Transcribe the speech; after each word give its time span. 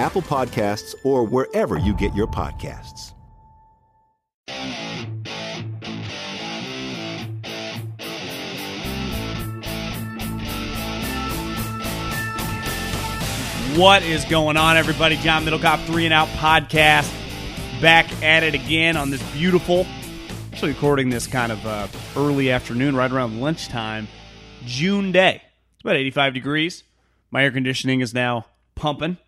Apple 0.00 0.22
Podcasts, 0.22 0.94
or 1.04 1.24
wherever 1.24 1.78
you 1.78 1.94
get 1.94 2.14
your 2.14 2.26
podcasts. 2.26 3.12
What 13.76 14.02
is 14.02 14.24
going 14.24 14.56
on, 14.56 14.78
everybody? 14.78 15.16
John 15.16 15.44
Middlekauff, 15.44 15.84
Three 15.84 16.06
and 16.06 16.14
Out 16.14 16.28
podcast, 16.28 17.12
back 17.82 18.10
at 18.22 18.42
it 18.42 18.54
again 18.54 18.96
on 18.96 19.10
this 19.10 19.22
beautiful, 19.32 19.86
actually 20.50 20.72
recording 20.72 21.10
this 21.10 21.26
kind 21.26 21.52
of 21.52 21.66
uh, 21.66 21.88
early 22.16 22.50
afternoon, 22.50 22.96
right 22.96 23.12
around 23.12 23.38
lunchtime, 23.38 24.08
June 24.64 25.12
day. 25.12 25.42
It's 25.74 25.82
about 25.82 25.96
85 25.96 26.32
degrees. 26.32 26.84
My 27.30 27.44
air 27.44 27.50
conditioning 27.50 28.00
is 28.00 28.14
now 28.14 28.46
pumping. 28.74 29.18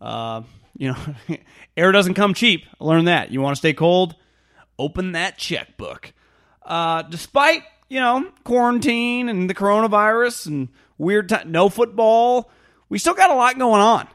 Uh, 0.00 0.42
you 0.76 0.92
know, 0.92 0.98
air 1.76 1.92
doesn't 1.92 2.14
come 2.14 2.34
cheap. 2.34 2.66
Learn 2.80 3.06
that. 3.06 3.30
You 3.30 3.40
want 3.40 3.54
to 3.54 3.58
stay 3.58 3.72
cold? 3.72 4.14
Open 4.78 5.12
that 5.12 5.38
checkbook. 5.38 6.12
Uh, 6.62 7.02
despite, 7.02 7.62
you 7.88 8.00
know, 8.00 8.30
quarantine 8.42 9.28
and 9.28 9.48
the 9.48 9.54
coronavirus 9.54 10.46
and 10.46 10.68
weird 10.98 11.28
time, 11.28 11.52
no 11.52 11.68
football, 11.68 12.50
we 12.88 12.98
still 12.98 13.14
got 13.14 13.30
a 13.30 13.34
lot 13.34 13.58
going 13.58 13.80
on. 13.80 14.08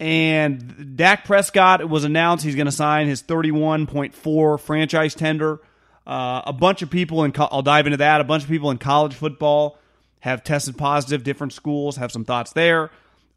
And 0.00 0.96
Dak 0.96 1.26
Prescott, 1.26 1.86
was 1.88 2.04
announced 2.04 2.42
he's 2.42 2.56
going 2.56 2.66
to 2.66 2.72
sign 2.72 3.06
his 3.06 3.22
31.4 3.22 4.60
franchise 4.60 5.14
tender. 5.14 5.60
Uh, 6.06 6.40
a 6.46 6.52
bunch 6.54 6.80
of 6.80 6.90
people 6.90 7.22
in, 7.24 7.32
co- 7.32 7.48
I'll 7.50 7.62
dive 7.62 7.86
into 7.86 7.98
that. 7.98 8.22
A 8.22 8.24
bunch 8.24 8.42
of 8.42 8.48
people 8.48 8.70
in 8.70 8.78
college 8.78 9.14
football 9.14 9.78
have 10.20 10.42
tested 10.42 10.78
positive, 10.78 11.22
different 11.22 11.52
schools, 11.52 11.96
have 11.96 12.10
some 12.10 12.24
thoughts 12.24 12.52
there. 12.52 12.90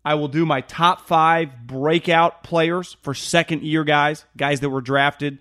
I 0.06 0.16
will 0.16 0.28
do 0.28 0.46
my 0.46 0.62
top 0.62 1.08
five 1.08 1.66
breakout 1.66 2.44
players 2.44 2.98
for 3.02 3.14
second 3.14 3.64
year 3.64 3.84
guys, 3.84 4.26
guys 4.36 4.60
that 4.60 4.70
were 4.70 4.82
drafted 4.82 5.40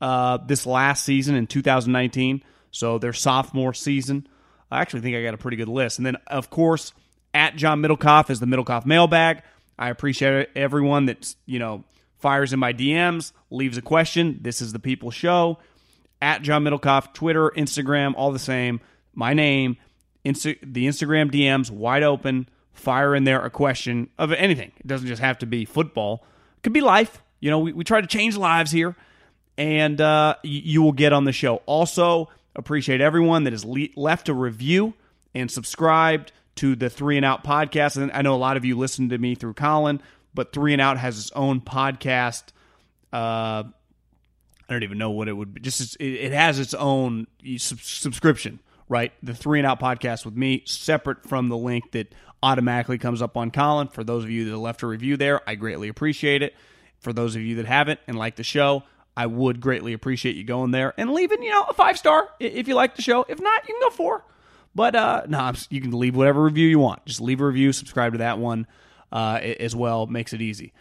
uh, 0.00 0.38
this 0.38 0.66
last 0.66 1.04
season 1.04 1.36
in 1.36 1.46
2019. 1.46 2.42
So 2.72 2.98
their 2.98 3.12
sophomore 3.12 3.74
season. 3.74 4.26
I 4.70 4.80
actually 4.80 5.00
think 5.00 5.16
I 5.16 5.22
got 5.22 5.34
a 5.34 5.38
pretty 5.38 5.56
good 5.56 5.68
list. 5.68 5.98
And 5.98 6.06
then, 6.06 6.16
of 6.26 6.50
course, 6.50 6.92
at 7.34 7.56
John 7.56 7.82
Middlekauff 7.82 8.30
is 8.30 8.40
the 8.40 8.46
Middlekauff 8.46 8.86
mailbag. 8.86 9.42
I 9.78 9.90
appreciate 9.90 10.50
everyone 10.54 11.06
that, 11.06 11.34
you 11.46 11.58
know, 11.58 11.84
fires 12.18 12.52
in 12.52 12.60
my 12.60 12.72
DMs, 12.72 13.32
leaves 13.50 13.76
a 13.76 13.82
question. 13.82 14.38
This 14.42 14.60
is 14.60 14.72
the 14.72 14.78
People 14.78 15.10
Show. 15.10 15.58
At 16.22 16.42
John 16.42 16.64
Middlekauff, 16.64 17.14
Twitter, 17.14 17.50
Instagram, 17.50 18.14
all 18.16 18.30
the 18.30 18.38
same. 18.38 18.80
My 19.14 19.32
name, 19.32 19.78
Insta- 20.24 20.58
the 20.62 20.86
Instagram 20.86 21.32
DMs 21.32 21.70
wide 21.70 22.02
open. 22.02 22.48
Fire 22.72 23.14
in 23.14 23.24
there 23.24 23.44
a 23.44 23.50
question 23.50 24.08
of 24.18 24.32
anything. 24.32 24.72
It 24.78 24.86
doesn't 24.86 25.06
just 25.06 25.20
have 25.20 25.38
to 25.40 25.46
be 25.46 25.64
football. 25.64 26.24
It 26.56 26.62
could 26.62 26.72
be 26.72 26.80
life. 26.80 27.22
You 27.40 27.50
know, 27.50 27.58
we, 27.58 27.72
we 27.72 27.84
try 27.84 28.00
to 28.00 28.06
change 28.06 28.36
lives 28.36 28.70
here, 28.70 28.96
and 29.58 30.00
uh, 30.00 30.36
you, 30.42 30.60
you 30.64 30.82
will 30.82 30.92
get 30.92 31.12
on 31.12 31.24
the 31.24 31.32
show. 31.32 31.56
Also, 31.66 32.28
appreciate 32.54 33.00
everyone 33.00 33.44
that 33.44 33.52
has 33.52 33.64
le- 33.64 33.88
left 33.96 34.28
a 34.28 34.34
review 34.34 34.94
and 35.34 35.50
subscribed 35.50 36.32
to 36.56 36.76
the 36.76 36.90
Three 36.90 37.16
and 37.16 37.24
Out 37.24 37.44
podcast. 37.44 37.96
And 37.96 38.12
I 38.12 38.22
know 38.22 38.34
a 38.34 38.36
lot 38.36 38.56
of 38.56 38.64
you 38.64 38.76
listen 38.76 39.08
to 39.10 39.18
me 39.18 39.34
through 39.34 39.54
Colin, 39.54 40.00
but 40.34 40.52
Three 40.52 40.72
and 40.72 40.82
Out 40.82 40.98
has 40.98 41.18
its 41.18 41.32
own 41.32 41.60
podcast. 41.60 42.44
Uh, 43.12 43.64
I 44.68 44.72
don't 44.72 44.82
even 44.82 44.98
know 44.98 45.10
what 45.10 45.28
it 45.28 45.32
would 45.32 45.54
be. 45.54 45.60
Just 45.60 45.96
it, 45.96 46.04
it 46.04 46.32
has 46.32 46.58
its 46.58 46.74
own 46.74 47.26
sub- 47.56 47.80
subscription, 47.80 48.60
right? 48.88 49.12
The 49.22 49.34
Three 49.34 49.58
and 49.58 49.66
Out 49.66 49.80
podcast 49.80 50.24
with 50.24 50.36
me, 50.36 50.62
separate 50.66 51.28
from 51.28 51.48
the 51.48 51.56
link 51.56 51.92
that 51.92 52.14
automatically 52.42 52.98
comes 52.98 53.22
up 53.22 53.36
on 53.36 53.50
Colin. 53.50 53.88
For 53.88 54.04
those 54.04 54.24
of 54.24 54.30
you 54.30 54.50
that 54.50 54.56
left 54.56 54.82
a 54.82 54.86
review 54.86 55.16
there, 55.16 55.40
I 55.48 55.54
greatly 55.54 55.88
appreciate 55.88 56.42
it. 56.42 56.54
For 56.98 57.12
those 57.12 57.36
of 57.36 57.42
you 57.42 57.56
that 57.56 57.66
haven't 57.66 58.00
and 58.06 58.16
like 58.16 58.36
the 58.36 58.44
show, 58.44 58.82
I 59.16 59.26
would 59.26 59.60
greatly 59.60 59.92
appreciate 59.92 60.36
you 60.36 60.44
going 60.44 60.70
there 60.70 60.94
and 60.96 61.12
leaving, 61.12 61.42
you 61.42 61.50
know, 61.50 61.64
a 61.68 61.74
five 61.74 61.98
star 61.98 62.28
if 62.38 62.68
you 62.68 62.74
like 62.74 62.96
the 62.96 63.02
show. 63.02 63.24
If 63.28 63.40
not, 63.40 63.68
you 63.68 63.74
can 63.74 63.88
go 63.88 63.94
four. 63.94 64.24
But 64.74 64.94
uh, 64.94 65.22
no, 65.28 65.52
you 65.68 65.80
can 65.80 65.90
leave 65.90 66.14
whatever 66.14 66.42
review 66.42 66.68
you 66.68 66.78
want. 66.78 67.04
Just 67.04 67.20
leave 67.20 67.40
a 67.40 67.46
review, 67.46 67.72
subscribe 67.72 68.12
to 68.12 68.18
that 68.18 68.38
one 68.38 68.66
uh, 69.10 69.40
as 69.42 69.74
well. 69.74 70.06
Makes 70.06 70.32
it 70.32 70.40
easy. 70.40 70.72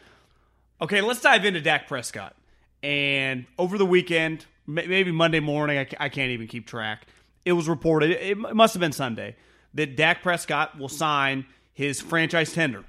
Okay, 0.81 1.01
let's 1.01 1.21
dive 1.21 1.43
into 1.43 1.59
Dak 1.59 1.87
Prescott. 1.87 2.35
And 2.83 3.45
over 3.57 3.77
the 3.77 3.85
weekend, 3.85 4.45
maybe 4.65 5.11
Monday 5.11 5.39
morning, 5.39 5.85
I 5.99 6.09
can't 6.09 6.31
even 6.31 6.47
keep 6.47 6.67
track. 6.67 7.07
It 7.43 7.53
was 7.53 7.67
reported, 7.67 8.11
it 8.11 8.37
must 8.37 8.73
have 8.73 8.79
been 8.79 8.91
Sunday, 8.91 9.35
that 9.73 9.95
Dak 9.95 10.21
Prescott 10.21 10.77
will 10.77 10.89
sign 10.89 11.45
his 11.73 12.01
franchise 12.01 12.53
tender 12.53 12.83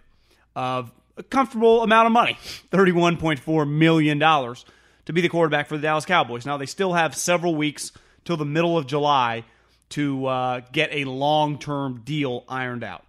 of 0.56 0.90
a 1.16 1.22
comfortable 1.22 1.82
amount 1.82 2.06
of 2.06 2.12
money 2.12 2.36
$31.4 2.72 3.70
million 3.70 4.18
to 4.18 5.12
be 5.12 5.20
the 5.20 5.28
quarterback 5.28 5.68
for 5.68 5.76
the 5.76 5.82
Dallas 5.82 6.04
Cowboys. 6.04 6.46
Now, 6.46 6.56
they 6.56 6.66
still 6.66 6.92
have 6.92 7.16
several 7.16 7.54
weeks 7.54 7.92
till 8.24 8.36
the 8.36 8.44
middle 8.44 8.76
of 8.76 8.86
July 8.86 9.44
to 9.90 10.26
uh, 10.26 10.60
get 10.72 10.90
a 10.92 11.04
long 11.04 11.58
term 11.58 12.02
deal 12.04 12.44
ironed 12.48 12.84
out. 12.84 13.04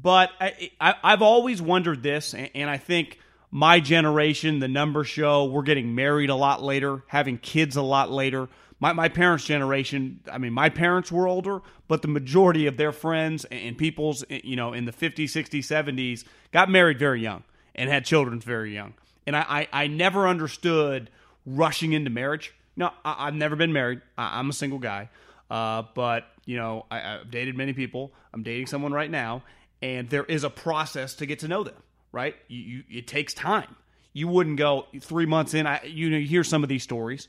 But 0.00 0.30
I, 0.40 0.70
have 1.02 1.22
always 1.22 1.62
wondered 1.62 2.02
this, 2.02 2.34
and 2.34 2.68
I 2.68 2.78
think 2.78 3.18
my 3.50 3.78
generation, 3.78 4.58
the 4.58 4.68
numbers 4.68 5.06
show, 5.06 5.44
we're 5.44 5.62
getting 5.62 5.94
married 5.94 6.30
a 6.30 6.34
lot 6.34 6.62
later, 6.62 7.04
having 7.06 7.38
kids 7.38 7.76
a 7.76 7.82
lot 7.82 8.10
later. 8.10 8.48
My, 8.84 8.92
my 8.92 9.08
parents' 9.08 9.46
generation, 9.46 10.20
I 10.30 10.36
mean, 10.36 10.52
my 10.52 10.68
parents 10.68 11.10
were 11.10 11.26
older, 11.26 11.62
but 11.88 12.02
the 12.02 12.08
majority 12.08 12.66
of 12.66 12.76
their 12.76 12.92
friends 12.92 13.46
and 13.46 13.78
people's, 13.78 14.26
you 14.28 14.56
know, 14.56 14.74
in 14.74 14.84
the 14.84 14.92
50s, 14.92 15.30
60s, 15.30 15.60
70s 15.60 16.24
got 16.52 16.68
married 16.68 16.98
very 16.98 17.22
young 17.22 17.44
and 17.74 17.88
had 17.88 18.04
children 18.04 18.40
very 18.40 18.74
young. 18.74 18.92
And 19.26 19.36
I, 19.36 19.68
I, 19.72 19.84
I 19.84 19.86
never 19.86 20.28
understood 20.28 21.08
rushing 21.46 21.94
into 21.94 22.10
marriage. 22.10 22.52
No, 22.76 22.90
I, 23.06 23.24
have 23.24 23.34
never 23.34 23.56
been 23.56 23.72
married. 23.72 24.02
I, 24.18 24.38
am 24.38 24.50
a 24.50 24.52
single 24.52 24.78
guy. 24.78 25.08
Uh, 25.50 25.84
but, 25.94 26.26
you 26.44 26.58
know, 26.58 26.84
I, 26.90 27.14
I've 27.14 27.30
dated 27.30 27.56
many 27.56 27.72
people. 27.72 28.12
I'm 28.34 28.42
dating 28.42 28.66
someone 28.66 28.92
right 28.92 29.10
now. 29.10 29.44
and 29.80 30.10
there 30.10 30.24
is 30.24 30.44
a 30.44 30.50
process 30.50 31.14
to 31.14 31.24
get 31.24 31.38
to 31.38 31.48
know 31.48 31.64
them, 31.64 31.82
right? 32.12 32.36
You, 32.48 32.60
you, 32.60 32.84
it 32.98 33.06
takes 33.06 33.32
time. 33.32 33.76
You 34.12 34.28
wouldn't 34.28 34.58
go 34.58 34.88
three 35.00 35.24
months 35.24 35.54
in. 35.54 35.66
I, 35.66 35.82
you 35.84 36.10
know, 36.10 36.18
you 36.18 36.26
hear 36.26 36.44
some 36.44 36.62
of 36.62 36.68
these 36.68 36.82
stories, 36.82 37.28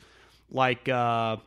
like 0.52 0.88
uh, 0.90 1.38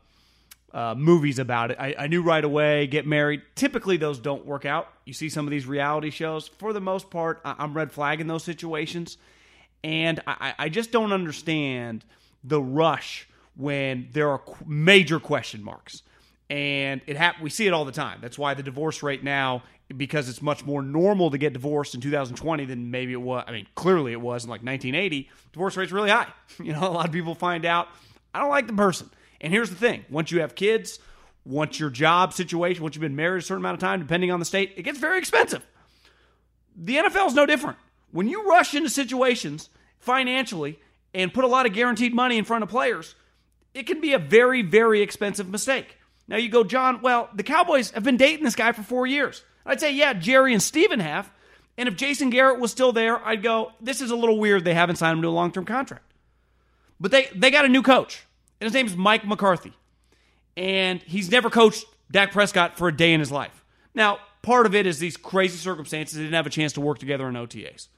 uh, 0.72 0.94
movies 0.96 1.38
about 1.38 1.70
it. 1.70 1.76
I, 1.80 1.94
I 1.98 2.06
knew 2.06 2.22
right 2.22 2.44
away. 2.44 2.86
Get 2.86 3.06
married. 3.06 3.42
Typically, 3.54 3.96
those 3.96 4.18
don't 4.18 4.44
work 4.44 4.64
out. 4.64 4.88
You 5.04 5.12
see 5.12 5.28
some 5.28 5.46
of 5.46 5.50
these 5.50 5.66
reality 5.66 6.10
shows. 6.10 6.48
For 6.48 6.72
the 6.72 6.80
most 6.80 7.10
part, 7.10 7.40
I, 7.44 7.56
I'm 7.58 7.74
red 7.74 7.92
flagging 7.92 8.26
those 8.26 8.44
situations, 8.44 9.18
and 9.82 10.20
I, 10.26 10.54
I 10.58 10.68
just 10.68 10.92
don't 10.92 11.12
understand 11.12 12.04
the 12.44 12.60
rush 12.60 13.28
when 13.56 14.08
there 14.12 14.30
are 14.30 14.40
major 14.66 15.18
question 15.18 15.62
marks 15.64 16.02
and 16.50 17.00
it 17.06 17.16
hap- 17.16 17.40
we 17.40 17.50
see 17.50 17.66
it 17.66 17.72
all 17.72 17.84
the 17.84 17.92
time. 17.92 18.18
That's 18.20 18.38
why 18.38 18.54
the 18.54 18.62
divorce 18.62 19.02
rate 19.02 19.22
now, 19.22 19.62
because 19.94 20.28
it's 20.28 20.40
much 20.40 20.64
more 20.64 20.82
normal 20.82 21.30
to 21.30 21.38
get 21.38 21.52
divorced 21.52 21.94
in 21.94 22.00
2020 22.00 22.64
than 22.64 22.90
maybe 22.90 23.12
it 23.12 23.20
was. 23.20 23.44
I 23.46 23.52
mean, 23.52 23.66
clearly 23.74 24.12
it 24.12 24.20
was 24.20 24.44
in 24.44 24.50
like 24.50 24.62
1980. 24.62 25.28
Divorce 25.52 25.76
rate's 25.76 25.92
really 25.92 26.10
high. 26.10 26.28
You 26.62 26.72
know, 26.72 26.88
a 26.88 26.90
lot 26.90 27.06
of 27.06 27.12
people 27.12 27.34
find 27.34 27.64
out 27.64 27.88
I 28.34 28.40
don't 28.40 28.50
like 28.50 28.66
the 28.66 28.72
person. 28.72 29.10
And 29.40 29.52
here's 29.52 29.70
the 29.70 29.76
thing: 29.76 30.04
once 30.10 30.30
you 30.30 30.40
have 30.40 30.54
kids, 30.54 30.98
once 31.44 31.80
your 31.80 31.90
job 31.90 32.32
situation, 32.32 32.82
once 32.82 32.94
you've 32.94 33.02
been 33.02 33.16
married 33.16 33.42
a 33.42 33.46
certain 33.46 33.62
amount 33.62 33.74
of 33.74 33.80
time, 33.80 34.00
depending 34.00 34.30
on 34.30 34.38
the 34.38 34.44
state, 34.44 34.74
it 34.76 34.82
gets 34.82 34.98
very 34.98 35.18
expensive. 35.18 35.66
The 36.76 36.96
NFL 36.96 37.28
is 37.28 37.34
no 37.34 37.46
different. 37.46 37.78
When 38.12 38.28
you 38.28 38.48
rush 38.48 38.74
into 38.74 38.90
situations 38.90 39.68
financially 39.98 40.78
and 41.12 41.32
put 41.32 41.44
a 41.44 41.48
lot 41.48 41.66
of 41.66 41.72
guaranteed 41.72 42.14
money 42.14 42.38
in 42.38 42.44
front 42.44 42.62
of 42.62 42.68
players, 42.68 43.14
it 43.74 43.86
can 43.86 44.00
be 44.00 44.12
a 44.12 44.18
very, 44.18 44.62
very 44.62 45.00
expensive 45.02 45.48
mistake. 45.48 45.96
Now 46.28 46.36
you 46.36 46.48
go, 46.48 46.64
John, 46.64 47.00
well, 47.00 47.30
the 47.34 47.42
Cowboys 47.42 47.90
have 47.92 48.04
been 48.04 48.16
dating 48.16 48.44
this 48.44 48.54
guy 48.54 48.72
for 48.72 48.82
four 48.82 49.06
years. 49.06 49.42
I'd 49.64 49.80
say, 49.80 49.94
yeah, 49.94 50.12
Jerry 50.12 50.52
and 50.52 50.62
Stephen 50.62 51.00
have. 51.00 51.30
And 51.76 51.88
if 51.88 51.96
Jason 51.96 52.30
Garrett 52.30 52.58
was 52.58 52.70
still 52.70 52.92
there, 52.92 53.24
I'd 53.24 53.42
go, 53.42 53.72
this 53.80 54.00
is 54.00 54.10
a 54.10 54.16
little 54.16 54.38
weird. 54.38 54.64
They 54.64 54.74
haven't 54.74 54.96
signed 54.96 55.18
him 55.18 55.22
to 55.22 55.28
a 55.28 55.30
long 55.30 55.52
term 55.52 55.64
contract. 55.64 56.04
But 57.00 57.10
they, 57.10 57.28
they 57.34 57.50
got 57.50 57.64
a 57.64 57.68
new 57.68 57.82
coach, 57.82 58.24
and 58.60 58.66
his 58.66 58.74
name 58.74 58.86
is 58.86 58.96
Mike 58.96 59.26
McCarthy. 59.26 59.72
And 60.56 61.00
he's 61.02 61.30
never 61.30 61.50
coached 61.50 61.84
Dak 62.10 62.32
Prescott 62.32 62.76
for 62.76 62.88
a 62.88 62.96
day 62.96 63.12
in 63.12 63.20
his 63.20 63.30
life. 63.30 63.64
Now, 63.94 64.18
part 64.42 64.66
of 64.66 64.74
it 64.74 64.86
is 64.86 64.98
these 64.98 65.16
crazy 65.16 65.56
circumstances. 65.56 66.16
They 66.16 66.24
didn't 66.24 66.34
have 66.34 66.46
a 66.46 66.50
chance 66.50 66.72
to 66.74 66.80
work 66.80 66.98
together 66.98 67.28
in 67.28 67.34
OTAs. 67.34 67.88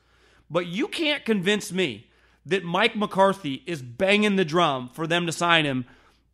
But 0.50 0.67
you 0.67 0.88
can't 0.88 1.25
convince 1.25 1.73
me 1.73 2.08
that 2.47 2.64
Mike 2.64 2.97
McCarthy 2.97 3.62
is 3.67 3.81
banging 3.82 4.37
the 4.37 4.44
drum 4.44 4.88
for 4.88 5.06
them 5.06 5.26
to 5.26 5.32
sign 5.32 5.64
him 5.64 5.87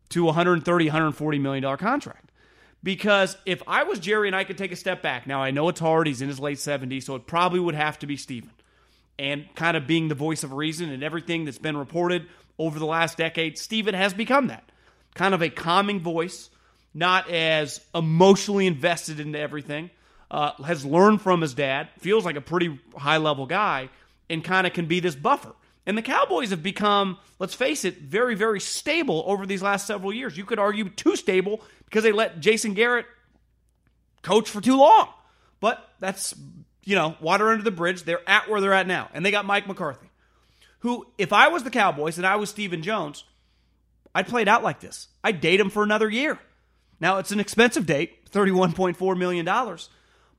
to 0.09 0.23
130, 0.23 0.85
140 0.85 1.39
million 1.39 1.63
dollar 1.63 1.77
contract. 1.77 2.31
Because 2.83 3.37
if 3.45 3.61
I 3.67 3.83
was 3.83 3.99
Jerry 3.99 4.27
and 4.27 4.35
I 4.35 4.43
could 4.43 4.57
take 4.57 4.71
a 4.71 4.75
step 4.75 5.01
back, 5.01 5.27
now 5.27 5.41
I 5.41 5.51
know 5.51 5.67
it's 5.67 5.79
hard, 5.79 6.07
he's 6.07 6.21
in 6.21 6.29
his 6.29 6.39
late 6.39 6.57
70s, 6.57 7.03
so 7.03 7.15
it 7.15 7.27
probably 7.27 7.59
would 7.59 7.75
have 7.75 7.99
to 7.99 8.07
be 8.07 8.15
Stephen. 8.17 8.51
And 9.19 9.47
kind 9.55 9.75
of 9.75 9.87
being 9.87 10.07
the 10.07 10.15
voice 10.15 10.43
of 10.43 10.53
reason 10.53 10.89
and 10.89 11.03
everything 11.03 11.45
that's 11.45 11.57
been 11.57 11.75
reported 11.75 12.27
over 12.59 12.79
the 12.79 12.85
last 12.85 13.17
decade, 13.17 13.57
Stephen 13.57 13.93
has 13.93 14.13
become 14.13 14.47
that. 14.47 14.63
Kind 15.13 15.33
of 15.33 15.41
a 15.41 15.49
calming 15.49 15.99
voice, 15.99 16.49
not 16.93 17.29
as 17.29 17.81
emotionally 17.93 18.67
invested 18.67 19.19
into 19.19 19.39
everything, 19.39 19.89
uh, 20.29 20.51
has 20.63 20.85
learned 20.85 21.21
from 21.21 21.41
his 21.41 21.53
dad, 21.53 21.89
feels 21.99 22.25
like 22.25 22.35
a 22.35 22.41
pretty 22.41 22.79
high 22.95 23.17
level 23.17 23.45
guy, 23.45 23.89
and 24.29 24.43
kind 24.43 24.67
of 24.67 24.73
can 24.73 24.85
be 24.85 24.99
this 24.99 25.15
buffer. 25.15 25.53
And 25.85 25.97
the 25.97 26.01
Cowboys 26.01 26.49
have 26.49 26.61
become, 26.61 27.17
let's 27.39 27.53
face 27.53 27.85
it, 27.85 27.99
very, 27.99 28.35
very 28.35 28.59
stable 28.59 29.23
over 29.25 29.45
these 29.45 29.61
last 29.61 29.87
several 29.87 30.11
years. 30.11 30.37
You 30.37 30.43
could 30.43 30.59
argue 30.59 30.89
too 30.89 31.15
stable 31.15 31.61
because 31.85 32.03
they 32.03 32.11
let 32.11 32.41
Jason 32.41 32.73
Garrett 32.73 33.05
coach 34.21 34.49
for 34.49 34.59
too 34.59 34.77
long. 34.77 35.07
But 35.61 35.89
that's, 36.01 36.35
you 36.83 36.95
know, 36.95 37.15
water 37.21 37.49
under 37.49 37.63
the 37.63 37.71
bridge. 37.71 38.03
They're 38.03 38.27
at 38.27 38.49
where 38.49 38.59
they're 38.59 38.73
at 38.73 38.85
now. 38.85 39.09
And 39.13 39.25
they 39.25 39.31
got 39.31 39.45
Mike 39.45 39.65
McCarthy, 39.65 40.06
who, 40.79 41.07
if 41.17 41.33
I 41.33 41.47
was 41.47 41.63
the 41.63 41.69
Cowboys 41.69 42.17
and 42.17 42.27
I 42.27 42.35
was 42.35 42.49
Stephen 42.49 42.81
Jones, 42.81 43.23
I'd 44.13 44.27
play 44.27 44.41
it 44.41 44.47
out 44.47 44.63
like 44.63 44.79
this. 44.79 45.07
I'd 45.23 45.41
date 45.41 45.59
him 45.59 45.69
for 45.69 45.83
another 45.83 46.09
year. 46.09 46.39
Now, 46.99 47.19
it's 47.19 47.31
an 47.31 47.39
expensive 47.39 47.85
date, 47.85 48.29
$31.4 48.31 49.17
million. 49.17 49.45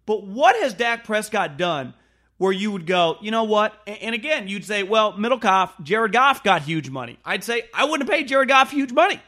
But 0.07 0.27
what 0.27 0.57
has 0.57 0.75
Dak 0.75 1.05
Prescott 1.05 1.57
done 1.57 1.95
where 2.39 2.53
you 2.53 2.71
would 2.71 2.87
go, 2.87 3.19
you 3.21 3.31
know 3.31 3.45
what? 3.45 3.75
And 3.87 4.15
again, 4.15 4.49
you'd 4.49 4.65
say, 4.65 4.85
well, 4.85 5.13
Middlekauff, 5.13 5.83
Jared 5.83 6.13
Goff 6.13 6.43
got 6.43 6.63
huge 6.63 6.89
money. 6.89 7.19
I'd 7.25 7.45
say, 7.45 7.65
I 7.75 7.85
wouldn't 7.85 8.09
have 8.09 8.17
paid 8.17 8.29
Jared 8.29 8.49
Goff 8.49 8.71
huge 8.71 8.93
money. 8.93 9.21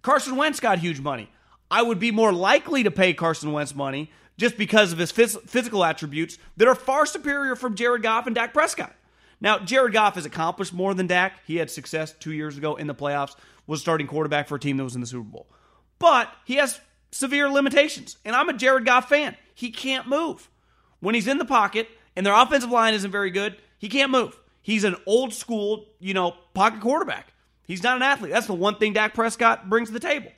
Carson 0.00 0.36
Wentz 0.36 0.58
got 0.58 0.78
huge 0.78 1.00
money. 1.00 1.30
I 1.70 1.82
would 1.82 1.98
be 1.98 2.10
more 2.10 2.32
likely 2.32 2.82
to 2.82 2.90
pay 2.90 3.14
Carson 3.14 3.52
Wentz 3.52 3.74
money 3.74 4.10
just 4.36 4.56
because 4.56 4.92
of 4.92 4.98
his 4.98 5.12
phys- 5.12 5.40
physical 5.48 5.84
attributes 5.84 6.38
that 6.56 6.68
are 6.68 6.74
far 6.74 7.06
superior 7.06 7.54
from 7.54 7.74
Jared 7.76 8.02
Goff 8.02 8.26
and 8.26 8.34
Dak 8.34 8.52
Prescott. 8.52 8.94
Now, 9.42 9.58
Jared 9.58 9.92
Goff 9.92 10.14
has 10.14 10.24
accomplished 10.24 10.72
more 10.72 10.94
than 10.94 11.08
Dak. 11.08 11.40
He 11.44 11.56
had 11.56 11.68
success 11.68 12.14
two 12.18 12.32
years 12.32 12.56
ago 12.56 12.76
in 12.76 12.86
the 12.86 12.94
playoffs, 12.94 13.34
was 13.66 13.80
starting 13.80 14.06
quarterback 14.06 14.46
for 14.46 14.54
a 14.54 14.60
team 14.60 14.76
that 14.76 14.84
was 14.84 14.94
in 14.94 15.00
the 15.00 15.06
Super 15.06 15.28
Bowl. 15.28 15.48
But 15.98 16.32
he 16.44 16.54
has 16.54 16.80
severe 17.10 17.48
limitations. 17.50 18.16
And 18.24 18.36
I'm 18.36 18.48
a 18.48 18.52
Jared 18.52 18.86
Goff 18.86 19.08
fan. 19.08 19.36
He 19.52 19.72
can't 19.72 20.06
move. 20.06 20.48
When 21.00 21.16
he's 21.16 21.26
in 21.26 21.38
the 21.38 21.44
pocket, 21.44 21.88
and 22.14 22.24
their 22.24 22.34
offensive 22.34 22.70
line 22.70 22.94
isn't 22.94 23.10
very 23.10 23.30
good, 23.30 23.56
he 23.78 23.88
can't 23.88 24.12
move. 24.12 24.38
He's 24.62 24.84
an 24.84 24.94
old 25.06 25.34
school, 25.34 25.86
you 25.98 26.14
know, 26.14 26.36
pocket 26.54 26.80
quarterback. 26.80 27.32
He's 27.66 27.82
not 27.82 27.96
an 27.96 28.02
athlete. 28.02 28.30
That's 28.30 28.46
the 28.46 28.54
one 28.54 28.76
thing 28.76 28.92
Dak 28.92 29.12
Prescott 29.12 29.68
brings 29.68 29.88
to 29.88 29.92
the 29.92 30.00
table. 30.00 30.30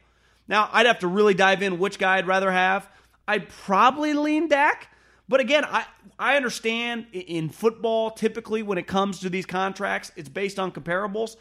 Now, 0.48 0.70
I'd 0.72 0.86
have 0.86 1.00
to 1.00 1.08
really 1.08 1.34
dive 1.34 1.62
in 1.62 1.78
which 1.78 1.98
guy 1.98 2.16
I'd 2.16 2.26
rather 2.26 2.50
have. 2.50 2.88
I'd 3.28 3.50
probably 3.50 4.14
lean 4.14 4.48
Dak. 4.48 4.88
But 5.28 5.40
again, 5.40 5.64
I, 5.64 5.86
I 6.18 6.36
understand 6.36 7.06
in 7.12 7.48
football, 7.48 8.10
typically 8.10 8.62
when 8.62 8.78
it 8.78 8.86
comes 8.86 9.20
to 9.20 9.30
these 9.30 9.46
contracts, 9.46 10.12
it's 10.16 10.28
based 10.28 10.58
on 10.58 10.70
comparables. 10.70 11.36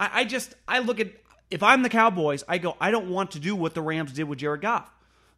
I, 0.00 0.20
I 0.20 0.24
just, 0.24 0.54
I 0.66 0.80
look 0.80 1.00
at, 1.00 1.08
if 1.50 1.62
I'm 1.62 1.82
the 1.82 1.88
Cowboys, 1.88 2.42
I 2.48 2.58
go, 2.58 2.76
I 2.80 2.90
don't 2.90 3.10
want 3.10 3.32
to 3.32 3.38
do 3.38 3.54
what 3.54 3.74
the 3.74 3.82
Rams 3.82 4.12
did 4.12 4.24
with 4.24 4.40
Jared 4.40 4.60
Goff. 4.60 4.90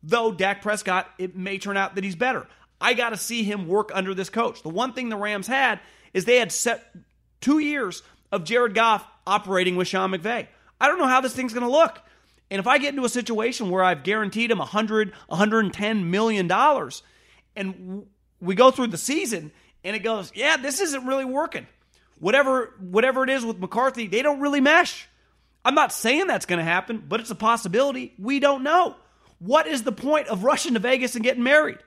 Though 0.02 0.32
Dak 0.32 0.62
Prescott, 0.62 1.08
it 1.18 1.36
may 1.36 1.58
turn 1.58 1.76
out 1.76 1.94
that 1.94 2.04
he's 2.04 2.16
better. 2.16 2.46
I 2.80 2.94
got 2.94 3.10
to 3.10 3.16
see 3.18 3.42
him 3.42 3.68
work 3.68 3.90
under 3.92 4.14
this 4.14 4.30
coach. 4.30 4.62
The 4.62 4.70
one 4.70 4.94
thing 4.94 5.10
the 5.10 5.16
Rams 5.16 5.46
had 5.46 5.80
is 6.14 6.24
they 6.24 6.38
had 6.38 6.50
set 6.50 6.94
two 7.42 7.58
years 7.58 8.02
of 8.32 8.44
Jared 8.44 8.74
Goff 8.74 9.06
operating 9.26 9.76
with 9.76 9.88
Sean 9.88 10.10
McVay. 10.10 10.46
I 10.80 10.88
don't 10.88 10.98
know 10.98 11.06
how 11.06 11.20
this 11.20 11.34
thing's 11.34 11.52
going 11.52 11.66
to 11.66 11.70
look. 11.70 12.00
And 12.50 12.58
if 12.58 12.66
I 12.66 12.78
get 12.78 12.90
into 12.90 13.04
a 13.04 13.10
situation 13.10 13.70
where 13.70 13.84
I've 13.84 14.02
guaranteed 14.02 14.50
him 14.50 14.58
100, 14.58 15.12
110 15.28 16.10
million 16.10 16.48
dollars, 16.48 17.02
and 17.56 18.06
we 18.40 18.54
go 18.54 18.70
through 18.70 18.88
the 18.88 18.98
season 18.98 19.52
and 19.84 19.96
it 19.96 20.00
goes, 20.00 20.32
yeah, 20.34 20.56
this 20.56 20.80
isn't 20.80 21.06
really 21.06 21.24
working. 21.24 21.66
Whatever, 22.18 22.74
whatever 22.78 23.24
it 23.24 23.30
is 23.30 23.44
with 23.44 23.58
McCarthy, 23.58 24.06
they 24.06 24.22
don't 24.22 24.40
really 24.40 24.60
mesh. 24.60 25.08
I'm 25.64 25.74
not 25.74 25.92
saying 25.92 26.26
that's 26.26 26.46
going 26.46 26.58
to 26.58 26.64
happen, 26.64 27.04
but 27.06 27.20
it's 27.20 27.30
a 27.30 27.34
possibility. 27.34 28.14
We 28.18 28.40
don't 28.40 28.62
know. 28.62 28.96
What 29.38 29.66
is 29.66 29.82
the 29.82 29.92
point 29.92 30.28
of 30.28 30.44
rushing 30.44 30.74
to 30.74 30.80
Vegas 30.80 31.14
and 31.14 31.24
getting 31.24 31.42
married? 31.42 31.78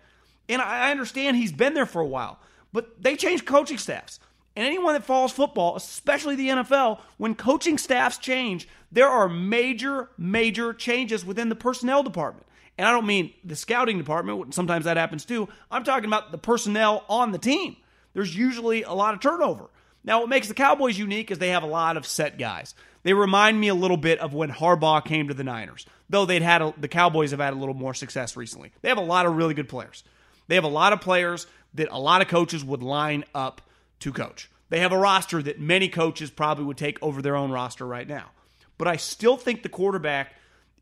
And 0.50 0.62
I 0.62 0.92
understand 0.92 1.38
he's 1.38 1.52
been 1.52 1.74
there 1.74 1.86
for 1.86 2.02
a 2.02 2.08
while, 2.08 2.40
but 2.72 3.02
they 3.02 3.16
change 3.16 3.46
coaching 3.46 3.78
staffs. 3.78 4.20
And 4.56 4.66
anyone 4.66 4.94
that 4.94 5.04
follows 5.04 5.32
football, 5.32 5.76
especially 5.76 6.36
the 6.36 6.50
NFL, 6.50 7.00
when 7.18 7.34
coaching 7.34 7.78
staffs 7.78 8.18
change, 8.18 8.68
there 8.92 9.10
are 9.10 9.28
major, 9.28 10.10
major 10.18 10.74
changes 10.74 11.26
within 11.26 11.50
the 11.50 11.56
personnel 11.56 12.04
department. 12.04 12.46
And 12.78 12.88
I 12.88 12.92
don't 12.92 13.06
mean 13.06 13.34
the 13.44 13.56
scouting 13.56 13.98
department, 13.98 14.54
sometimes 14.54 14.86
that 14.86 14.98
happens 14.98 15.26
too. 15.26 15.48
I'm 15.70 15.84
talking 15.84 16.08
about 16.08 16.32
the 16.32 16.38
personnel 16.38 17.06
on 17.08 17.32
the 17.32 17.38
team. 17.38 17.76
There's 18.14 18.36
usually 18.36 18.84
a 18.84 18.94
lot 18.94 19.14
of 19.14 19.20
turnover. 19.20 19.70
Now, 20.04 20.20
what 20.20 20.30
makes 20.30 20.48
the 20.48 20.54
Cowboys 20.54 20.98
unique 20.98 21.32
is 21.32 21.38
they 21.38 21.50
have 21.50 21.64
a 21.64 21.68
lot 21.68 21.98
of 21.98 22.06
set 22.06 22.38
guys. 22.38 22.76
They 23.04 23.14
remind 23.14 23.60
me 23.60 23.68
a 23.68 23.76
little 23.76 23.98
bit 23.98 24.20
of 24.20 24.34
when 24.34 24.50
Harbaugh 24.50 25.04
came 25.04 25.28
to 25.28 25.34
the 25.34 25.44
Niners, 25.44 25.86
though 26.10 26.26
they'd 26.26 26.42
had 26.42 26.62
a, 26.62 26.74
the 26.78 26.88
Cowboys 26.88 27.32
have 27.32 27.40
had 27.40 27.54
a 27.54 27.58
little 27.58 27.76
more 27.76 27.94
success 27.94 28.36
recently. 28.36 28.72
They 28.82 28.90
have 28.90 28.98
a 28.98 29.02
lot 29.02 29.26
of 29.26 29.36
really 29.36 29.54
good 29.54 29.70
players. 29.70 30.04
They 30.48 30.56
have 30.56 30.64
a 30.64 30.70
lot 30.70 30.94
of 30.94 31.02
players 31.02 31.48
that 31.76 31.90
a 31.92 32.00
lot 32.00 32.22
of 32.22 32.28
coaches 32.28 32.64
would 32.64 32.84
line 32.84 33.24
up 33.34 33.62
to 34.00 34.12
coach. 34.12 34.50
They 34.70 34.80
have 34.80 34.92
a 34.92 34.98
roster 34.98 35.42
that 35.44 35.60
many 35.60 35.88
coaches 35.88 36.30
probably 36.30 36.66
would 36.66 36.78
take 36.78 37.02
over 37.02 37.22
their 37.22 37.36
own 37.36 37.52
roster 37.52 37.86
right 37.86 38.08
now. 38.08 38.32
But 38.78 38.88
I 38.88 38.98
still 38.98 39.38
think 39.38 39.64
the 39.64 39.70
quarterback 39.70 40.34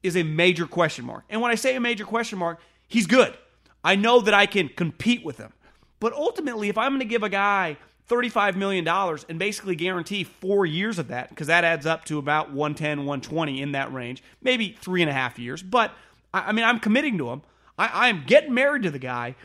is 0.03 0.15
a 0.15 0.23
major 0.23 0.65
question 0.65 1.05
mark. 1.05 1.23
And 1.29 1.41
when 1.41 1.51
I 1.51 1.55
say 1.55 1.75
a 1.75 1.79
major 1.79 2.05
question 2.05 2.39
mark, 2.39 2.59
he's 2.87 3.07
good. 3.07 3.37
I 3.83 3.95
know 3.95 4.21
that 4.21 4.33
I 4.33 4.45
can 4.45 4.69
compete 4.69 5.23
with 5.23 5.37
him. 5.37 5.53
But 5.99 6.13
ultimately, 6.13 6.69
if 6.69 6.77
I'm 6.77 6.91
going 6.91 6.99
to 6.99 7.05
give 7.05 7.23
a 7.23 7.29
guy 7.29 7.77
$35 8.09 8.55
million 8.55 8.87
and 8.87 9.39
basically 9.39 9.75
guarantee 9.75 10.23
four 10.23 10.65
years 10.65 10.99
of 10.99 11.07
that, 11.09 11.29
because 11.29 11.47
that 11.47 11.63
adds 11.63 11.85
up 11.85 12.05
to 12.05 12.17
about 12.17 12.51
110, 12.51 12.99
120 12.99 13.61
in 13.61 13.71
that 13.73 13.93
range, 13.93 14.23
maybe 14.41 14.75
three 14.79 15.01
and 15.01 15.09
a 15.09 15.13
half 15.13 15.39
years. 15.39 15.63
But 15.63 15.93
I 16.33 16.51
mean, 16.51 16.65
I'm 16.65 16.79
committing 16.79 17.17
to 17.19 17.29
him. 17.29 17.41
I, 17.77 18.07
I'm 18.07 18.23
getting 18.25 18.53
married 18.53 18.83
to 18.83 18.91
the 18.91 18.99
guy. 18.99 19.35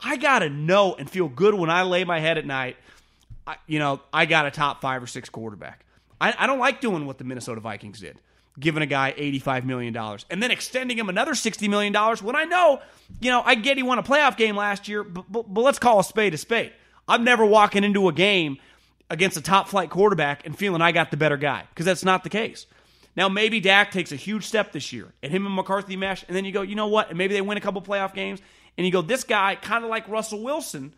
I 0.00 0.16
got 0.16 0.40
to 0.40 0.50
know 0.50 0.94
and 0.94 1.08
feel 1.08 1.28
good 1.28 1.54
when 1.54 1.70
I 1.70 1.82
lay 1.82 2.04
my 2.04 2.20
head 2.20 2.38
at 2.38 2.46
night. 2.46 2.76
I, 3.46 3.56
you 3.66 3.78
know, 3.78 4.00
I 4.12 4.26
got 4.26 4.46
a 4.46 4.50
top 4.50 4.80
five 4.80 5.02
or 5.02 5.06
six 5.06 5.28
quarterback. 5.28 5.84
I, 6.20 6.34
I 6.38 6.46
don't 6.46 6.58
like 6.58 6.80
doing 6.80 7.06
what 7.06 7.18
the 7.18 7.24
Minnesota 7.24 7.60
Vikings 7.60 8.00
did. 8.00 8.18
Giving 8.58 8.82
a 8.82 8.86
guy 8.86 9.12
$85 9.18 9.64
million 9.64 9.96
and 10.30 10.42
then 10.42 10.52
extending 10.52 10.96
him 10.96 11.08
another 11.08 11.32
$60 11.32 11.68
million 11.68 11.92
when 12.22 12.36
I 12.36 12.44
know, 12.44 12.80
you 13.20 13.30
know, 13.30 13.42
I 13.44 13.56
get 13.56 13.76
he 13.76 13.82
won 13.82 13.98
a 13.98 14.02
playoff 14.02 14.36
game 14.36 14.56
last 14.56 14.86
year, 14.86 15.02
but, 15.02 15.24
but, 15.30 15.52
but 15.52 15.60
let's 15.62 15.80
call 15.80 15.98
a 15.98 16.04
spade 16.04 16.34
a 16.34 16.38
spade. 16.38 16.72
I'm 17.08 17.24
never 17.24 17.44
walking 17.44 17.82
into 17.82 18.08
a 18.08 18.12
game 18.12 18.58
against 19.10 19.36
a 19.36 19.40
top 19.40 19.68
flight 19.68 19.90
quarterback 19.90 20.46
and 20.46 20.56
feeling 20.56 20.82
I 20.82 20.92
got 20.92 21.10
the 21.10 21.16
better 21.16 21.36
guy 21.36 21.64
because 21.70 21.84
that's 21.84 22.04
not 22.04 22.22
the 22.22 22.30
case. 22.30 22.66
Now, 23.16 23.28
maybe 23.28 23.60
Dak 23.60 23.90
takes 23.90 24.12
a 24.12 24.16
huge 24.16 24.44
step 24.44 24.72
this 24.72 24.92
year 24.92 25.12
and 25.22 25.30
him 25.30 25.46
and 25.46 25.54
McCarthy 25.54 25.96
mesh, 25.96 26.24
and 26.26 26.36
then 26.36 26.44
you 26.44 26.52
go, 26.52 26.62
you 26.62 26.74
know 26.74 26.88
what? 26.88 27.10
And 27.10 27.18
maybe 27.18 27.34
they 27.34 27.40
win 27.40 27.56
a 27.56 27.60
couple 27.60 27.80
playoff 27.80 28.14
games, 28.14 28.40
and 28.76 28.84
you 28.84 28.92
go, 28.92 29.02
this 29.02 29.24
guy, 29.24 29.54
kind 29.54 29.84
of 29.84 29.90
like 29.90 30.08
Russell 30.08 30.42
Wilson, 30.42 30.94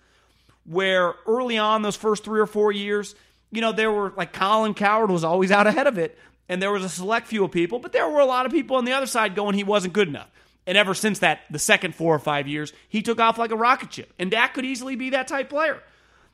where 0.64 1.14
early 1.26 1.58
on, 1.58 1.82
those 1.82 1.96
first 1.96 2.24
three 2.24 2.40
or 2.40 2.46
four 2.46 2.72
years, 2.72 3.14
you 3.50 3.60
know, 3.60 3.72
there 3.72 3.92
were 3.92 4.12
like 4.16 4.32
Colin 4.32 4.74
Cowherd 4.74 5.10
was 5.10 5.24
always 5.24 5.50
out 5.50 5.66
ahead 5.66 5.86
of 5.86 5.98
it, 5.98 6.18
and 6.48 6.62
there 6.62 6.72
was 6.72 6.84
a 6.84 6.88
select 6.88 7.26
few 7.26 7.44
of 7.44 7.50
people, 7.50 7.78
but 7.78 7.92
there 7.92 8.08
were 8.08 8.20
a 8.20 8.26
lot 8.26 8.46
of 8.46 8.52
people 8.52 8.76
on 8.76 8.84
the 8.84 8.92
other 8.92 9.06
side 9.06 9.34
going 9.34 9.54
he 9.54 9.64
wasn't 9.64 9.92
good 9.92 10.08
enough. 10.08 10.30
And 10.66 10.76
ever 10.76 10.94
since 10.94 11.20
that, 11.20 11.40
the 11.50 11.58
second 11.58 11.94
four 11.94 12.14
or 12.14 12.18
five 12.18 12.48
years, 12.48 12.72
he 12.88 13.02
took 13.02 13.20
off 13.20 13.38
like 13.38 13.52
a 13.52 13.56
rocket 13.56 13.92
ship. 13.92 14.12
And 14.18 14.30
Dak 14.30 14.54
could 14.54 14.64
easily 14.64 14.96
be 14.96 15.10
that 15.10 15.28
type 15.28 15.48
player. 15.48 15.82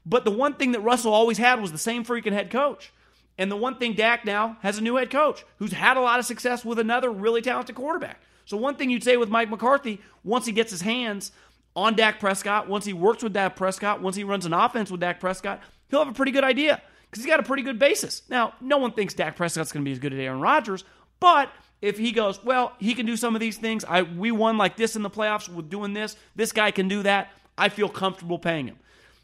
But 0.06 0.24
the 0.24 0.30
one 0.30 0.54
thing 0.54 0.72
that 0.72 0.80
Russell 0.80 1.12
always 1.12 1.38
had 1.38 1.60
was 1.60 1.70
the 1.70 1.78
same 1.78 2.04
freaking 2.04 2.32
head 2.32 2.50
coach. 2.50 2.92
And 3.38 3.50
the 3.50 3.56
one 3.56 3.76
thing 3.76 3.94
Dak 3.94 4.24
now 4.24 4.56
has 4.60 4.78
a 4.78 4.82
new 4.82 4.96
head 4.96 5.10
coach 5.10 5.44
who's 5.58 5.72
had 5.72 5.96
a 5.96 6.00
lot 6.00 6.18
of 6.18 6.24
success 6.24 6.64
with 6.64 6.78
another 6.78 7.10
really 7.10 7.42
talented 7.42 7.76
quarterback. 7.76 8.20
So 8.44 8.56
one 8.56 8.76
thing 8.76 8.90
you'd 8.90 9.04
say 9.04 9.16
with 9.16 9.28
Mike 9.28 9.50
McCarthy, 9.50 10.00
once 10.24 10.46
he 10.46 10.52
gets 10.52 10.70
his 10.70 10.82
hands 10.82 11.32
on 11.76 11.94
Dak 11.94 12.18
Prescott, 12.18 12.68
once 12.68 12.84
he 12.84 12.92
works 12.92 13.22
with 13.22 13.32
Dak 13.32 13.56
Prescott, 13.56 14.02
once 14.02 14.16
he 14.16 14.24
runs 14.24 14.46
an 14.46 14.52
offense 14.52 14.90
with 14.90 15.00
Dak 15.00 15.20
Prescott, 15.20 15.60
he'll 15.88 16.00
have 16.00 16.08
a 16.08 16.14
pretty 16.14 16.32
good 16.32 16.44
idea 16.44 16.82
because 17.12 17.24
he's 17.24 17.30
got 17.30 17.40
a 17.40 17.44
pretty 17.44 17.62
good 17.62 17.78
basis. 17.78 18.22
Now, 18.30 18.54
no 18.62 18.78
one 18.78 18.92
thinks 18.92 19.12
Dak 19.12 19.36
Prescott's 19.36 19.70
going 19.70 19.84
to 19.84 19.88
be 19.88 19.92
as 19.92 19.98
good 19.98 20.14
as 20.14 20.18
Aaron 20.18 20.40
Rodgers, 20.40 20.82
but 21.20 21.50
if 21.82 21.98
he 21.98 22.10
goes, 22.10 22.42
well, 22.42 22.72
he 22.78 22.94
can 22.94 23.04
do 23.04 23.18
some 23.18 23.36
of 23.36 23.40
these 23.40 23.58
things. 23.58 23.84
I 23.84 24.02
we 24.02 24.30
won 24.32 24.56
like 24.56 24.76
this 24.76 24.96
in 24.96 25.02
the 25.02 25.10
playoffs 25.10 25.48
with 25.48 25.68
doing 25.68 25.92
this. 25.92 26.16
This 26.34 26.52
guy 26.52 26.70
can 26.70 26.88
do 26.88 27.02
that. 27.02 27.30
I 27.58 27.68
feel 27.68 27.90
comfortable 27.90 28.38
paying 28.38 28.66
him. 28.66 28.78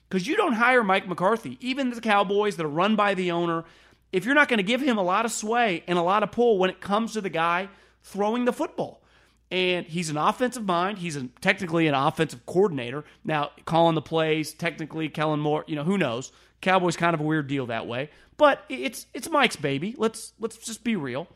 Because 0.09 0.27
you 0.27 0.37
don't 0.37 0.53
hire 0.55 0.85
Mike 0.85 1.09
McCarthy, 1.09 1.57
even 1.61 1.91
the 1.91 2.01
Cowboys 2.01 2.57
that 2.57 2.67
are 2.67 2.69
run 2.69 2.95
by 2.95 3.15
the 3.15 3.31
owner, 3.31 3.65
if 4.13 4.25
you're 4.25 4.35
not 4.35 4.49
going 4.49 4.59
to 4.59 4.63
give 4.65 4.81
him 4.81 4.99
a 4.99 5.03
lot 5.03 5.25
of 5.25 5.33
sway 5.33 5.83
and 5.87 5.99
a 5.99 6.03
lot 6.03 6.23
of 6.23 6.31
pull 6.31 6.59
when 6.59 6.71
it 6.71 6.81
comes 6.81 7.13
to 7.13 7.21
the 7.21 7.31
guy 7.31 7.69
throwing 8.03 8.45
the 8.45 8.53
football. 8.53 9.03
And 9.51 9.87
he's 9.87 10.11
an 10.11 10.17
offensive 10.17 10.65
mind. 10.65 10.99
He's 10.99 11.17
a, 11.17 11.29
technically 11.41 11.87
an 11.87 11.95
offensive 11.95 12.45
coordinator. 12.45 13.05
Now, 13.25 13.51
calling 13.65 13.95
the 13.95 14.03
plays, 14.03 14.53
technically, 14.53 15.09
Kellen 15.09 15.41
Moore, 15.41 15.65
you 15.67 15.77
know, 15.77 15.85
who 15.85 15.97
knows? 15.97 16.33
Cowboys 16.61 16.97
kind 16.97 17.15
of 17.15 17.21
a 17.21 17.25
weird 17.25 17.47
deal 17.47 17.67
that 17.67 17.87
way. 17.87 18.11
But 18.37 18.65
it's 18.69 19.07
it's 19.15 19.29
Mike's 19.29 19.57
baby. 19.57 19.95
Let's 19.97 20.33
let's 20.39 20.57
just 20.59 20.85
be 20.85 20.97
real. 20.97 21.29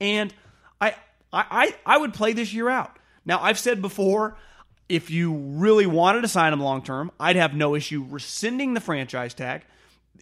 And 0.00 0.32
I 0.80 0.94
I 1.32 1.74
I 1.84 1.98
would 1.98 2.14
play 2.14 2.32
this 2.32 2.52
year 2.52 2.68
out. 2.68 2.96
Now, 3.24 3.40
I've 3.40 3.58
said 3.58 3.82
before, 3.82 4.36
if 4.88 5.10
you 5.10 5.32
really 5.34 5.86
wanted 5.86 6.22
to 6.22 6.28
sign 6.28 6.52
him 6.52 6.60
long 6.60 6.82
term, 6.82 7.12
I'd 7.20 7.36
have 7.36 7.54
no 7.54 7.74
issue 7.74 8.04
rescinding 8.08 8.74
the 8.74 8.80
franchise 8.80 9.34
tag. 9.34 9.62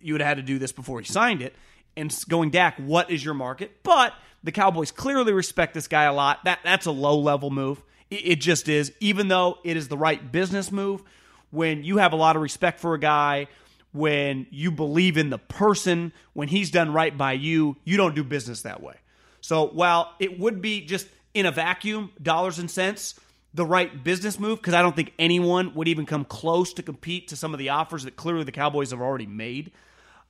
You 0.01 0.15
would 0.15 0.21
have 0.21 0.29
had 0.29 0.37
to 0.39 0.43
do 0.43 0.59
this 0.59 0.73
before 0.73 1.01
he 1.01 1.07
signed 1.07 1.43
it 1.43 1.55
and 1.99 2.17
going 2.29 2.51
Dak, 2.51 2.77
what 2.79 3.11
is 3.11 3.25
your 3.25 3.35
market? 3.35 3.83
But 3.83 4.15
the 4.45 4.53
Cowboys 4.53 4.93
clearly 4.93 5.33
respect 5.33 5.75
this 5.75 5.89
guy 5.89 6.05
a 6.05 6.13
lot. 6.13 6.45
That 6.45 6.61
that's 6.63 6.87
a 6.87 6.93
low 6.93 7.19
level 7.19 7.51
move. 7.51 7.83
It, 8.09 8.23
it 8.25 8.41
just 8.41 8.69
is, 8.69 8.93
even 9.01 9.29
though 9.29 9.59
it 9.65 9.77
is 9.77 9.89
the 9.89 9.99
right 9.99 10.31
business 10.31 10.71
move. 10.71 11.03
When 11.51 11.83
you 11.83 11.97
have 11.97 12.13
a 12.13 12.17
lot 12.17 12.37
of 12.37 12.43
respect 12.43 12.79
for 12.79 12.95
a 12.95 13.01
guy, 13.01 13.49
when 13.93 14.47
you 14.51 14.71
believe 14.71 15.17
in 15.17 15.31
the 15.31 15.39
person, 15.39 16.13
when 16.33 16.49
he's 16.49 16.71
done 16.71 16.93
right 16.93 17.17
by 17.17 17.33
you, 17.33 17.77
you 17.85 17.97
don't 17.97 18.15
do 18.15 18.23
business 18.23 18.63
that 18.63 18.83
way. 18.83 18.95
So 19.41 19.67
while 19.67 20.13
it 20.19 20.39
would 20.39 20.61
be 20.61 20.83
just 20.85 21.07
in 21.35 21.47
a 21.47 21.51
vacuum, 21.51 22.11
dollars 22.21 22.59
and 22.59 22.71
cents, 22.71 23.19
the 23.55 23.65
right 23.65 24.05
business 24.05 24.39
move, 24.39 24.59
because 24.59 24.75
I 24.75 24.83
don't 24.83 24.95
think 24.95 25.13
anyone 25.19 25.75
would 25.75 25.89
even 25.89 26.07
come 26.07 26.25
close 26.25 26.75
to 26.75 26.83
compete 26.83 27.29
to 27.29 27.37
some 27.37 27.55
of 27.55 27.59
the 27.59 27.71
offers 27.71 28.05
that 28.05 28.15
clearly 28.15 28.45
the 28.45 28.53
Cowboys 28.53 28.91
have 28.91 29.01
already 29.01 29.27
made. 29.27 29.73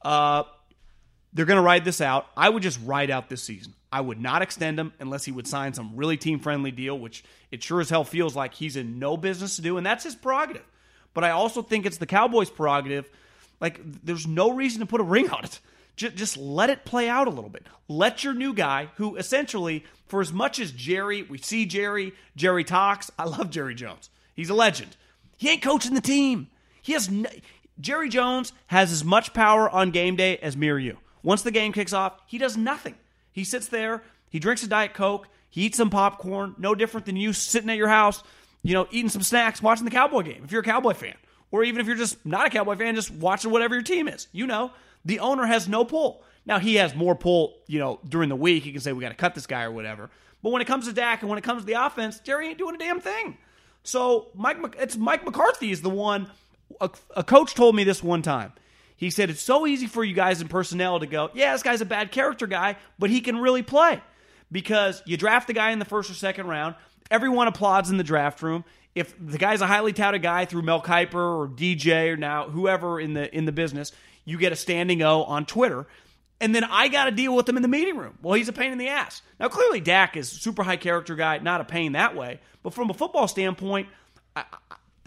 Uh, 0.02 0.44
they're 1.32 1.46
going 1.46 1.56
to 1.58 1.62
ride 1.62 1.84
this 1.84 2.00
out. 2.00 2.26
I 2.36 2.48
would 2.48 2.62
just 2.62 2.78
ride 2.84 3.10
out 3.10 3.28
this 3.28 3.42
season. 3.42 3.74
I 3.90 4.00
would 4.00 4.20
not 4.20 4.42
extend 4.42 4.78
him 4.78 4.92
unless 5.00 5.24
he 5.24 5.32
would 5.32 5.46
sign 5.46 5.74
some 5.74 5.96
really 5.96 6.16
team 6.16 6.40
friendly 6.40 6.70
deal, 6.70 6.98
which 6.98 7.24
it 7.50 7.62
sure 7.62 7.80
as 7.80 7.90
hell 7.90 8.04
feels 8.04 8.36
like 8.36 8.54
he's 8.54 8.76
in 8.76 8.98
no 8.98 9.16
business 9.16 9.56
to 9.56 9.62
do, 9.62 9.76
and 9.76 9.86
that's 9.86 10.04
his 10.04 10.14
prerogative. 10.14 10.64
But 11.14 11.24
I 11.24 11.30
also 11.30 11.62
think 11.62 11.86
it's 11.86 11.96
the 11.96 12.06
Cowboys' 12.06 12.50
prerogative. 12.50 13.10
Like, 13.60 13.80
there's 14.04 14.26
no 14.26 14.52
reason 14.52 14.80
to 14.80 14.86
put 14.86 15.00
a 15.00 15.04
ring 15.04 15.30
on 15.30 15.44
it. 15.44 15.60
Just, 15.96 16.16
just 16.16 16.36
let 16.36 16.70
it 16.70 16.84
play 16.84 17.08
out 17.08 17.26
a 17.26 17.30
little 17.30 17.50
bit. 17.50 17.66
Let 17.88 18.22
your 18.22 18.34
new 18.34 18.54
guy, 18.54 18.88
who 18.96 19.16
essentially, 19.16 19.84
for 20.06 20.20
as 20.20 20.32
much 20.32 20.60
as 20.60 20.70
Jerry, 20.70 21.22
we 21.22 21.38
see 21.38 21.66
Jerry, 21.66 22.12
Jerry 22.36 22.62
talks. 22.62 23.10
I 23.18 23.24
love 23.24 23.50
Jerry 23.50 23.74
Jones. 23.74 24.10
He's 24.34 24.50
a 24.50 24.54
legend. 24.54 24.96
He 25.36 25.48
ain't 25.48 25.62
coaching 25.62 25.94
the 25.94 26.00
team. 26.00 26.48
He 26.82 26.92
has 26.92 27.10
no, 27.10 27.28
Jerry 27.80 28.08
Jones 28.08 28.52
has 28.68 28.92
as 28.92 29.04
much 29.04 29.34
power 29.34 29.68
on 29.68 29.90
game 29.90 30.16
day 30.16 30.38
as 30.38 30.56
me 30.56 30.68
or 30.68 30.78
you. 30.78 30.98
Once 31.22 31.42
the 31.42 31.50
game 31.50 31.72
kicks 31.72 31.92
off, 31.92 32.20
he 32.26 32.38
does 32.38 32.56
nothing. 32.56 32.94
He 33.32 33.44
sits 33.44 33.68
there, 33.68 34.02
he 34.30 34.38
drinks 34.38 34.62
a 34.62 34.68
Diet 34.68 34.94
Coke, 34.94 35.28
he 35.50 35.62
eats 35.62 35.76
some 35.76 35.90
popcorn, 35.90 36.54
no 36.58 36.74
different 36.74 37.06
than 37.06 37.16
you 37.16 37.32
sitting 37.32 37.70
at 37.70 37.76
your 37.76 37.88
house, 37.88 38.22
you 38.62 38.74
know, 38.74 38.86
eating 38.90 39.08
some 39.08 39.22
snacks, 39.22 39.62
watching 39.62 39.84
the 39.84 39.90
Cowboy 39.90 40.22
game, 40.22 40.42
if 40.44 40.52
you're 40.52 40.60
a 40.60 40.64
Cowboy 40.64 40.94
fan. 40.94 41.14
Or 41.50 41.64
even 41.64 41.80
if 41.80 41.86
you're 41.86 41.96
just 41.96 42.24
not 42.26 42.46
a 42.46 42.50
Cowboy 42.50 42.76
fan, 42.76 42.94
just 42.94 43.10
watching 43.10 43.50
whatever 43.50 43.74
your 43.74 43.82
team 43.82 44.08
is. 44.08 44.28
You 44.32 44.46
know, 44.46 44.72
the 45.04 45.20
owner 45.20 45.46
has 45.46 45.68
no 45.68 45.84
pull. 45.84 46.22
Now, 46.44 46.58
he 46.58 46.76
has 46.76 46.94
more 46.94 47.14
pull, 47.14 47.56
you 47.66 47.78
know, 47.78 48.00
during 48.08 48.28
the 48.28 48.36
week. 48.36 48.64
He 48.64 48.72
can 48.72 48.80
say, 48.80 48.92
we 48.92 49.02
got 49.02 49.10
to 49.10 49.14
cut 49.14 49.34
this 49.34 49.46
guy 49.46 49.62
or 49.62 49.70
whatever. 49.70 50.10
But 50.42 50.50
when 50.50 50.62
it 50.62 50.66
comes 50.66 50.86
to 50.86 50.92
Dak 50.92 51.20
and 51.20 51.28
when 51.28 51.38
it 51.38 51.44
comes 51.44 51.62
to 51.62 51.66
the 51.66 51.84
offense, 51.84 52.20
Jerry 52.20 52.48
ain't 52.48 52.58
doing 52.58 52.74
a 52.74 52.78
damn 52.78 53.00
thing. 53.00 53.36
So 53.82 54.28
Mike, 54.34 54.58
it's 54.78 54.96
Mike 54.96 55.24
McCarthy 55.24 55.70
is 55.70 55.82
the 55.82 55.90
one. 55.90 56.30
A, 56.80 56.90
a 57.16 57.24
coach 57.24 57.54
told 57.54 57.74
me 57.74 57.84
this 57.84 58.02
one 58.02 58.22
time. 58.22 58.52
He 58.96 59.10
said 59.10 59.30
it's 59.30 59.40
so 59.40 59.66
easy 59.66 59.86
for 59.86 60.02
you 60.02 60.14
guys 60.14 60.40
in 60.40 60.48
personnel 60.48 61.00
to 61.00 61.06
go, 61.06 61.30
yeah, 61.32 61.52
this 61.52 61.62
guy's 61.62 61.80
a 61.80 61.86
bad 61.86 62.10
character 62.10 62.46
guy, 62.46 62.76
but 62.98 63.10
he 63.10 63.20
can 63.20 63.38
really 63.38 63.62
play. 63.62 64.02
Because 64.50 65.02
you 65.06 65.16
draft 65.16 65.46
the 65.46 65.52
guy 65.52 65.70
in 65.70 65.78
the 65.78 65.84
first 65.84 66.10
or 66.10 66.14
second 66.14 66.46
round, 66.46 66.74
everyone 67.10 67.46
applauds 67.46 67.90
in 67.90 67.96
the 67.96 68.04
draft 68.04 68.42
room. 68.42 68.64
If 68.94 69.14
the 69.18 69.38
guy's 69.38 69.60
a 69.60 69.66
highly 69.66 69.92
touted 69.92 70.22
guy 70.22 70.44
through 70.44 70.62
Mel 70.62 70.82
Kiper 70.82 71.14
or 71.14 71.48
DJ 71.48 72.12
or 72.12 72.16
now 72.16 72.48
whoever 72.48 73.00
in 73.00 73.14
the 73.14 73.34
in 73.34 73.44
the 73.44 73.52
business, 73.52 73.92
you 74.24 74.38
get 74.38 74.52
a 74.52 74.56
standing 74.56 75.02
O 75.02 75.22
on 75.24 75.46
Twitter. 75.46 75.86
And 76.40 76.54
then 76.54 76.64
I 76.64 76.88
got 76.88 77.06
to 77.06 77.10
deal 77.10 77.34
with 77.34 77.48
him 77.48 77.56
in 77.56 77.62
the 77.62 77.68
meeting 77.68 77.96
room. 77.96 78.16
Well, 78.22 78.34
he's 78.34 78.48
a 78.48 78.52
pain 78.52 78.70
in 78.70 78.78
the 78.78 78.88
ass. 78.88 79.22
Now, 79.40 79.48
clearly, 79.48 79.80
Dak 79.80 80.16
is 80.16 80.28
super 80.28 80.62
high 80.62 80.76
character 80.76 81.16
guy, 81.16 81.38
not 81.38 81.60
a 81.60 81.64
pain 81.64 81.92
that 81.92 82.14
way. 82.14 82.38
But 82.62 82.74
from 82.74 82.90
a 82.90 82.94
football 82.94 83.26
standpoint, 83.26 83.88
I, 84.36 84.44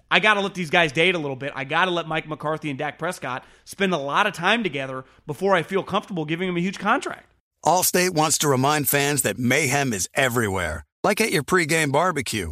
I 0.10 0.20
got 0.20 0.34
to 0.34 0.42
let 0.42 0.56
these 0.56 0.70
guys 0.70 0.92
date 0.92 1.16
a 1.16 1.20
little 1.20 1.38
bit. 1.38 1.54
I 1.56 1.64
got 1.64 1.86
to 1.86 1.92
let 1.92 2.06
Mike 2.06 2.28
McCarthy 2.28 2.70
and 2.70 2.78
Dak 2.78 3.00
Prescott 3.00 3.46
spend 3.64 3.94
a 3.94 3.98
lot 3.98 4.28
of 4.28 4.34
time 4.34 4.62
together 4.62 5.06
before 5.26 5.56
I 5.56 5.64
feel 5.64 5.84
comfortable 5.84 6.26
giving 6.26 6.48
them 6.48 6.58
a 6.58 6.62
huge 6.62 6.80
contract. 6.80 7.28
Allstate 7.66 8.10
wants 8.10 8.38
to 8.40 8.50
remind 8.50 8.90
fans 8.90 9.22
that 9.22 9.40
mayhem 9.40 9.94
is 9.94 10.10
everywhere, 10.14 10.84
like 11.04 11.22
at 11.22 11.32
your 11.32 11.44
pregame 11.44 11.94
barbecue. 11.94 12.52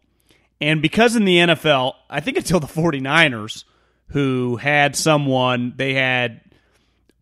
And 0.61 0.81
because 0.81 1.15
in 1.15 1.25
the 1.25 1.37
NFL, 1.37 1.95
I 2.09 2.19
think 2.19 2.37
until 2.37 2.59
the 2.59 2.67
49ers, 2.67 3.63
who 4.09 4.57
had 4.57 4.95
someone, 4.95 5.73
they 5.75 5.95
had 5.95 6.41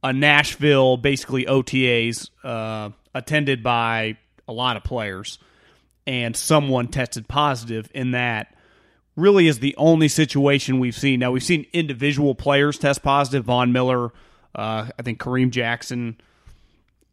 a 0.04 0.12
Nashville, 0.12 0.98
basically 0.98 1.46
OTAs, 1.46 2.30
uh, 2.44 2.90
attended 3.16 3.64
by 3.64 4.18
a 4.48 4.54
lot 4.54 4.76
of 4.76 4.84
players, 4.84 5.40
and 6.06 6.36
someone 6.36 6.88
tested 6.88 7.28
positive 7.28 7.90
in 7.94 8.12
that 8.12 8.56
really 9.16 9.48
is 9.48 9.60
the 9.60 9.76
only 9.78 10.08
situation 10.08 10.80
we've 10.80 10.96
seen. 10.96 11.20
Now, 11.20 11.32
we've 11.32 11.44
seen 11.44 11.66
individual 11.74 12.36
players 12.36 12.78
test 12.78 13.04
positive. 13.04 13.46
Von 13.46 13.72
Miller, 13.72 14.12
uh, 14.56 14.90
I 14.98 15.02
think 15.04 15.20
Kareem 15.20 15.52
Jackson. 15.52 16.20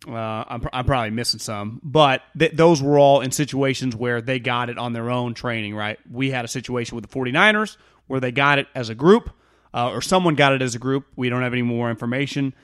Uh, 0.06 0.44
I'm, 0.46 0.68
I'm 0.72 0.85
probably 0.85 1.11
missing 1.11 1.40
some, 1.40 1.80
but 1.82 2.22
th- 2.38 2.52
those 2.52 2.82
were 2.82 2.98
all 2.98 3.22
in 3.22 3.32
situations 3.32 3.96
where 3.96 4.20
they 4.20 4.38
got 4.38 4.70
it 4.70 4.78
on 4.78 4.92
their 4.92 5.11
own 5.11 5.35
training, 5.35 5.74
right? 5.74 5.98
We 6.11 6.30
had 6.30 6.44
a 6.44 6.48
situation 6.48 6.96
with 6.96 7.09
the 7.09 7.12
49ers 7.12 7.76
where 8.06 8.20
they 8.20 8.30
got 8.30 8.59
it 8.59 8.68
as 8.74 8.88
a 8.88 8.94
group, 8.94 9.30
uh, 9.74 9.90
or 9.90 10.02
someone 10.02 10.35
got 10.35 10.52
it 10.52 10.62
as 10.62 10.74
a 10.74 10.78
group. 10.78 11.06
We 11.16 11.28
don't 11.28 11.42
have 11.42 11.52
any 11.52 11.62
more 11.62 11.90
information. 11.90 12.54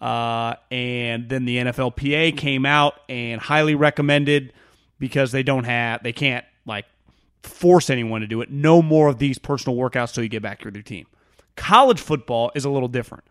Uh, 0.00 0.54
and 0.70 1.28
then 1.28 1.44
the 1.44 1.58
NFLPA 1.58 2.36
came 2.36 2.64
out 2.66 2.94
and 3.08 3.40
highly 3.40 3.74
recommended 3.74 4.52
because 4.98 5.32
they 5.32 5.42
don't 5.42 5.64
have, 5.64 6.02
they 6.02 6.12
can't 6.12 6.44
like 6.66 6.86
force 7.42 7.90
anyone 7.90 8.20
to 8.20 8.26
do 8.26 8.40
it. 8.40 8.50
No 8.50 8.82
more 8.82 9.08
of 9.08 9.18
these 9.18 9.38
personal 9.38 9.76
workouts 9.76 10.14
till 10.14 10.22
you 10.22 10.28
get 10.28 10.42
back 10.42 10.60
to 10.60 10.70
your 10.72 10.82
team. 10.82 11.06
College 11.56 12.00
football 12.00 12.52
is 12.54 12.64
a 12.64 12.70
little 12.70 12.88
different. 12.88 13.24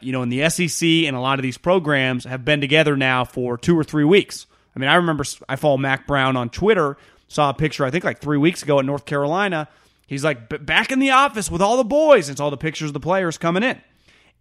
You 0.00 0.12
know, 0.12 0.22
in 0.22 0.28
the 0.28 0.48
SEC 0.48 0.86
and 0.86 1.16
a 1.16 1.20
lot 1.20 1.38
of 1.38 1.42
these 1.42 1.58
programs 1.58 2.24
have 2.24 2.44
been 2.44 2.60
together 2.60 2.96
now 2.96 3.24
for 3.24 3.56
two 3.56 3.78
or 3.78 3.84
three 3.84 4.04
weeks. 4.04 4.46
I 4.74 4.78
mean, 4.78 4.88
I 4.88 4.96
remember 4.96 5.24
I 5.48 5.56
follow 5.56 5.76
Mack 5.78 6.06
Brown 6.06 6.36
on 6.36 6.50
Twitter, 6.50 6.96
saw 7.28 7.50
a 7.50 7.54
picture, 7.54 7.84
I 7.84 7.90
think 7.90 8.04
like 8.04 8.20
three 8.20 8.38
weeks 8.38 8.62
ago 8.62 8.78
in 8.78 8.86
North 8.86 9.06
Carolina. 9.06 9.68
He's 10.06 10.22
like 10.22 10.64
back 10.64 10.92
in 10.92 10.98
the 10.98 11.10
office 11.10 11.50
with 11.50 11.62
all 11.62 11.76
the 11.76 11.84
boys. 11.84 12.28
It's 12.28 12.40
all 12.40 12.50
the 12.50 12.56
pictures 12.56 12.90
of 12.90 12.94
the 12.94 13.00
players 13.00 13.38
coming 13.38 13.62
in. 13.62 13.80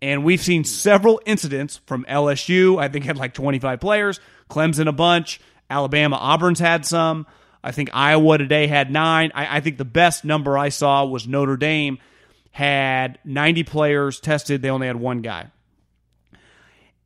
And 0.01 0.23
we've 0.23 0.41
seen 0.41 0.63
several 0.63 1.21
incidents 1.25 1.79
from 1.85 2.05
LSU, 2.05 2.79
I 2.79 2.89
think 2.89 3.05
had 3.05 3.17
like 3.17 3.33
25 3.33 3.79
players, 3.79 4.19
Clemson 4.49 4.87
a 4.87 4.91
bunch, 4.91 5.39
Alabama, 5.69 6.17
Auburn's 6.17 6.59
had 6.59 6.85
some. 6.85 7.25
I 7.63 7.71
think 7.71 7.89
Iowa 7.93 8.37
today 8.37 8.67
had 8.67 8.91
nine. 8.91 9.31
I, 9.33 9.57
I 9.57 9.59
think 9.61 9.77
the 9.77 9.85
best 9.85 10.23
number 10.23 10.57
I 10.57 10.69
saw 10.69 11.05
was 11.05 11.27
Notre 11.27 11.57
Dame 11.57 11.97
had 12.55 13.19
90 13.25 13.63
players 13.63 14.21
tested. 14.21 14.61
They 14.61 14.69
only 14.69 14.87
had 14.87 14.95
one 14.95 15.19
guy. 15.19 15.47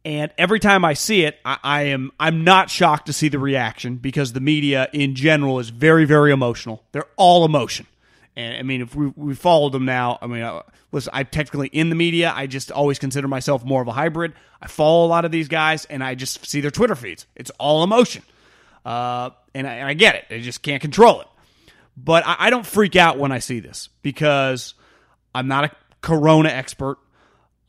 And 0.06 0.32
every 0.38 0.60
time 0.60 0.86
I 0.86 0.94
see 0.94 1.24
it, 1.24 1.40
I, 1.44 1.58
I, 1.64 1.82
am 1.86 2.12
I'm 2.20 2.44
not 2.44 2.70
shocked 2.70 3.08
to 3.08 3.14
see 3.14 3.30
the 3.30 3.40
reaction 3.40 3.96
because 3.96 4.34
the 4.34 4.42
media 4.42 4.90
in 4.94 5.16
general 5.16 5.58
is 5.58 5.70
very 5.70 6.06
very 6.06 6.32
emotional. 6.32 6.84
They're 6.92 7.08
all 7.16 7.46
emotion. 7.46 7.88
And 8.36 8.58
I 8.58 8.62
mean, 8.62 8.84
if 8.84 8.94
we, 8.94 9.08
we 9.16 9.34
followed 9.34 9.72
them 9.72 9.86
now, 9.86 10.20
I 10.22 10.28
mean, 10.28 10.44
uh, 10.44 10.62
listen, 10.92 11.10
I'm 11.16 11.26
technically 11.26 11.70
in 11.70 11.90
the 11.90 11.96
media. 11.96 12.32
I 12.34 12.46
just 12.46 12.72
always 12.72 13.00
consider 13.00 13.28
myself 13.28 13.66
more 13.66 13.82
of 13.82 13.88
a 13.88 13.94
hybrid. 13.94 14.34
I 14.62 14.68
follow 14.68 15.04
a 15.04 15.10
lot 15.10 15.26
of 15.26 15.32
these 15.32 15.48
guys, 15.48 15.86
and 15.86 16.04
I 16.04 16.14
just 16.14 16.46
see 16.46 16.62
their 16.62 16.70
Twitter 16.70 16.96
feeds. 16.96 17.26
It's 17.36 17.50
all 17.58 17.84
emotion, 17.84 18.22
uh, 18.86 19.32
and, 19.56 19.66
I, 19.66 19.74
and, 19.74 19.88
I, 19.88 19.96
get 19.96 20.14
it. 20.14 20.26
I 20.30 20.42
just 20.42 20.62
can't 20.62 20.82
control 20.82 21.22
it. 21.22 21.28
But 21.98 22.24
I, 22.28 22.36
I 22.38 22.50
don't 22.52 22.68
freak 22.68 22.96
out 22.96 23.18
when 23.18 23.32
I 23.32 23.40
see 23.40 23.60
this 23.60 23.90
because 24.04 24.76
I'm 25.34 25.48
not 25.48 25.66
a 25.66 25.72
corona 26.02 26.50
expert. 26.50 26.98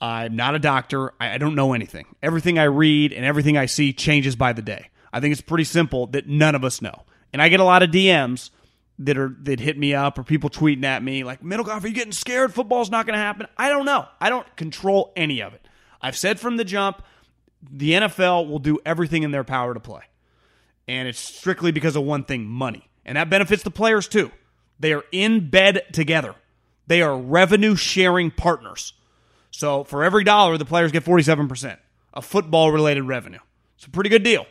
I'm 0.01 0.35
not 0.37 0.55
a 0.55 0.59
doctor. 0.59 1.13
I, 1.21 1.35
I 1.35 1.39
don't 1.39 1.55
know 1.55 1.73
anything. 1.73 2.07
Everything 2.23 2.59
I 2.59 2.65
read 2.65 3.13
and 3.13 3.25
everything 3.25 3.57
I 3.59 3.67
see 3.67 3.93
changes 3.93 4.37
by 4.37 4.53
the 4.53 4.63
day. 4.63 4.89
I 5.13 5.21
think 5.21 5.33
it's 5.33 5.41
pretty 5.41 5.65
simple 5.65 6.07
that 6.09 6.27
none 6.27 6.55
of 6.55 6.65
us 6.65 6.81
know. 6.81 7.05
And 7.33 7.43
I 7.43 7.49
get 7.49 7.61
a 7.61 7.65
lot 7.65 7.83
of 7.83 7.91
DMs 7.91 8.51
that 9.01 9.17
are 9.17 9.35
that 9.43 9.61
hit 9.61 9.79
me 9.79 9.95
up 9.95 10.19
or 10.19 10.23
people 10.23 10.51
tweeting 10.51 10.85
at 10.85 11.03
me 11.03 11.25
like, 11.25 11.43
Middlekauff, 11.43 11.85
are 11.85 11.89
you 11.89 11.95
getting 11.95 12.13
scared? 12.13 12.53
Football's 12.53 12.91
not 12.91 13.07
going 13.07 13.15
to 13.15 13.23
happen. 13.23 13.47
I 13.57 13.69
don't 13.69 13.85
know. 13.85 14.07
I 14.21 14.29
don't 14.29 14.57
control 14.57 15.13
any 15.17 15.43
of 15.43 15.55
it. 15.55 15.67
I've 16.03 16.17
said 16.17 16.39
from 16.39 16.57
the 16.57 16.65
jump, 16.65 17.03
the 17.71 17.93
NFL 17.93 18.49
will 18.49 18.59
do 18.59 18.79
everything 18.87 19.23
in 19.23 19.31
their 19.31 19.45
power 19.45 19.75
to 19.75 19.81
play. 19.81 20.03
And 20.89 21.09
it's 21.09 21.19
strictly 21.19 21.73
because 21.73 21.97
of 21.97 22.05
one 22.05 22.25
thing 22.25 22.47
money. 22.47 22.89
And 23.05 23.17
that 23.17 23.31
benefits 23.31 23.63
the 23.63 23.71
players 23.71 24.09
too. 24.09 24.31
They 24.79 24.93
are 24.93 25.05
in 25.13 25.51
bed 25.51 25.83
together. 25.93 26.35
They 26.91 27.03
are 27.03 27.17
revenue 27.17 27.77
sharing 27.77 28.33
partners. 28.33 28.95
So 29.53 29.85
for 29.85 30.03
every 30.03 30.25
dollar, 30.25 30.59
the 30.59 30.65
players 30.65 30.91
get 30.91 31.05
47% 31.05 31.77
of 32.13 32.25
football 32.25 32.73
related 32.73 33.03
revenue. 33.03 33.39
It's 33.77 33.87
a 33.87 33.91
pretty 33.91 34.11
good 34.11 34.25
deal, 34.25 34.45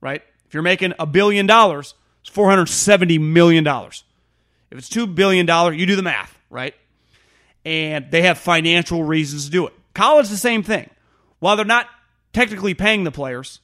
right? 0.00 0.22
If 0.46 0.54
you're 0.54 0.62
making 0.62 0.94
a 0.98 1.04
billion 1.04 1.46
dollars, 1.46 1.92
it's 2.22 2.30
$470 2.30 3.20
million. 3.20 3.66
If 3.66 3.92
it's 4.78 4.88
$2 4.88 5.14
billion, 5.14 5.46
you 5.78 5.84
do 5.84 5.94
the 5.94 6.02
math, 6.02 6.38
right? 6.48 6.74
And 7.66 8.10
they 8.10 8.22
have 8.22 8.38
financial 8.38 9.04
reasons 9.04 9.44
to 9.44 9.50
do 9.50 9.66
it. 9.66 9.74
College, 9.92 10.30
the 10.30 10.38
same 10.38 10.62
thing. 10.62 10.88
While 11.40 11.56
they're 11.56 11.66
not 11.66 11.88
technically 12.32 12.72
paying 12.72 13.04
the 13.04 13.12
players 13.12 13.60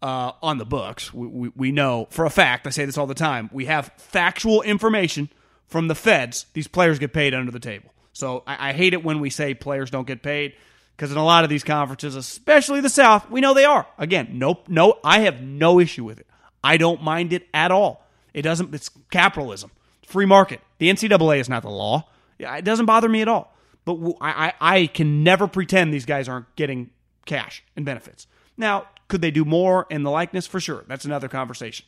uh, 0.00 0.30
on 0.44 0.58
the 0.58 0.64
books, 0.64 1.12
we, 1.12 1.26
we, 1.26 1.52
we 1.56 1.72
know 1.72 2.06
for 2.10 2.24
a 2.24 2.30
fact, 2.30 2.68
I 2.68 2.70
say 2.70 2.84
this 2.84 2.96
all 2.96 3.08
the 3.08 3.14
time, 3.14 3.50
we 3.52 3.64
have 3.64 3.90
factual 3.96 4.62
information 4.62 5.28
from 5.68 5.88
the 5.88 5.94
feds, 5.94 6.46
these 6.54 6.66
players 6.66 6.98
get 6.98 7.12
paid 7.12 7.34
under 7.34 7.52
the 7.52 7.60
table. 7.60 7.92
So 8.12 8.42
I, 8.46 8.70
I 8.70 8.72
hate 8.72 8.94
it 8.94 9.04
when 9.04 9.20
we 9.20 9.30
say 9.30 9.54
players 9.54 9.90
don't 9.90 10.06
get 10.06 10.22
paid 10.22 10.54
because 10.96 11.12
in 11.12 11.18
a 11.18 11.24
lot 11.24 11.44
of 11.44 11.50
these 11.50 11.62
conferences, 11.62 12.16
especially 12.16 12.80
the 12.80 12.88
South, 12.88 13.30
we 13.30 13.40
know 13.40 13.54
they 13.54 13.64
are. 13.64 13.86
Again, 13.98 14.30
nope, 14.32 14.68
no, 14.68 14.98
I 15.04 15.20
have 15.20 15.40
no 15.40 15.78
issue 15.78 16.04
with 16.04 16.18
it. 16.18 16.26
I 16.64 16.76
don't 16.76 17.02
mind 17.02 17.32
it 17.32 17.46
at 17.54 17.70
all. 17.70 18.04
It 18.34 18.42
doesn't. 18.42 18.74
It's 18.74 18.90
capitalism, 19.10 19.70
free 20.04 20.26
market. 20.26 20.60
The 20.78 20.90
NCAA 20.90 21.38
is 21.38 21.48
not 21.48 21.62
the 21.62 21.70
law. 21.70 22.08
It 22.38 22.64
doesn't 22.64 22.86
bother 22.86 23.08
me 23.08 23.22
at 23.22 23.28
all. 23.28 23.54
But 23.84 23.98
I, 24.20 24.52
I 24.60 24.86
can 24.86 25.22
never 25.22 25.46
pretend 25.46 25.94
these 25.94 26.04
guys 26.04 26.28
aren't 26.28 26.54
getting 26.56 26.90
cash 27.24 27.64
and 27.74 27.84
benefits. 27.84 28.26
Now, 28.56 28.86
could 29.08 29.22
they 29.22 29.30
do 29.30 29.44
more 29.44 29.86
in 29.88 30.02
the 30.02 30.10
likeness? 30.10 30.46
For 30.46 30.60
sure. 30.60 30.84
That's 30.88 31.04
another 31.04 31.28
conversation. 31.28 31.86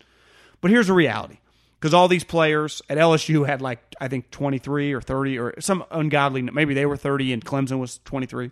But 0.60 0.70
here's 0.70 0.86
the 0.86 0.94
reality. 0.94 1.38
Because 1.80 1.94
all 1.94 2.08
these 2.08 2.24
players 2.24 2.82
at 2.90 2.98
LSU 2.98 3.46
had 3.46 3.62
like, 3.62 3.78
I 3.98 4.08
think 4.08 4.30
23 4.30 4.92
or 4.92 5.00
30 5.00 5.38
or 5.38 5.54
some 5.60 5.82
ungodly, 5.90 6.42
maybe 6.42 6.74
they 6.74 6.84
were 6.84 6.96
30 6.96 7.32
and 7.32 7.42
Clemson 7.44 7.78
was 7.78 8.00
23. 8.04 8.50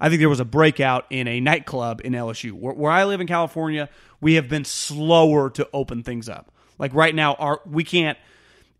I 0.00 0.08
think 0.08 0.20
there 0.20 0.28
was 0.28 0.40
a 0.40 0.44
breakout 0.44 1.06
in 1.10 1.26
a 1.26 1.40
nightclub 1.40 2.00
in 2.04 2.12
LSU. 2.12 2.52
Where, 2.52 2.74
where, 2.74 2.92
I 2.92 3.04
live 3.04 3.20
in 3.20 3.26
California, 3.26 3.88
we 4.20 4.34
have 4.34 4.48
been 4.48 4.64
slower 4.64 5.50
to 5.50 5.68
open 5.72 6.02
things 6.02 6.28
up. 6.28 6.52
Like 6.78 6.94
right 6.94 7.14
now, 7.14 7.34
our 7.34 7.60
we 7.66 7.84
can't 7.84 8.18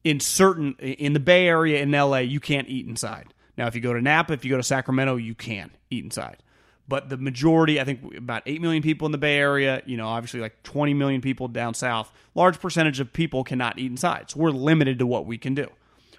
in 0.04 0.20
certain 0.20 0.74
in 0.78 1.12
the 1.12 1.20
Bay 1.20 1.48
Area 1.48 1.80
in 1.82 1.90
LA, 1.90 2.18
you 2.18 2.40
can't 2.40 2.68
eat 2.68 2.86
inside. 2.86 3.32
Now, 3.56 3.66
if 3.66 3.74
you 3.74 3.80
go 3.80 3.92
to 3.92 4.00
Napa, 4.00 4.32
if 4.32 4.44
you 4.44 4.50
go 4.50 4.56
to 4.56 4.62
Sacramento, 4.62 5.16
you 5.16 5.34
can 5.34 5.70
eat 5.90 6.04
inside. 6.04 6.42
But 6.86 7.08
the 7.08 7.16
majority, 7.16 7.80
I 7.80 7.84
think 7.84 8.14
about 8.14 8.42
8 8.44 8.60
million 8.60 8.82
people 8.82 9.06
in 9.06 9.12
the 9.12 9.18
Bay 9.18 9.38
Area, 9.38 9.82
you 9.86 9.96
know, 9.96 10.06
obviously 10.06 10.40
like 10.40 10.62
20 10.64 10.92
million 10.92 11.20
people 11.20 11.48
down 11.48 11.72
south, 11.72 12.12
large 12.34 12.60
percentage 12.60 13.00
of 13.00 13.12
people 13.12 13.42
cannot 13.42 13.78
eat 13.78 13.90
inside. 13.90 14.30
So 14.30 14.40
we're 14.40 14.50
limited 14.50 14.98
to 14.98 15.06
what 15.06 15.24
we 15.24 15.38
can 15.38 15.54
do. 15.54 15.68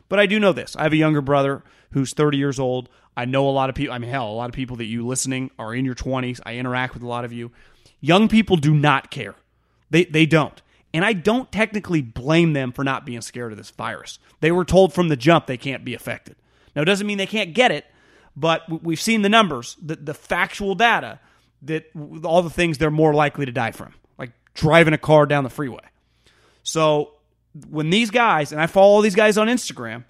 But 0.09 0.19
I 0.19 0.25
do 0.25 0.39
know 0.39 0.53
this. 0.53 0.75
I 0.75 0.83
have 0.83 0.93
a 0.93 0.97
younger 0.97 1.21
brother 1.21 1.63
who's 1.91 2.13
30 2.13 2.37
years 2.37 2.59
old. 2.59 2.89
I 3.15 3.25
know 3.25 3.47
a 3.47 3.51
lot 3.51 3.69
of 3.69 3.75
people. 3.75 3.93
I 3.93 3.99
mean, 3.99 4.09
hell, 4.09 4.29
a 4.29 4.33
lot 4.33 4.49
of 4.49 4.55
people 4.55 4.75
that 4.77 4.85
you 4.85 5.05
listening 5.05 5.51
are 5.57 5.73
in 5.73 5.85
your 5.85 5.95
20s. 5.95 6.39
I 6.45 6.55
interact 6.55 6.93
with 6.93 7.03
a 7.03 7.07
lot 7.07 7.25
of 7.25 7.31
you. 7.31 7.51
Young 8.01 8.27
people 8.27 8.57
do 8.57 8.73
not 8.73 9.11
care. 9.11 9.35
They, 9.89 10.05
they 10.05 10.25
don't. 10.25 10.61
And 10.93 11.03
I 11.03 11.13
don't 11.13 11.51
technically 11.51 12.01
blame 12.01 12.53
them 12.53 12.71
for 12.71 12.83
not 12.83 13.05
being 13.05 13.21
scared 13.21 13.51
of 13.51 13.57
this 13.57 13.69
virus. 13.69 14.19
They 14.39 14.51
were 14.51 14.65
told 14.65 14.93
from 14.93 15.09
the 15.09 15.17
jump 15.17 15.45
they 15.45 15.57
can't 15.57 15.85
be 15.85 15.93
affected. 15.93 16.35
Now, 16.75 16.81
it 16.81 16.85
doesn't 16.85 17.07
mean 17.07 17.17
they 17.17 17.25
can't 17.25 17.53
get 17.53 17.71
it, 17.71 17.85
but 18.35 18.83
we've 18.83 18.99
seen 18.99 19.21
the 19.21 19.29
numbers, 19.29 19.77
the, 19.81 19.95
the 19.95 20.13
factual 20.13 20.75
data 20.75 21.19
that 21.63 21.85
all 22.23 22.41
the 22.41 22.49
things 22.49 22.77
they're 22.77 22.91
more 22.91 23.13
likely 23.13 23.45
to 23.45 23.51
die 23.51 23.71
from, 23.71 23.93
like 24.17 24.31
driving 24.53 24.93
a 24.93 24.97
car 24.97 25.25
down 25.25 25.43
the 25.43 25.49
freeway. 25.49 25.83
So 26.63 27.11
when 27.69 27.89
these 27.89 28.11
guys, 28.11 28.51
and 28.51 28.61
I 28.61 28.67
follow 28.67 29.01
these 29.01 29.15
guys 29.15 29.37
on 29.37 29.47
Instagram, 29.47 30.03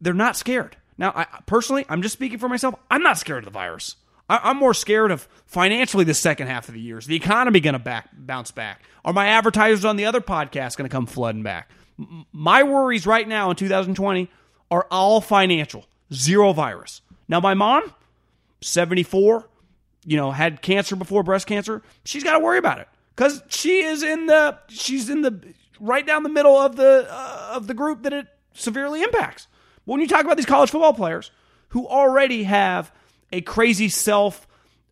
they're 0.00 0.14
not 0.14 0.36
scared. 0.36 0.76
Now, 0.98 1.12
I, 1.14 1.26
personally, 1.46 1.86
I'm 1.88 2.02
just 2.02 2.12
speaking 2.12 2.38
for 2.38 2.48
myself. 2.48 2.74
I'm 2.90 3.02
not 3.02 3.18
scared 3.18 3.38
of 3.38 3.44
the 3.44 3.50
virus. 3.50 3.96
I, 4.28 4.50
am 4.50 4.58
more 4.58 4.74
scared 4.74 5.10
of 5.10 5.26
financially 5.46 6.04
the 6.04 6.14
second 6.14 6.48
half 6.48 6.68
of 6.68 6.74
the 6.74 6.80
year. 6.80 6.98
Is 6.98 7.06
the 7.06 7.16
economy 7.16 7.60
going 7.60 7.72
to 7.72 7.78
back 7.78 8.10
bounce 8.12 8.50
back? 8.50 8.82
Are 9.04 9.12
my 9.12 9.26
advertisers 9.26 9.84
on 9.84 9.96
the 9.96 10.04
other 10.04 10.20
podcast 10.20 10.76
going 10.76 10.88
to 10.88 10.94
come 10.94 11.06
flooding 11.06 11.42
back? 11.42 11.70
M- 11.98 12.26
my 12.32 12.62
worries 12.62 13.06
right 13.06 13.26
now 13.26 13.50
in 13.50 13.56
2020 13.56 14.30
are 14.70 14.86
all 14.90 15.20
financial, 15.20 15.86
zero 16.12 16.52
virus. 16.52 17.00
Now, 17.30 17.38
my 17.38 17.54
mom, 17.54 17.94
74, 18.60 19.48
you 20.04 20.16
know, 20.16 20.32
had 20.32 20.62
cancer 20.62 20.96
before 20.96 21.22
breast 21.22 21.46
cancer. 21.46 21.80
She's 22.04 22.24
got 22.24 22.32
to 22.32 22.40
worry 22.40 22.58
about 22.58 22.80
it 22.80 22.88
because 23.14 23.40
she 23.48 23.84
is 23.84 24.02
in 24.02 24.26
the 24.26 24.58
she's 24.68 25.08
in 25.08 25.22
the 25.22 25.40
right 25.78 26.04
down 26.04 26.24
the 26.24 26.28
middle 26.28 26.56
of 26.56 26.74
the 26.74 27.06
uh, 27.08 27.52
of 27.54 27.68
the 27.68 27.74
group 27.74 28.02
that 28.02 28.12
it 28.12 28.26
severely 28.54 29.04
impacts. 29.04 29.46
But 29.86 29.92
when 29.92 30.00
you 30.00 30.08
talk 30.08 30.24
about 30.24 30.38
these 30.38 30.46
college 30.46 30.70
football 30.70 30.92
players 30.92 31.30
who 31.68 31.86
already 31.86 32.42
have 32.42 32.90
a 33.32 33.42
crazy 33.42 33.88
self, 33.88 34.48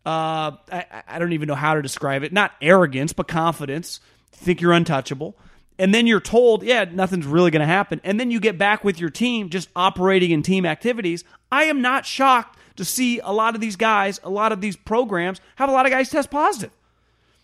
uh, 0.06 0.52
I, 0.70 1.02
I 1.08 1.18
don't 1.18 1.32
even 1.32 1.48
know 1.48 1.56
how 1.56 1.74
to 1.74 1.82
describe 1.82 2.22
it, 2.22 2.32
not 2.32 2.52
arrogance, 2.62 3.12
but 3.12 3.26
confidence, 3.26 3.98
think 4.30 4.60
you're 4.60 4.72
untouchable. 4.72 5.36
And 5.80 5.94
then 5.94 6.06
you're 6.06 6.20
told, 6.20 6.64
yeah, 6.64 6.84
nothing's 6.84 7.26
really 7.26 7.52
going 7.52 7.60
to 7.60 7.66
happen. 7.66 8.00
And 8.02 8.18
then 8.18 8.32
you 8.32 8.40
get 8.40 8.58
back 8.58 8.82
with 8.82 8.98
your 8.98 9.10
team 9.10 9.48
just 9.48 9.68
operating 9.76 10.32
in 10.32 10.42
team 10.42 10.66
activities. 10.66 11.24
I 11.50 11.64
am 11.64 11.82
not 11.82 12.06
shocked 12.06 12.58
to 12.76 12.84
see 12.84 13.18
a 13.18 13.32
lot 13.32 13.54
of 13.54 13.60
these 13.60 13.76
guys, 13.76 14.20
a 14.22 14.30
lot 14.30 14.52
of 14.52 14.60
these 14.60 14.76
programs 14.76 15.40
have 15.56 15.68
a 15.68 15.72
lot 15.72 15.86
of 15.86 15.92
guys 15.92 16.10
test 16.10 16.30
positive. 16.30 16.70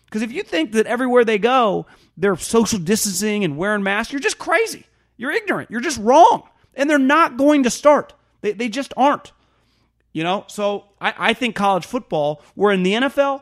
Because 0.05 0.21
if 0.21 0.31
you 0.31 0.43
think 0.43 0.71
that 0.73 0.85
everywhere 0.87 1.25
they 1.25 1.37
go, 1.37 1.87
they're 2.15 2.37
social 2.37 2.79
distancing 2.79 3.43
and 3.43 3.57
wearing 3.57 3.83
masks, 3.83 4.13
you're 4.13 4.21
just 4.21 4.39
crazy. 4.39 4.85
You're 5.17 5.31
ignorant. 5.31 5.71
You're 5.71 5.81
just 5.81 5.99
wrong. 5.99 6.43
And 6.75 6.89
they're 6.89 6.97
not 6.97 7.37
going 7.37 7.63
to 7.63 7.69
start. 7.69 8.13
They, 8.41 8.53
they 8.53 8.69
just 8.69 8.93
aren't. 8.95 9.31
You 10.13 10.23
know, 10.23 10.45
so 10.47 10.85
I, 11.01 11.13
I 11.17 11.33
think 11.33 11.55
college 11.55 11.85
football, 11.85 12.41
where 12.53 12.71
in 12.71 12.83
the 12.83 12.93
NFL, 12.93 13.41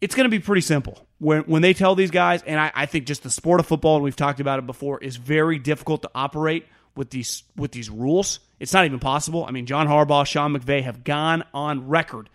it's 0.00 0.14
going 0.14 0.24
to 0.24 0.30
be 0.30 0.38
pretty 0.38 0.60
simple. 0.60 1.04
When, 1.18 1.42
when 1.42 1.62
they 1.62 1.74
tell 1.74 1.96
these 1.96 2.12
guys, 2.12 2.42
and 2.44 2.60
I, 2.60 2.70
I 2.74 2.86
think 2.86 3.06
just 3.06 3.24
the 3.24 3.30
sport 3.30 3.58
of 3.58 3.66
football, 3.66 3.96
and 3.96 4.04
we've 4.04 4.14
talked 4.14 4.38
about 4.38 4.60
it 4.60 4.66
before, 4.66 5.02
is 5.02 5.16
very 5.16 5.58
difficult 5.58 6.02
to 6.02 6.10
operate 6.14 6.66
with 6.94 7.10
these 7.10 7.42
with 7.56 7.72
these 7.72 7.90
rules. 7.90 8.38
It's 8.62 8.72
not 8.72 8.84
even 8.84 9.00
possible. 9.00 9.44
I 9.44 9.50
mean, 9.50 9.66
John 9.66 9.88
Harbaugh, 9.88 10.24
Sean 10.24 10.56
McVay 10.56 10.84
have 10.84 11.02
gone 11.02 11.42
on 11.52 11.88
record, 11.88 12.30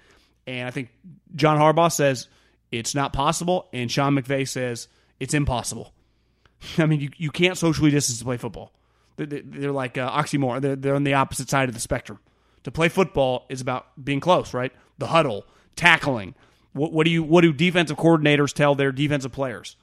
and 0.46 0.68
I 0.68 0.72
think 0.72 0.90
John 1.36 1.58
Harbaugh 1.58 1.90
says 1.90 2.28
it's 2.70 2.94
not 2.94 3.13
possible, 3.13 3.70
and 3.72 3.90
Sean 3.90 4.13
McVay 4.13 4.46
says 4.46 4.90
it's 5.22 5.34
impossible. 5.34 5.94
I 6.78 6.86
mean, 6.86 7.00
you, 7.00 7.12
you 7.16 7.32
can't 7.32 7.58
socially 7.58 7.92
distance 7.92 8.20
to 8.20 8.26
play 8.26 8.36
football. 8.36 8.74
They're, 9.16 9.72
like 9.72 9.98
uh, 9.98 10.12
oxymoron. 10.12 10.60
They're, 10.60 10.76
they're 10.76 10.96
on 10.96 11.06
the 11.06 11.13
opposite 11.13 11.50
side 11.50 11.70
of 11.70 11.76
the 11.76 11.80
spectrum. 11.80 12.20
To 12.66 12.72
play 12.72 12.90
football 12.90 13.46
is 13.48 13.62
about 13.62 13.88
being 14.04 14.20
close, 14.20 14.54
right? 14.54 14.74
The 14.98 15.08
huddle, 15.08 15.46
tackling. 15.78 16.36
What, 16.74 16.92
what 16.92 17.06
do 17.06 17.10
you? 17.10 17.24
What 17.24 17.40
do 17.40 17.54
defensive 17.54 17.96
coordinators 17.96 18.52
tell 18.52 18.76
their 18.76 18.92
defensive 18.92 19.32
players? 19.32 19.78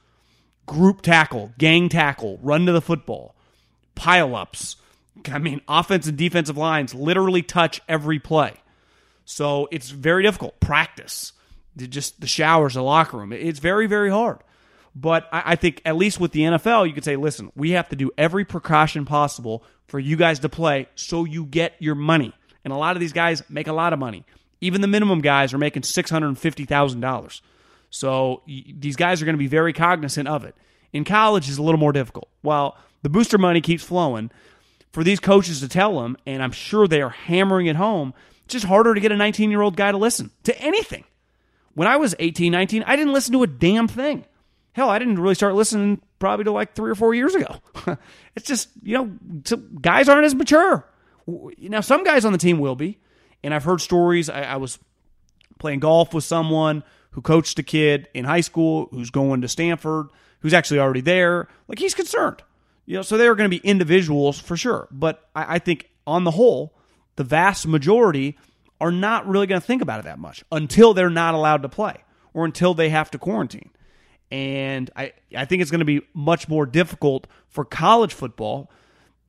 Group 0.67 1.01
tackle, 1.01 1.53
gang 1.57 1.89
tackle, 1.89 2.37
run 2.43 2.67
to 2.67 2.71
the 2.71 2.81
football, 2.81 3.33
pile 3.95 4.35
ups. 4.35 4.75
I 5.31 5.39
mean, 5.39 5.61
offense 5.67 6.07
and 6.07 6.17
defensive 6.17 6.57
lines 6.57 6.93
literally 6.93 7.41
touch 7.41 7.81
every 7.87 8.19
play. 8.19 8.53
So 9.25 9.67
it's 9.71 9.89
very 9.89 10.23
difficult. 10.23 10.59
Practice 10.59 11.33
just 11.77 12.21
the 12.21 12.27
showers, 12.27 12.75
the 12.75 12.81
locker 12.81 13.17
room. 13.17 13.33
It's 13.33 13.59
very, 13.59 13.87
very 13.87 14.09
hard. 14.09 14.39
But 14.95 15.27
I, 15.31 15.57
think 15.57 15.81
at 15.83 15.97
least 15.97 16.21
with 16.21 16.31
the 16.31 16.41
NFL, 16.41 16.87
you 16.87 16.93
could 16.93 17.03
say, 17.03 17.17
listen, 17.17 17.51
we 17.53 17.71
have 17.71 17.89
to 17.89 17.97
do 17.97 18.11
every 18.17 18.45
precaution 18.45 19.03
possible 19.03 19.61
for 19.87 19.99
you 19.99 20.15
guys 20.15 20.39
to 20.39 20.49
play 20.49 20.87
so 20.95 21.25
you 21.25 21.45
get 21.45 21.73
your 21.79 21.95
money. 21.95 22.33
And 22.63 22.71
a 22.71 22.77
lot 22.77 22.95
of 22.95 23.01
these 23.01 23.11
guys 23.11 23.43
make 23.49 23.67
a 23.67 23.73
lot 23.73 23.91
of 23.91 23.99
money. 23.99 24.23
Even 24.61 24.79
the 24.79 24.87
minimum 24.87 25.19
guys 25.19 25.53
are 25.53 25.57
making 25.57 25.81
$650,000. 25.81 27.41
So 27.89 28.41
these 28.47 28.95
guys 28.95 29.21
are 29.21 29.25
going 29.25 29.35
to 29.35 29.39
be 29.39 29.47
very 29.47 29.73
cognizant 29.73 30.29
of 30.29 30.45
it. 30.45 30.55
In 30.93 31.03
college 31.03 31.49
is 31.49 31.57
a 31.57 31.63
little 31.63 31.79
more 31.79 31.91
difficult. 31.91 32.29
While 32.41 32.77
the 33.01 33.09
booster 33.09 33.37
money 33.37 33.59
keeps 33.59 33.83
flowing, 33.83 34.31
for 34.95 35.03
these 35.03 35.19
coaches 35.19 35.59
to 35.59 35.67
tell 35.67 35.99
them, 36.01 36.15
and 36.25 36.41
I'm 36.41 36.53
sure 36.53 36.87
they 36.87 37.01
are 37.01 37.09
hammering 37.09 37.65
it 37.65 37.75
home, 37.75 38.13
it's 38.45 38.53
just 38.53 38.65
harder 38.65 38.93
to 38.93 39.01
get 39.01 39.11
a 39.11 39.17
19 39.17 39.51
year 39.51 39.61
old 39.61 39.75
guy 39.75 39.91
to 39.91 39.97
listen 39.97 40.31
to 40.43 40.57
anything. 40.61 41.03
When 41.73 41.85
I 41.85 41.97
was 41.97 42.15
18, 42.17 42.49
19, 42.49 42.81
I 42.87 42.95
didn't 42.95 43.11
listen 43.11 43.33
to 43.33 43.43
a 43.43 43.47
damn 43.47 43.89
thing. 43.89 44.23
Hell, 44.71 44.89
I 44.89 44.97
didn't 44.97 45.19
really 45.19 45.35
start 45.35 45.53
listening 45.53 46.01
probably 46.17 46.45
to 46.45 46.53
like 46.53 46.75
three 46.75 46.89
or 46.89 46.95
four 46.95 47.13
years 47.13 47.35
ago. 47.35 47.57
it's 48.37 48.47
just, 48.47 48.69
you 48.83 48.97
know, 48.97 49.59
guys 49.81 50.07
aren't 50.07 50.23
as 50.23 50.33
mature. 50.33 50.87
Now, 51.27 51.81
some 51.81 52.05
guys 52.05 52.23
on 52.23 52.31
the 52.31 52.37
team 52.37 52.59
will 52.59 52.77
be. 52.77 52.97
And 53.43 53.53
I've 53.53 53.65
heard 53.65 53.81
stories. 53.81 54.29
I, 54.29 54.43
I 54.43 54.55
was 54.55 54.79
playing 55.59 55.81
golf 55.81 56.13
with 56.13 56.23
someone 56.23 56.85
who 57.11 57.21
coached 57.21 57.59
a 57.59 57.63
kid 57.63 58.07
in 58.13 58.23
high 58.23 58.39
school 58.39 58.87
who's 58.91 59.09
going 59.09 59.41
to 59.41 59.49
Stanford, 59.49 60.07
who's 60.39 60.53
actually 60.53 60.79
already 60.79 61.01
there. 61.01 61.49
Like, 61.67 61.79
he's 61.79 61.93
concerned. 61.93 62.43
You 62.85 62.97
know, 62.97 63.01
so 63.01 63.17
they 63.17 63.27
are 63.27 63.35
going 63.35 63.49
to 63.49 63.57
be 63.57 63.67
individuals 63.67 64.39
for 64.39 64.55
sure. 64.55 64.87
But 64.91 65.27
I, 65.35 65.55
I 65.55 65.59
think 65.59 65.89
on 66.05 66.23
the 66.23 66.31
whole, 66.31 66.73
the 67.15 67.23
vast 67.23 67.67
majority 67.67 68.37
are 68.79 68.91
not 68.91 69.27
really 69.27 69.47
going 69.47 69.59
to 69.59 69.65
think 69.65 69.81
about 69.81 69.99
it 69.99 70.03
that 70.03 70.19
much 70.19 70.43
until 70.51 70.93
they're 70.93 71.09
not 71.09 71.33
allowed 71.33 71.63
to 71.63 71.69
play 71.69 72.03
or 72.33 72.45
until 72.45 72.73
they 72.73 72.89
have 72.89 73.09
to 73.11 73.17
quarantine. 73.17 73.71
And 74.31 74.89
I, 74.95 75.13
I 75.35 75.45
think 75.45 75.61
it's 75.61 75.71
going 75.71 75.79
to 75.79 75.85
be 75.85 76.01
much 76.13 76.49
more 76.49 76.65
difficult 76.65 77.27
for 77.47 77.63
college 77.63 78.13
football 78.13 78.69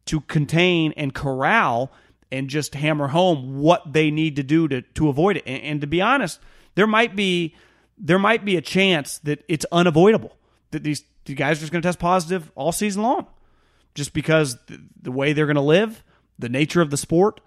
to 0.07 0.21
contain 0.23 0.93
and 0.97 1.15
corral 1.15 1.93
and 2.33 2.49
just 2.49 2.75
hammer 2.75 3.09
home 3.09 3.59
what 3.59 3.93
they 3.93 4.11
need 4.11 4.37
to 4.37 4.43
do 4.43 4.67
to, 4.69 4.83
to 4.83 5.09
avoid 5.09 5.37
it. 5.37 5.45
And, 5.47 5.63
and 5.63 5.81
to 5.83 5.87
be 5.87 6.01
honest, 6.01 6.41
there 6.75 6.87
might 6.87 7.15
be 7.15 7.55
there 7.99 8.19
might 8.19 8.45
be 8.45 8.57
a 8.57 8.61
chance 8.61 9.19
that 9.19 9.43
it's 9.49 9.65
unavoidable 9.73 10.37
that 10.71 10.83
these, 10.83 11.03
these 11.25 11.37
guys 11.37 11.59
are 11.59 11.61
just 11.61 11.73
going 11.73 11.81
to 11.81 11.89
test 11.89 11.99
positive 11.99 12.51
all 12.55 12.73
season 12.73 13.03
long, 13.03 13.27
just 13.97 14.13
because 14.13 14.59
the, 15.01 15.11
way 15.11 15.33
they're 15.33 15.47
going 15.47 15.57
to 15.57 15.63
live, 15.63 16.05
the 16.39 16.49
nature 16.49 16.81
of 16.81 16.91
the 16.91 16.97
sport. 16.97 17.41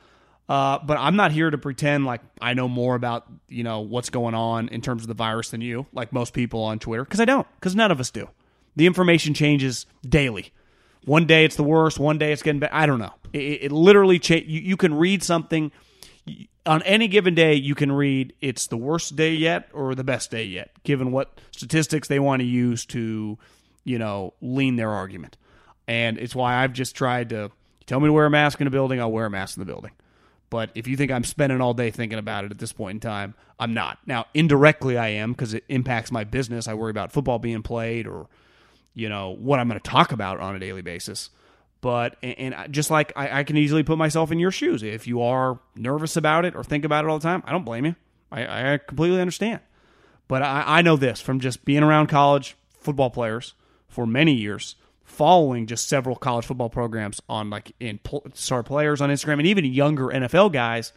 Uh, 0.49 0.79
but 0.79 0.97
I'm 0.97 1.15
not 1.15 1.31
here 1.31 1.49
to 1.49 1.57
pretend 1.59 2.05
like 2.05 2.21
I 2.41 2.55
know 2.55 2.67
more 2.67 2.95
about 2.95 3.27
you 3.47 3.63
know 3.63 3.81
what's 3.81 4.09
going 4.09 4.33
on 4.33 4.67
in 4.69 4.81
terms 4.81 5.03
of 5.03 5.07
the 5.07 5.13
virus 5.13 5.51
than 5.51 5.61
you, 5.61 5.85
like 5.93 6.11
most 6.11 6.33
people 6.33 6.63
on 6.63 6.79
Twitter, 6.79 7.03
because 7.03 7.21
I 7.21 7.25
don't, 7.25 7.47
because 7.55 7.75
none 7.75 7.91
of 7.91 7.99
us 7.99 8.09
do. 8.09 8.27
The 8.75 8.87
information 8.87 9.35
changes 9.35 9.85
daily. 10.07 10.51
One 11.05 11.25
day 11.25 11.45
it's 11.45 11.55
the 11.55 11.63
worst, 11.63 11.99
one 11.99 12.17
day 12.17 12.33
it's 12.33 12.41
getting 12.41 12.59
better. 12.59 12.73
I 12.73 12.87
don't 12.87 12.99
know. 12.99 13.13
It, 13.31 13.63
it 13.63 13.71
literally 13.71 14.17
cha- 14.17 14.35
you, 14.35 14.59
you 14.61 14.75
can 14.75 14.95
read 14.95 15.21
something 15.21 15.71
on 16.65 16.81
any 16.81 17.07
given 17.07 17.35
day. 17.35 17.53
You 17.53 17.75
can 17.75 17.91
read 17.91 18.33
it's 18.41 18.65
the 18.65 18.77
worst 18.77 19.15
day 19.15 19.33
yet 19.33 19.69
or 19.71 19.93
the 19.93 20.03
best 20.03 20.31
day 20.31 20.45
yet, 20.45 20.71
given 20.83 21.11
what 21.11 21.39
statistics 21.51 22.07
they 22.07 22.19
want 22.19 22.39
to 22.41 22.45
use 22.45 22.87
to 22.87 23.37
you 23.83 23.99
know 23.99 24.33
lean 24.41 24.77
their 24.77 24.89
argument. 24.89 25.37
And 25.89 26.19
it's 26.19 26.35
why 26.35 26.63
I've 26.63 26.71
just 26.71 26.95
tried 26.95 27.29
to 27.29 27.51
tell 27.87 27.99
me 27.99 28.05
to 28.05 28.13
wear 28.13 28.27
a 28.27 28.29
mask 28.29 28.61
in 28.61 28.67
a 28.67 28.69
building, 28.69 29.01
I'll 29.01 29.11
wear 29.11 29.25
a 29.25 29.29
mask 29.29 29.57
in 29.57 29.61
the 29.61 29.65
building 29.65 29.91
But 30.51 30.69
if 30.75 30.87
you 30.87 30.95
think 30.95 31.11
I'm 31.11 31.23
spending 31.23 31.61
all 31.61 31.73
day 31.73 31.89
thinking 31.89 32.19
about 32.19 32.45
it 32.45 32.51
at 32.51 32.59
this 32.59 32.71
point 32.71 32.97
in 32.97 32.99
time, 32.99 33.33
I'm 33.59 33.73
not. 33.73 33.97
Now, 34.05 34.27
indirectly, 34.35 34.99
I 34.99 35.07
am 35.07 35.31
because 35.31 35.55
it 35.55 35.63
impacts 35.67 36.11
my 36.11 36.23
business. 36.23 36.67
I 36.67 36.75
worry 36.75 36.91
about 36.91 37.11
football 37.11 37.39
being 37.39 37.63
played 37.63 38.05
or, 38.05 38.27
you 38.93 39.09
know, 39.09 39.31
what 39.31 39.59
I'm 39.59 39.67
going 39.67 39.79
to 39.79 39.89
talk 39.89 40.11
about 40.11 40.39
on 40.39 40.55
a 40.55 40.59
daily 40.59 40.83
basis. 40.83 41.31
But, 41.81 42.17
and, 42.21 42.53
just 42.71 42.91
like 42.91 43.11
I, 43.15 43.39
I, 43.39 43.43
can 43.43 43.57
easily 43.57 43.81
put 43.81 43.97
myself 43.97 44.31
in 44.31 44.37
your 44.37 44.51
shoes. 44.51 44.83
If 44.83 45.07
you 45.07 45.23
are 45.23 45.59
nervous 45.75 46.15
about 46.17 46.45
it 46.45 46.55
or 46.55 46.63
think 46.63 46.85
about 46.85 47.03
it 47.03 47.07
all 47.07 47.17
the 47.17 47.23
time, 47.23 47.41
I 47.47 47.51
don't 47.51 47.65
blame 47.65 47.85
you. 47.85 47.95
I, 48.31 48.73
I 48.73 48.77
completely 48.77 49.21
understand. 49.21 49.61
But 50.27 50.43
I, 50.43 50.63
I 50.67 50.81
know 50.83 50.97
this 50.97 51.19
from 51.19 51.39
just 51.39 51.65
being 51.65 51.81
around 51.81 52.07
college 52.07 52.55
football 52.79 53.09
players 53.09 53.55
for 53.87 54.05
many 54.05 54.33
years 54.33 54.75
following 55.09 55.65
just 55.65 55.89
several 55.89 56.15
college 56.15 56.45
football 56.45 56.69
programs 56.69 57.19
on 57.27 57.49
like 57.49 57.71
in 57.79 57.99
star 58.33 58.63
players 58.63 59.01
on 59.01 59.09
Instagram 59.09 59.39
and 59.39 59.47
even 59.47 59.65
younger 59.65 60.07
NFL 60.07 60.53
guys, 60.53 60.93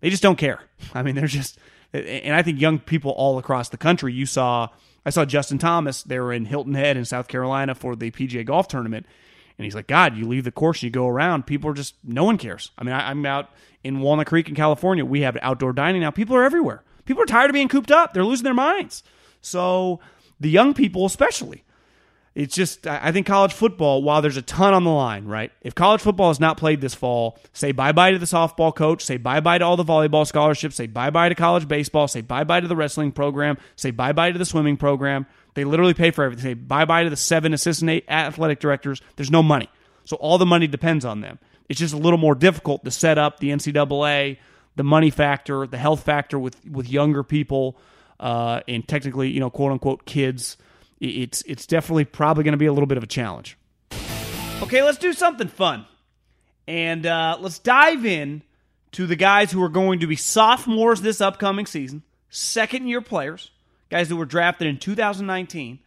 they 0.00 0.10
just 0.10 0.22
don't 0.22 0.38
care. 0.38 0.60
I 0.94 1.02
mean, 1.02 1.14
they're 1.14 1.26
just, 1.26 1.58
and 1.92 2.34
I 2.34 2.42
think 2.42 2.60
young 2.60 2.78
people 2.78 3.10
all 3.12 3.38
across 3.38 3.68
the 3.68 3.76
country. 3.76 4.12
You 4.12 4.26
saw, 4.26 4.68
I 5.04 5.10
saw 5.10 5.24
Justin 5.24 5.58
Thomas. 5.58 6.02
They 6.02 6.18
were 6.18 6.32
in 6.32 6.44
Hilton 6.44 6.74
Head 6.74 6.96
in 6.96 7.04
South 7.04 7.28
Carolina 7.28 7.74
for 7.74 7.96
the 7.96 8.10
PGA 8.10 8.44
Golf 8.44 8.68
Tournament, 8.68 9.06
and 9.58 9.64
he's 9.64 9.74
like, 9.74 9.88
God, 9.88 10.16
you 10.16 10.26
leave 10.26 10.44
the 10.44 10.52
course 10.52 10.82
you 10.82 10.90
go 10.90 11.08
around. 11.08 11.46
People 11.46 11.70
are 11.70 11.74
just, 11.74 11.94
no 12.04 12.24
one 12.24 12.38
cares. 12.38 12.70
I 12.78 12.84
mean, 12.84 12.94
I, 12.94 13.10
I'm 13.10 13.26
out 13.26 13.50
in 13.82 14.00
Walnut 14.00 14.26
Creek 14.28 14.48
in 14.48 14.54
California. 14.54 15.04
We 15.04 15.22
have 15.22 15.36
outdoor 15.42 15.72
dining 15.72 16.02
now. 16.02 16.10
People 16.10 16.36
are 16.36 16.44
everywhere. 16.44 16.84
People 17.04 17.22
are 17.22 17.26
tired 17.26 17.50
of 17.50 17.54
being 17.54 17.68
cooped 17.68 17.90
up. 17.90 18.14
They're 18.14 18.24
losing 18.24 18.44
their 18.44 18.54
minds. 18.54 19.02
So 19.40 19.98
the 20.38 20.50
young 20.50 20.74
people, 20.74 21.06
especially, 21.06 21.64
it's 22.38 22.54
just 22.54 22.86
I 22.86 23.10
think 23.10 23.26
college 23.26 23.52
football, 23.52 24.00
while 24.00 24.22
there's 24.22 24.36
a 24.36 24.42
ton 24.42 24.72
on 24.72 24.84
the 24.84 24.92
line, 24.92 25.24
right? 25.24 25.50
If 25.60 25.74
college 25.74 26.00
football 26.00 26.30
is 26.30 26.38
not 26.38 26.56
played 26.56 26.80
this 26.80 26.94
fall, 26.94 27.36
say 27.52 27.72
bye 27.72 27.90
bye 27.90 28.12
to 28.12 28.18
the 28.18 28.26
softball 28.26 28.72
coach, 28.72 29.04
say 29.04 29.16
bye 29.16 29.40
bye 29.40 29.58
to 29.58 29.64
all 29.64 29.76
the 29.76 29.84
volleyball 29.84 30.24
scholarships, 30.24 30.76
say 30.76 30.86
bye 30.86 31.10
bye 31.10 31.28
to 31.28 31.34
college 31.34 31.66
baseball, 31.66 32.06
say 32.06 32.20
bye 32.20 32.44
bye 32.44 32.60
to 32.60 32.68
the 32.68 32.76
wrestling 32.76 33.10
program, 33.10 33.58
say 33.74 33.90
bye 33.90 34.12
bye 34.12 34.30
to 34.30 34.38
the 34.38 34.44
swimming 34.44 34.76
program. 34.76 35.26
They 35.54 35.64
literally 35.64 35.94
pay 35.94 36.12
for 36.12 36.22
everything. 36.22 36.44
Say 36.44 36.54
bye 36.54 36.84
bye 36.84 37.02
to 37.02 37.10
the 37.10 37.16
seven 37.16 37.52
assistant 37.52 38.04
athletic 38.08 38.60
directors. 38.60 39.02
There's 39.16 39.32
no 39.32 39.42
money. 39.42 39.68
So 40.04 40.14
all 40.18 40.38
the 40.38 40.46
money 40.46 40.68
depends 40.68 41.04
on 41.04 41.22
them. 41.22 41.40
It's 41.68 41.80
just 41.80 41.92
a 41.92 41.98
little 41.98 42.20
more 42.20 42.36
difficult 42.36 42.84
to 42.84 42.92
set 42.92 43.18
up 43.18 43.40
the 43.40 43.50
NCAA, 43.50 44.38
the 44.76 44.84
money 44.84 45.10
factor, 45.10 45.66
the 45.66 45.76
health 45.76 46.04
factor 46.04 46.38
with 46.38 46.64
with 46.64 46.88
younger 46.88 47.24
people, 47.24 47.76
uh, 48.20 48.60
and 48.68 48.86
technically, 48.86 49.28
you 49.28 49.40
know, 49.40 49.50
quote 49.50 49.72
unquote 49.72 50.06
kids 50.06 50.56
it's 51.00 51.42
it's 51.42 51.66
definitely 51.66 52.04
probably 52.04 52.44
going 52.44 52.52
to 52.52 52.58
be 52.58 52.66
a 52.66 52.72
little 52.72 52.86
bit 52.86 52.98
of 52.98 53.04
a 53.04 53.08
challenge. 53.08 53.56
Okay, 54.62 54.82
let's 54.82 54.98
do 54.98 55.12
something 55.12 55.48
fun, 55.48 55.86
and 56.66 57.06
uh, 57.06 57.38
let's 57.40 57.58
dive 57.58 58.04
in 58.04 58.42
to 58.92 59.06
the 59.06 59.16
guys 59.16 59.52
who 59.52 59.62
are 59.62 59.68
going 59.68 60.00
to 60.00 60.06
be 60.06 60.16
sophomores 60.16 61.00
this 61.00 61.20
upcoming 61.20 61.66
season, 61.66 62.02
second 62.30 62.88
year 62.88 63.00
players, 63.00 63.50
guys 63.90 64.08
that 64.08 64.16
were 64.16 64.24
drafted 64.24 64.66
in 64.66 64.78
2019. 64.78 65.78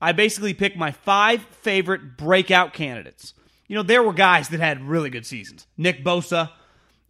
I 0.00 0.12
basically 0.12 0.54
picked 0.54 0.76
my 0.76 0.92
five 0.92 1.42
favorite 1.62 2.16
breakout 2.16 2.72
candidates. 2.72 3.34
You 3.66 3.76
know, 3.76 3.82
there 3.82 4.02
were 4.02 4.12
guys 4.12 4.48
that 4.48 4.60
had 4.60 4.82
really 4.82 5.10
good 5.10 5.26
seasons: 5.26 5.66
Nick 5.76 6.04
Bosa, 6.04 6.50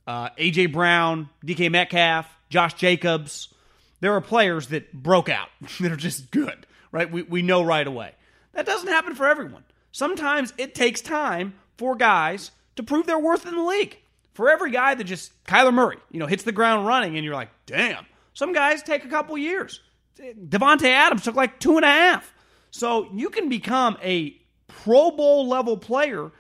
uh, 0.07 0.31
AJ 0.31 0.73
Brown, 0.73 1.31
DK 1.45 1.71
Metcalf, 1.71 2.27
Josh 2.51 2.75
Jacobs. 2.75 3.49
There 4.01 4.13
are 4.15 4.21
players 4.21 4.69
that 4.69 4.93
broke 4.93 5.29
out 5.29 5.49
that 5.81 5.91
are 5.91 5.97
just 5.97 6.31
good 6.31 6.67
right? 6.93 7.11
We, 7.11 7.23
we 7.23 7.43
know 7.43 7.63
right 7.63 7.87
away. 7.87 8.13
That 8.53 8.67
doesn't 8.67 8.89
happen 8.89 9.15
for 9.15 9.27
everyone. 9.27 9.65
Sometimes 9.93 10.53
it 10.59 10.75
takes 10.75 11.01
time 11.01 11.55
for 11.77 11.95
guys 11.97 12.51
to 12.77 12.83
prove 12.83 13.07
their 13.07 13.19
worth 13.19 13.47
in 13.47 13.55
the 13.55 13.63
league. 13.63 13.99
For 14.35 14.49
every 14.49 14.71
guy 14.71 14.95
that 14.95 15.05
just 15.05 15.33
Kyler 15.45 15.75
Murray, 15.75 15.99
you 16.11 16.21
know, 16.21 16.27
hits 16.27 16.45
the 16.45 16.53
ground 16.53 16.87
running, 16.87 17.17
and 17.17 17.25
you're 17.25 17.35
like, 17.35 17.51
damn. 17.67 18.07
Some 18.35 18.53
guys 18.53 18.83
take 18.83 19.05
a 19.05 19.09
couple 19.09 19.37
years. 19.37 19.81
Davante 20.17 20.87
Adams 20.87 21.25
took 21.25 21.35
like 21.35 21.59
two 21.59 21.77
and 21.77 21.85
a 21.85 21.89
half. 21.89 22.33
So 22.71 23.09
you 23.13 23.31
can 23.31 23.49
become 23.49 23.97
a 24.03 24.37
Pro 24.69 25.11
Bowl 25.11 25.49
level 25.49 25.77
player 25.77 26.31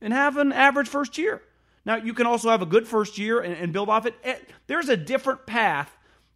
and 0.00 0.12
have 0.12 0.36
an 0.36 0.52
average 0.52 0.88
first 0.88 1.18
year. 1.18 1.42
Now 1.84 1.96
you 1.96 2.14
can 2.14 2.26
also 2.26 2.50
have 2.50 2.62
a 2.62 2.66
good 2.66 2.86
first 2.86 3.18
year 3.18 3.40
and, 3.40 3.54
and 3.54 3.72
build 3.72 3.88
off 3.88 4.06
it. 4.06 4.14
Eh, 4.22 4.36
there's 4.66 4.88
a 4.88 4.96
different 4.96 5.46
path 5.46 5.90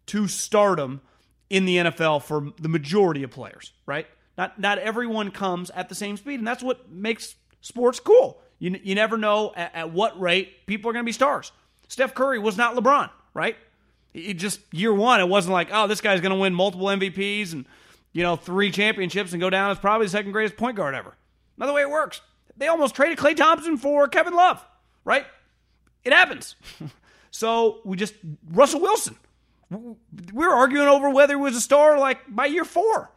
to 0.07 0.27
stardom 0.27 1.01
in 1.49 1.65
the 1.65 1.77
NFL 1.77 2.23
for 2.23 2.51
the 2.59 2.69
majority 2.69 3.23
of 3.23 3.31
players, 3.31 3.73
right? 3.85 4.07
Not 4.37 4.59
not 4.59 4.77
everyone 4.79 5.31
comes 5.31 5.69
at 5.71 5.89
the 5.89 5.95
same 5.95 6.17
speed, 6.17 6.39
and 6.39 6.47
that's 6.47 6.63
what 6.63 6.91
makes 6.91 7.35
sports 7.61 7.99
cool. 7.99 8.41
You, 8.59 8.79
you 8.83 8.95
never 8.95 9.17
know 9.17 9.53
at, 9.55 9.75
at 9.75 9.93
what 9.93 10.19
rate 10.19 10.65
people 10.65 10.89
are 10.89 10.93
going 10.93 11.03
to 11.03 11.07
be 11.07 11.13
stars. 11.13 11.51
Steph 11.87 12.13
Curry 12.13 12.39
was 12.39 12.57
not 12.57 12.75
LeBron, 12.75 13.09
right? 13.33 13.55
Just 14.13 14.61
year 14.73 14.93
one, 14.93 15.19
it 15.19 15.27
wasn't 15.27 15.53
like, 15.53 15.69
oh, 15.71 15.87
this 15.87 16.01
guy's 16.01 16.21
going 16.21 16.31
to 16.31 16.37
win 16.37 16.53
multiple 16.53 16.87
MVPs 16.87 17.53
and 17.53 17.65
you 18.13 18.23
know 18.23 18.35
three 18.35 18.71
championships 18.71 19.31
and 19.31 19.41
go 19.41 19.49
down 19.49 19.71
as 19.71 19.79
probably 19.79 20.07
the 20.07 20.11
second 20.11 20.31
greatest 20.31 20.57
point 20.57 20.75
guard 20.75 20.95
ever. 20.95 21.15
Another 21.57 21.73
way 21.73 21.81
it 21.81 21.89
works. 21.89 22.21
They 22.55 22.67
almost 22.67 22.95
traded 22.95 23.17
Klay 23.17 23.35
Thompson 23.35 23.77
for 23.77 24.07
Kevin 24.07 24.33
Love, 24.33 24.65
right? 25.05 25.25
It 26.03 26.13
happens. 26.13 26.55
so 27.31 27.79
we 27.83 27.97
just 27.97 28.15
Russell 28.51 28.81
Wilson 28.81 29.17
we 29.69 29.95
were 30.33 30.53
arguing 30.53 30.87
over 30.87 31.09
whether 31.09 31.33
he 31.33 31.41
was 31.41 31.55
a 31.55 31.61
star 31.61 31.99
like 31.99 32.19
by 32.27 32.45
year 32.45 32.65
four. 32.65 33.11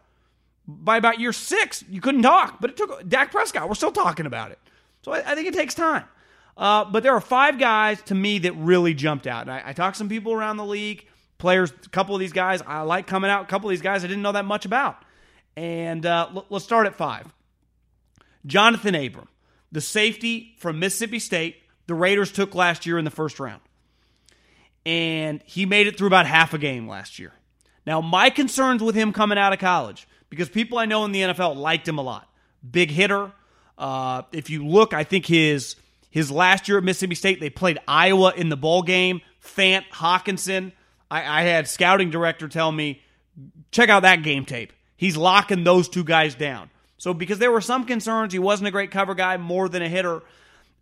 By 0.66 0.96
about 0.96 1.18
year 1.18 1.32
six, 1.32 1.84
you 1.88 2.00
couldn't 2.00 2.22
talk, 2.22 2.60
but 2.60 2.70
it 2.70 2.76
took 2.76 3.08
Dak 3.08 3.32
Prescott. 3.32 3.68
We're 3.68 3.74
still 3.74 3.92
talking 3.92 4.26
about 4.26 4.52
it. 4.52 4.58
So 5.02 5.12
I, 5.12 5.32
I 5.32 5.34
think 5.34 5.48
it 5.48 5.54
takes 5.54 5.74
time. 5.74 6.04
Uh, 6.56 6.84
but 6.84 7.02
there 7.02 7.12
are 7.12 7.20
five 7.20 7.58
guys 7.58 8.02
to 8.02 8.14
me 8.14 8.38
that 8.40 8.52
really 8.52 8.94
jumped 8.94 9.26
out. 9.26 9.42
And 9.42 9.50
I, 9.50 9.62
I 9.66 9.72
talked 9.72 9.94
to 9.94 9.98
some 9.98 10.08
people 10.08 10.32
around 10.32 10.58
the 10.58 10.64
league, 10.64 11.06
players, 11.38 11.72
a 11.72 11.88
couple 11.88 12.14
of 12.14 12.20
these 12.20 12.32
guys 12.32 12.62
I 12.66 12.82
like 12.82 13.06
coming 13.06 13.30
out, 13.30 13.44
a 13.44 13.46
couple 13.46 13.68
of 13.68 13.72
these 13.72 13.82
guys 13.82 14.04
I 14.04 14.08
didn't 14.08 14.22
know 14.22 14.32
that 14.32 14.44
much 14.44 14.64
about. 14.64 15.02
And 15.56 16.04
uh, 16.04 16.28
l- 16.34 16.46
let's 16.50 16.64
start 16.64 16.86
at 16.86 16.94
five. 16.94 17.32
Johnathan 18.46 19.06
Abram, 19.06 19.28
the 19.72 19.80
safety 19.80 20.54
from 20.58 20.78
Mississippi 20.78 21.18
State, 21.18 21.56
the 21.86 21.94
Raiders 21.94 22.30
took 22.30 22.54
last 22.54 22.86
year 22.86 22.98
in 22.98 23.04
the 23.04 23.10
first 23.10 23.40
round 23.40 23.60
and 24.86 25.42
he 25.44 25.66
made 25.66 25.86
it 25.86 25.98
through 25.98 26.06
about 26.06 26.26
half 26.26 26.54
a 26.54 26.58
game 26.58 26.88
last 26.88 27.18
year. 27.18 27.32
Now, 27.86 28.00
my 28.00 28.30
concerns 28.30 28.82
with 28.82 28.94
him 28.94 29.12
coming 29.12 29.38
out 29.38 29.52
of 29.52 29.58
college, 29.58 30.06
because 30.28 30.48
people 30.48 30.78
I 30.78 30.86
know 30.86 31.04
in 31.04 31.12
the 31.12 31.22
NFL 31.22 31.56
liked 31.56 31.88
him 31.88 31.98
a 31.98 32.02
lot. 32.02 32.28
Big 32.68 32.90
hitter. 32.90 33.32
Uh, 33.78 34.22
if 34.32 34.50
you 34.50 34.66
look, 34.66 34.92
I 34.92 35.04
think 35.04 35.26
his 35.26 35.76
his 36.10 36.30
last 36.30 36.68
year 36.68 36.78
at 36.78 36.84
Mississippi 36.84 37.14
State, 37.14 37.40
they 37.40 37.50
played 37.50 37.78
Iowa 37.86 38.32
in 38.36 38.48
the 38.48 38.56
bowl 38.56 38.82
game. 38.82 39.20
Fant 39.42 39.84
Hockenson. 39.92 40.72
I, 41.10 41.40
I 41.40 41.42
had 41.42 41.68
scouting 41.68 42.10
director 42.10 42.48
tell 42.48 42.70
me, 42.70 43.00
check 43.70 43.88
out 43.88 44.02
that 44.02 44.22
game 44.22 44.44
tape. 44.44 44.72
He's 44.96 45.16
locking 45.16 45.64
those 45.64 45.88
two 45.88 46.04
guys 46.04 46.34
down. 46.34 46.70
So 46.98 47.14
because 47.14 47.38
there 47.38 47.50
were 47.50 47.62
some 47.62 47.86
concerns, 47.86 48.32
he 48.32 48.38
wasn't 48.38 48.68
a 48.68 48.70
great 48.70 48.90
cover 48.90 49.14
guy, 49.14 49.36
more 49.38 49.68
than 49.68 49.82
a 49.82 49.88
hitter. 49.88 50.22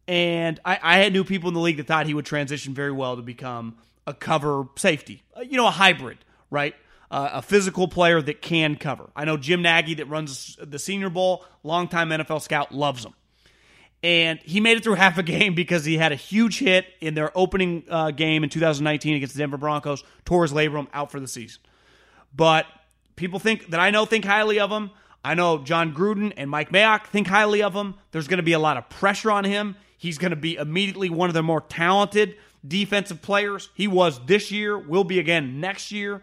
And 0.08 0.58
I, 0.64 0.78
I 0.82 0.98
had 0.98 1.12
new 1.12 1.22
people 1.22 1.48
in 1.48 1.54
the 1.54 1.60
league 1.60 1.76
that 1.76 1.86
thought 1.86 2.06
he 2.06 2.14
would 2.14 2.26
transition 2.26 2.74
very 2.74 2.90
well 2.90 3.16
to 3.16 3.22
become 3.22 3.76
a 4.08 4.14
cover 4.14 4.64
safety, 4.76 5.22
uh, 5.36 5.42
you 5.42 5.58
know, 5.58 5.66
a 5.66 5.70
hybrid, 5.70 6.18
right? 6.50 6.74
Uh, 7.10 7.28
a 7.34 7.42
physical 7.42 7.88
player 7.88 8.20
that 8.20 8.42
can 8.42 8.76
cover. 8.76 9.10
I 9.14 9.24
know 9.26 9.36
Jim 9.36 9.62
Nagy 9.62 9.94
that 9.94 10.06
runs 10.06 10.58
the 10.60 10.78
Senior 10.78 11.10
Bowl, 11.10 11.44
longtime 11.62 12.08
NFL 12.08 12.42
scout, 12.42 12.72
loves 12.72 13.04
him. 13.04 13.14
And 14.02 14.38
he 14.40 14.60
made 14.60 14.78
it 14.78 14.84
through 14.84 14.94
half 15.06 15.18
a 15.18 15.22
game 15.22 15.54
because 15.54 15.84
he 15.84 15.98
had 15.98 16.10
a 16.10 16.16
huge 16.16 16.58
hit 16.58 16.86
in 17.00 17.14
their 17.14 17.36
opening 17.36 17.84
uh, 17.88 18.10
game 18.10 18.44
in 18.44 18.50
2019 18.50 19.16
against 19.16 19.34
the 19.34 19.38
Denver 19.38 19.58
Broncos, 19.58 20.02
tore 20.24 20.42
his 20.42 20.52
labrum 20.52 20.88
out 20.92 21.10
for 21.10 21.20
the 21.20 21.28
season. 21.28 21.60
But 22.34 22.66
people 23.14 23.38
think 23.38 23.70
that 23.70 23.80
I 23.80 23.90
know 23.90 24.06
think 24.06 24.24
highly 24.24 24.58
of 24.58 24.70
him. 24.70 24.90
I 25.22 25.34
know 25.34 25.58
Jon 25.58 25.94
Gruden 25.94 26.32
and 26.36 26.48
Mike 26.48 26.70
Mayock 26.70 27.06
think 27.06 27.26
highly 27.26 27.62
of 27.62 27.74
him. 27.74 27.94
There's 28.12 28.28
going 28.28 28.38
to 28.38 28.44
be 28.44 28.52
a 28.52 28.58
lot 28.58 28.78
of 28.78 28.88
pressure 28.88 29.30
on 29.30 29.44
him. 29.44 29.76
He's 29.98 30.16
going 30.16 30.30
to 30.30 30.36
be 30.36 30.54
immediately 30.56 31.10
one 31.10 31.28
of 31.28 31.34
the 31.34 31.42
more 31.42 31.60
talented 31.60 32.36
defensive 32.66 33.22
players. 33.22 33.70
He 33.74 33.86
was 33.86 34.24
this 34.26 34.50
year, 34.50 34.78
will 34.78 35.04
be 35.04 35.18
again 35.18 35.60
next 35.60 35.92
year. 35.92 36.22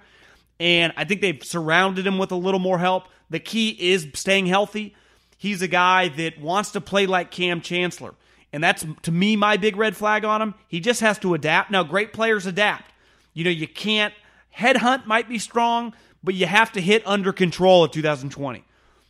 And 0.60 0.93
I 0.95 1.04
think 1.04 1.21
they've 1.21 1.43
surrounded 1.43 2.08
him 2.08 2.17
with 2.17 2.32
a 2.32 2.36
little 2.36 2.60
more 2.60 2.80
help. 2.80 3.08
The 3.30 3.39
key 3.39 3.69
is 3.69 4.08
staying 4.13 4.45
healthy. 4.45 4.95
He's 5.38 5.62
a 5.62 5.67
guy 5.67 6.08
that 6.10 6.39
wants 6.39 6.71
to 6.71 6.82
play 6.82 7.06
like 7.06 7.32
Kam 7.32 7.62
Chancellor. 7.62 8.13
And 8.54 8.63
that's, 8.63 8.86
to 9.04 9.12
me, 9.12 9.36
my 9.36 9.58
big 9.58 9.76
red 9.76 9.98
flag 9.98 10.24
on 10.24 10.41
him. 10.41 10.54
He 10.67 10.80
just 10.80 11.02
has 11.02 11.19
to 11.19 11.34
adapt. 11.34 11.71
Now, 11.71 11.84
great 11.84 12.13
players 12.13 12.45
adapt. 12.45 12.91
You 13.34 13.43
know, 13.43 13.50
you 13.50 13.67
can't, 13.67 14.13
headhunt 14.58 15.06
might 15.06 15.28
be 15.28 15.39
strong, 15.39 15.93
but 16.24 16.36
you 16.36 16.45
have 16.45 16.71
to 16.71 16.82
hit 16.82 17.06
under 17.06 17.34
control 17.34 17.84
of 17.84 17.91
2020. 17.91 18.63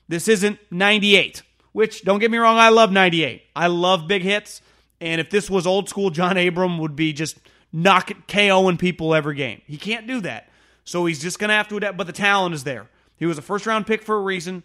This 0.07 0.27
isn't 0.27 0.59
98, 0.71 1.43
which, 1.73 2.03
don't 2.03 2.19
get 2.19 2.31
me 2.31 2.37
wrong, 2.39 2.57
I 2.57 2.69
love 2.69 2.91
98. 2.91 3.43
I 3.55 3.67
love 3.67 4.07
big 4.07 4.23
hits. 4.23 4.61
And 5.01 5.19
if 5.19 5.29
this 5.29 5.49
was 5.49 5.67
old 5.67 5.89
school, 5.89 6.09
John 6.09 6.37
Abram 6.37 6.77
would 6.79 6.95
be 6.95 7.13
just 7.13 7.37
knocking 7.71 8.23
KOing 8.27 8.79
people 8.79 9.13
every 9.13 9.35
game. 9.35 9.61
He 9.67 9.77
can't 9.77 10.07
do 10.07 10.21
that. 10.21 10.49
So 10.83 11.05
he's 11.05 11.21
just 11.21 11.39
going 11.39 11.49
to 11.49 11.55
have 11.55 11.67
to 11.69 11.77
adapt. 11.77 11.97
But 11.97 12.07
the 12.07 12.13
talent 12.13 12.55
is 12.55 12.63
there. 12.63 12.87
He 13.17 13.25
was 13.25 13.37
a 13.37 13.41
first 13.41 13.65
round 13.65 13.87
pick 13.87 14.03
for 14.03 14.15
a 14.15 14.21
reason. 14.21 14.63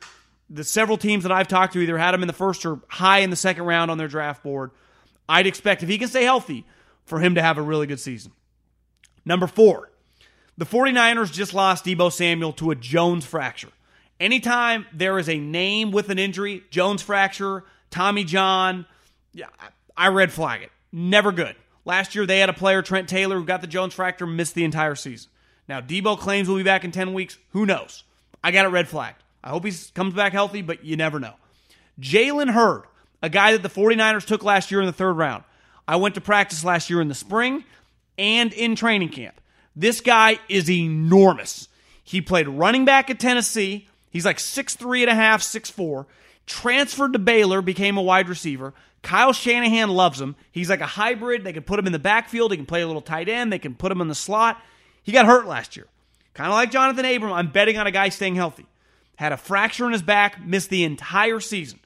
The 0.49 0.65
several 0.65 0.99
teams 0.99 1.23
that 1.23 1.33
I've 1.33 1.49
talked 1.49 1.73
to 1.75 1.81
either 1.81 1.99
had 1.99 2.15
him 2.15 2.23
in 2.23 2.27
the 2.27 2.33
first 2.33 2.67
or 2.67 2.81
high 2.89 3.21
in 3.21 3.31
the 3.31 3.37
second 3.37 3.65
round 3.65 3.91
on 3.91 3.99
their 3.99 4.09
draft 4.09 4.43
board. 4.43 4.71
I'd 5.29 5.47
expect 5.47 5.83
if 5.83 5.89
he 5.89 5.99
can 5.99 6.09
stay 6.09 6.25
healthy 6.25 6.67
for 7.05 7.21
him 7.21 7.37
to 7.37 7.43
have 7.43 7.57
a 7.59 7.63
really 7.63 7.87
good 7.87 8.01
season. 8.01 8.33
Number 9.25 9.47
four, 9.47 9.91
the 10.59 10.67
49ers 10.67 11.33
just 11.33 11.55
lost 11.55 11.85
Deebo 11.85 12.13
Samuel 12.13 12.53
to 12.55 12.71
a 12.71 12.75
Jones 12.75 13.25
fracture. 13.25 13.71
Anytime 14.19 14.87
there 14.93 15.19
is 15.19 15.29
a 15.29 15.39
name 15.39 15.93
with 15.93 16.11
an 16.11 16.19
injury, 16.19 16.65
Jones 16.71 17.01
fracture, 17.01 17.65
Tommy 17.91 18.25
John, 18.25 18.87
yeah, 19.33 19.47
I 20.01 20.09
red 20.09 20.33
flag 20.33 20.63
it. 20.63 20.73
Never 20.93 21.31
good. 21.31 21.55
Last 21.85 22.15
year 22.15 22.25
they 22.25 22.39
had 22.39 22.49
a 22.49 22.55
player, 22.55 22.81
Trent 22.81 23.07
Taylor, 23.07 23.37
who 23.37 23.45
got 23.45 23.61
the 23.61 23.67
Jones 23.67 23.93
fracture, 23.93 24.27
missed 24.27 24.55
the 24.55 24.65
entire 24.65 24.95
season. 24.95 25.31
Now 25.69 25.83
Deebo 25.83 26.19
claims 26.19 26.49
will 26.49 26.57
be 26.57 26.63
back 26.63 26.85
in 26.85 26.91
10 26.91 27.13
weeks. 27.13 27.37
Who 27.51 27.67
knows? 27.67 28.05
I 28.43 28.51
got 28.51 28.65
it 28.65 28.71
red 28.71 28.89
flagged. 28.89 29.23
I 29.45 29.51
hope 29.51 29.67
he 29.67 29.73
comes 29.95 30.15
back 30.15 30.33
healthy, 30.33 30.63
but 30.63 30.87
you 30.87 30.97
never 30.97 31.21
know. 31.21 31.35
Jalen 32.01 32.51
Hurd, 32.51 32.85
a 33.23 33.29
guy 33.29 33.53
that 33.53 33.63
the 33.63 33.69
49ers 33.69 34.25
took 34.25 34.43
last 34.43 34.71
year 34.71 34.81
in 34.81 34.87
the 34.87 34.93
third 34.93 35.19
round. 35.19 35.45
I 35.87 35.97
went 35.97 36.15
to 36.15 36.23
practice 36.23 36.65
last 36.65 36.89
year 36.89 37.03
in 37.03 37.09
the 37.09 37.15
spring 37.15 37.65
and 38.17 38.55
in 38.55 38.77
training 38.77 39.11
camp. 39.11 39.39
This 39.77 40.01
guy 40.01 40.39
is 40.49 40.71
enormous. 40.71 41.69
He 42.03 42.23
played 42.23 42.49
running 42.49 42.87
back 42.87 43.11
at 43.11 43.21
Tennessee. 43.21 43.87
He's 44.09 44.25
like 44.25 44.39
6'3 44.39 45.03
and 45.03 45.11
a 45.11 45.15
half, 45.15 45.43
6'4. 45.43 46.07
Transferred 46.47 47.13
to 47.13 47.19
Baylor, 47.19 47.61
became 47.61 47.99
a 47.99 48.03
wide 48.03 48.31
receiver. 48.31 48.73
Kyle 49.03 49.33
Shanahan 49.33 49.89
loves 49.89 50.21
him. 50.21 50.37
He's 50.53 50.69
like 50.69 50.81
a 50.81 50.87
hybrid. 50.87 51.45
They 51.45 51.53
can 51.53 51.63
put 51.63 51.79
him 51.79 51.87
in 51.87 51.93
the 51.93 51.99
backfield. 51.99 52.51
He 52.51 52.57
can 52.57 52.67
play 52.67 52.83
a 52.83 52.87
little 52.87 53.03
tight 53.03 53.29
end. 53.29 53.53
They 53.53 53.59
can 53.59 53.75
put 53.75 53.91
him 53.91 54.01
in 54.01 54.09
the 54.09 54.15
slot. 54.15 54.61
He 55.03 55.13
got 55.13 55.27
hurt 55.27 55.47
last 55.47 55.77
year. 55.77 55.87
Kind 56.35 56.49
of 56.49 56.55
like 56.55 56.71
Johnathan 56.71 57.17
Abram. 57.17 57.33
I'm 57.33 57.51
betting 57.51 57.79
on 57.79 57.87
a 57.87 57.91
guy 57.91 58.11
staying 58.11 58.35
healthy. 58.35 58.67
Had 59.17 59.33
a 59.33 59.37
fracture 59.37 59.87
in 59.87 59.93
his 59.93 60.03
back, 60.03 60.45
missed 60.45 60.71
the 60.71 60.85
entire 60.85 61.41
season. 61.41 61.81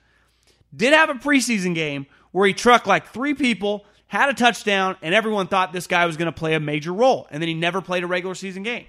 Did 0.74 0.92
have 0.92 1.10
a 1.10 1.14
preseason 1.14 1.74
game 1.74 2.06
where 2.32 2.46
he 2.46 2.52
trucked 2.52 2.86
like 2.86 3.08
three 3.08 3.34
people, 3.34 3.84
had 4.08 4.28
a 4.28 4.34
touchdown, 4.34 4.96
and 5.02 5.14
everyone 5.14 5.46
thought 5.46 5.72
this 5.72 5.86
guy 5.86 6.06
was 6.06 6.16
going 6.16 6.26
to 6.26 6.32
play 6.32 6.54
a 6.54 6.60
major 6.60 6.92
role. 6.92 7.26
And 7.30 7.40
then 7.40 7.48
he 7.48 7.54
never 7.54 7.80
played 7.80 8.02
a 8.02 8.06
regular 8.06 8.34
season 8.34 8.62
game. 8.64 8.86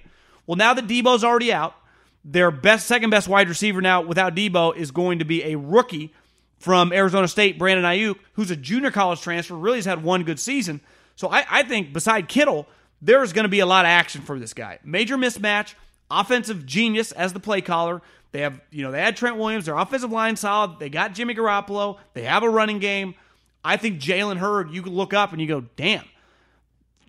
Well, 0.48 0.56
now 0.56 0.74
that 0.74 0.88
Deebo's 0.88 1.24
already 1.24 1.54
out, 1.54 1.76
their 2.24 2.50
best, 2.50 2.88
second 2.88 3.12
best 3.12 3.28
wide 3.28 3.50
receiver 3.50 3.82
now 3.82 4.02
without 4.02 4.36
Deebo 4.36 4.76
is 4.76 4.92
going 4.92 5.20
to 5.20 5.26
be 5.26 5.44
a 5.44 5.56
rookie 5.56 6.14
from 6.58 6.92
Arizona 6.94 7.28
State, 7.28 7.60
Brandon 7.60 7.86
Aiyuk, 7.86 8.18
who's 8.34 8.52
a 8.52 8.56
junior 8.56 8.92
college 8.92 9.22
transfer, 9.22 9.56
really 9.56 9.78
has 9.78 9.86
had 9.86 10.04
one 10.04 10.24
good 10.24 10.40
season. 10.40 10.82
So 11.16 11.30
I, 11.30 11.46
I 11.50 11.64
think 11.64 11.94
beside 11.94 12.28
Kittle, 12.28 12.68
there's 13.02 13.34
going 13.34 13.44
to 13.44 13.50
be 13.50 13.60
a 13.60 13.66
lot 13.66 13.86
of 13.86 13.90
action 13.90 14.22
for 14.22 14.40
this 14.40 14.54
guy. 14.54 14.80
Major 14.84 15.18
mismatch, 15.18 15.76
offensive 16.10 16.66
genius 16.66 17.12
as 17.12 17.34
the 17.34 17.40
play 17.40 17.62
caller. 17.62 18.02
They 18.32 18.42
have, 18.42 18.60
you 18.72 18.84
know, 18.84 18.92
they 18.92 19.00
had 19.00 19.16
Trent 19.16 19.38
Williams, 19.38 19.66
their 19.66 19.78
offensive 19.78 20.12
line 20.12 20.36
solid. 20.36 20.80
They 20.80 20.90
got 20.90 21.14
Jimmy 21.14 21.36
Garoppolo. 21.36 22.00
They 22.14 22.24
have 22.24 22.44
a 22.44 22.50
running 22.50 22.80
game. 22.80 23.16
I 23.64 23.78
think 23.78 24.00
Jalen 24.00 24.38
Hurd, 24.38 24.72
you 24.72 24.82
can 24.82 24.94
look 24.94 25.14
up 25.14 25.32
and 25.32 25.42
you 25.42 25.48
go, 25.48 25.62
damn, 25.76 26.04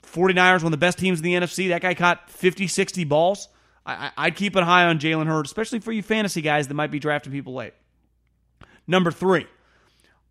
49ers, 0.02 0.62
one 0.62 0.66
of 0.66 0.70
the 0.70 0.76
best 0.76 0.98
teams 0.98 1.18
in 1.18 1.24
the 1.24 1.34
NFC. 1.34 1.68
That 1.68 1.82
guy 1.82 1.94
caught 1.94 2.30
50, 2.30 2.66
60 2.66 3.04
balls. 3.04 3.48
I, 3.84 4.10
would 4.24 4.36
keep 4.36 4.56
an 4.56 4.64
eye 4.64 4.84
on 4.84 4.98
Jalen 4.98 5.26
Hurd, 5.26 5.46
especially 5.46 5.78
for 5.78 5.92
you 5.92 6.02
fantasy 6.02 6.42
guys 6.42 6.66
that 6.68 6.74
might 6.74 6.90
be 6.90 6.98
drafting 6.98 7.32
people 7.32 7.54
late. 7.54 7.72
Number 8.86 9.10
three, 9.10 9.46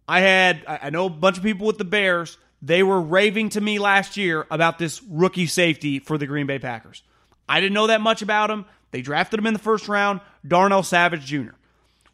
I 0.08 0.22
had, 0.22 0.64
I 0.68 0.90
know 0.90 1.08
a 1.08 1.10
bunch 1.10 1.38
of 1.38 1.44
people 1.44 1.68
with 1.68 1.78
the 1.78 1.86
Bears, 1.86 2.38
they 2.62 2.84
were 2.84 3.02
raving 3.02 3.50
to 3.50 3.62
me 3.62 3.80
last 3.80 4.18
year 4.18 4.48
about 4.50 4.80
this 4.80 5.02
rookie 5.10 5.48
safety 5.48 6.00
for 6.00 6.18
the 6.18 6.26
Green 6.26 6.48
Bay 6.48 6.60
Packers. 6.60 7.04
I 7.48 7.60
didn't 7.60 7.74
know 7.74 7.88
that 7.88 8.02
much 8.02 8.22
about 8.22 8.50
him. 8.50 8.66
They 8.92 9.02
drafted 9.02 9.40
him 9.40 9.46
in 9.46 9.54
the 9.54 9.60
first 9.60 9.88
round, 9.88 10.22
Darnell 10.48 10.84
Savage 10.84 11.26
Jr. 11.26 11.52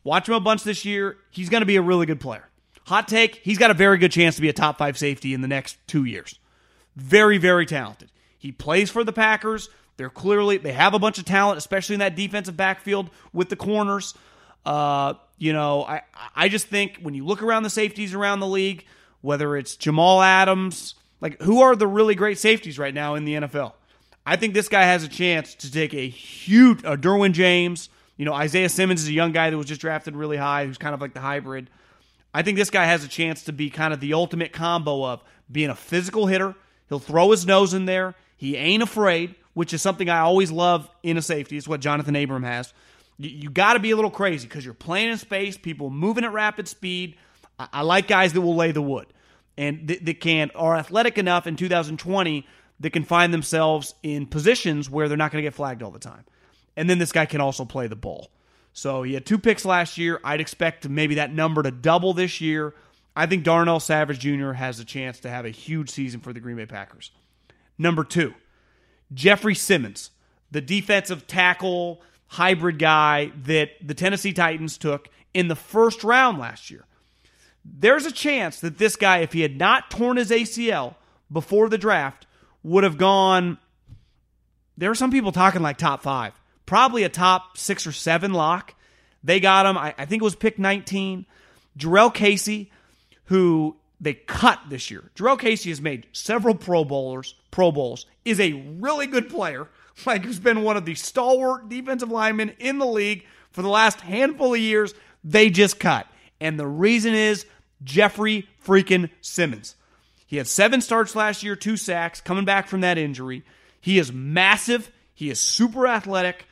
Watch 0.04 0.28
him 0.28 0.36
a 0.36 0.40
bunch 0.40 0.64
this 0.64 0.84
year. 0.84 1.18
He's 1.30 1.50
going 1.50 1.62
to 1.62 1.68
be 1.68 1.76
a 1.76 1.82
really 1.82 2.06
good 2.06 2.20
player. 2.20 2.50
Hot 2.88 3.08
take, 3.08 3.36
he's 3.36 3.60
got 3.60 3.72
a 3.72 3.76
very 3.76 3.98
good 3.98 4.12
chance 4.12 4.36
to 4.36 4.42
be 4.42 4.50
a 4.50 4.54
top 4.54 4.78
five 4.78 4.98
safety 4.98 5.34
in 5.34 5.42
the 5.42 5.48
next 5.48 5.78
two 5.88 6.06
years. 6.06 6.40
Very, 6.96 7.38
very 7.38 7.66
talented. 7.66 8.12
He 8.38 8.52
plays 8.52 8.90
for 8.90 9.04
the 9.04 9.14
Packers. 9.14 9.70
They're 9.98 10.10
clearly, 10.10 10.58
they 10.58 10.74
have 10.74 10.94
a 10.94 11.00
bunch 11.00 11.20
of 11.20 11.26
talent, 11.26 11.60
especially 11.60 11.94
in 11.94 12.00
that 12.00 12.16
defensive 12.16 12.58
backfield 12.58 13.12
with 13.32 13.50
the 13.50 13.56
corners. 13.56 14.16
Uh, 14.66 15.14
you 15.42 15.54
know, 15.54 15.84
I, 15.86 16.04
I 16.36 16.50
just 16.50 16.68
think 16.68 17.00
when 17.02 17.16
you 17.16 17.26
look 17.26 17.42
around 17.42 17.64
the 17.64 17.72
safeties 17.72 18.14
around 18.14 18.42
the 18.42 18.48
league, 18.48 18.86
whether 19.22 19.58
it's 19.58 19.76
Jamal 19.76 20.22
Adams, 20.22 20.94
like 21.20 21.42
who 21.42 21.62
are 21.62 21.76
the 21.76 21.88
really 21.88 22.14
great 22.14 22.38
safeties 22.38 22.78
right 22.78 22.94
now 22.94 23.16
in 23.16 23.26
the 23.26 23.34
NFL? 23.34 23.74
I 24.24 24.36
think 24.36 24.54
this 24.54 24.70
guy 24.70 24.84
has 24.84 25.04
a 25.04 25.08
chance 25.08 25.56
to 25.56 25.72
take 25.72 25.96
a 25.96 26.08
huge, 26.08 26.86
uh, 26.86 26.96
Derwin 26.96 27.32
James. 27.32 27.90
You 28.18 28.26
know, 28.26 28.34
Isaiah 28.34 28.70
Simmons 28.70 29.02
is 29.02 29.08
a 29.08 29.14
young 29.14 29.32
guy 29.32 29.50
that 29.50 29.58
was 29.58 29.66
just 29.66 29.82
drafted 29.82 30.16
really 30.16 30.38
high, 30.38 30.68
who's 30.68 30.78
kind 30.78 30.94
of 30.94 31.02
like 31.02 31.16
the 31.16 31.22
hybrid. 31.22 31.72
I 32.36 32.44
think 32.44 32.56
this 32.56 32.70
guy 32.70 32.86
has 32.86 33.04
a 33.04 33.08
chance 33.08 33.46
to 33.46 33.52
be 33.52 33.72
kind 33.72 33.96
of 33.96 34.00
the 34.00 34.14
ultimate 34.14 34.54
combo 34.54 35.04
of 35.06 35.24
being 35.52 35.72
a 35.72 35.76
physical 35.76 36.28
hitter. 36.28 36.54
He'll 36.88 37.00
throw 37.00 37.32
his 37.32 37.48
nose 37.48 37.74
in 37.74 37.86
there. 37.86 38.14
He 38.38 38.58
ain't 38.58 38.84
afraid, 38.84 39.34
which 39.56 39.74
is 39.74 39.82
something 39.82 40.08
I 40.08 40.20
always 40.20 40.52
love 40.52 40.88
in 41.02 41.18
a 41.18 41.22
safety. 41.24 41.58
It's 41.58 41.68
what 41.68 41.82
Johnathan 41.82 42.24
Abram 42.24 42.44
has. 42.44 42.74
You, 43.22 43.30
you 43.30 43.50
got 43.50 43.74
to 43.74 43.80
be 43.80 43.92
a 43.92 43.96
little 43.96 44.12
crazy 44.12 44.48
because 44.48 44.66
you're 44.66 44.74
playing 44.74 45.12
in 45.12 45.18
space, 45.18 45.58
people 45.58 45.90
moving 45.90 46.24
at 46.24 46.34
rapid 46.34 46.68
speed. 46.68 47.16
I, 47.60 47.68
I 47.74 47.82
like 47.82 48.08
guys 48.08 48.34
that 48.34 48.42
will 48.42 48.56
lay 48.56 48.72
the 48.72 48.82
wood 48.82 49.08
and 49.58 49.88
that, 49.88 50.06
that 50.06 50.20
can 50.20 50.52
are 50.56 50.76
athletic 50.76 51.18
enough 51.18 51.48
in 51.48 51.56
2020 51.56 52.48
that 52.80 52.90
can 52.92 53.04
find 53.04 53.34
themselves 53.34 53.94
in 54.02 54.26
positions 54.26 54.90
where 54.90 55.08
they're 55.08 55.18
not 55.18 55.32
going 55.32 55.44
to 55.44 55.46
get 55.46 55.54
flagged 55.54 55.84
all 55.84 55.92
the 55.92 56.00
time. 56.00 56.26
And 56.76 56.90
then 56.90 56.98
this 56.98 57.12
guy 57.12 57.26
can 57.26 57.42
also 57.42 57.64
play 57.64 57.88
the 57.88 57.96
ball. 57.96 58.32
So 58.74 59.04
he 59.04 59.14
had 59.14 59.26
two 59.26 59.38
picks 59.38 59.66
last 59.66 59.98
year. 59.98 60.20
I'd 60.24 60.42
expect 60.42 60.88
maybe 60.90 61.16
that 61.16 61.34
number 61.34 61.62
to 61.62 61.72
double 61.72 62.14
this 62.14 62.42
year. 62.42 62.74
I 63.16 63.26
think 63.26 63.44
Darnell 63.44 63.80
Savage 63.80 64.20
Jr. 64.20 64.54
has 64.54 64.80
a 64.80 64.86
chance 64.86 65.20
to 65.20 65.30
have 65.30 65.46
a 65.46 65.50
huge 65.50 65.90
season 65.90 66.22
for 66.22 66.32
the 66.32 66.40
Green 66.40 66.56
Bay 66.56 66.66
Packers. 66.66 67.12
Number 67.78 68.04
two, 68.04 68.34
Jeffrey 69.14 69.56
Simmons, 69.56 70.12
the 70.50 70.62
defensive 70.62 71.28
tackle 71.28 72.02
hybrid 72.32 72.80
guy 72.80 73.30
that 73.44 73.72
the 73.86 73.94
Tennessee 73.94 74.32
Titans 74.32 74.78
took 74.78 75.10
in 75.34 75.50
the 75.50 75.56
first 75.56 76.04
round 76.04 76.40
last 76.40 76.72
year. 76.72 76.86
There's 77.66 78.06
a 78.06 78.12
chance 78.12 78.62
that 78.62 78.78
this 78.78 78.96
guy, 78.96 79.18
if 79.18 79.34
he 79.34 79.42
had 79.42 79.58
not 79.58 79.92
torn 79.92 80.16
his 80.16 80.32
ACL 80.32 80.96
before 81.30 81.68
the 81.68 81.78
draft, 81.78 82.26
would 82.64 82.86
have 82.86 82.98
gone. 82.98 83.58
There 84.78 84.90
are 84.90 84.96
some 84.96 85.12
people 85.12 85.34
talking 85.34 85.62
like 85.62 85.78
top 85.78 86.02
five, 86.02 86.34
probably 86.66 87.04
a 87.04 87.10
top 87.10 87.58
six 87.58 87.86
or 87.86 87.92
seven 87.92 88.32
lock. 88.32 88.76
They 89.24 89.42
got 89.42 89.66
him. 89.66 89.78
I, 89.78 89.94
I 89.98 90.06
think 90.06 90.22
it 90.22 90.26
was 90.26 90.36
pick 90.36 90.58
19. 90.58 91.26
Jurrell 91.78 92.14
Casey, 92.14 92.72
who 93.26 93.76
they 94.00 94.14
cut 94.14 94.60
this 94.70 94.90
year. 94.90 95.12
Jurrell 95.16 95.38
Casey 95.38 95.70
has 95.70 95.82
made 95.82 96.08
several 96.14 96.56
Pro 96.56 96.86
Bowlers, 96.86 97.36
Pro 97.52 97.74
Bowls, 97.74 98.06
is 98.24 98.40
a 98.40 98.54
really 98.54 99.06
good 99.06 99.30
player, 99.30 99.68
like 100.06 100.26
who's 100.26 100.40
been 100.40 100.64
one 100.64 100.78
of 100.78 100.86
the 100.86 100.96
stalwart 100.96 101.70
defensive 101.70 102.12
linemen 102.12 102.54
in 102.60 102.80
the 102.80 102.86
league 102.86 103.26
for 103.52 103.62
the 103.62 103.70
last 103.70 104.02
handful 104.02 104.54
of 104.54 104.60
years. 104.60 104.94
They 105.24 105.50
just 105.50 105.80
cut. 105.80 106.08
And 106.40 106.60
the 106.60 106.68
reason 106.68 107.14
is 107.14 107.46
Jeffrey 107.84 108.48
freaking 108.66 109.10
Simmons. 109.22 109.76
He 110.26 110.38
had 110.38 110.48
seven 110.48 110.82
starts 110.82 111.16
last 111.16 111.44
year, 111.44 111.56
two 111.56 111.78
sacks, 111.78 112.22
coming 112.22 112.46
back 112.46 112.68
from 112.68 112.82
that 112.82 112.98
injury. 112.98 113.44
He 113.82 114.00
is 114.00 114.14
massive. 114.14 114.90
He 115.14 115.30
is 115.30 115.40
super 115.40 115.88
athletic. 115.88 116.46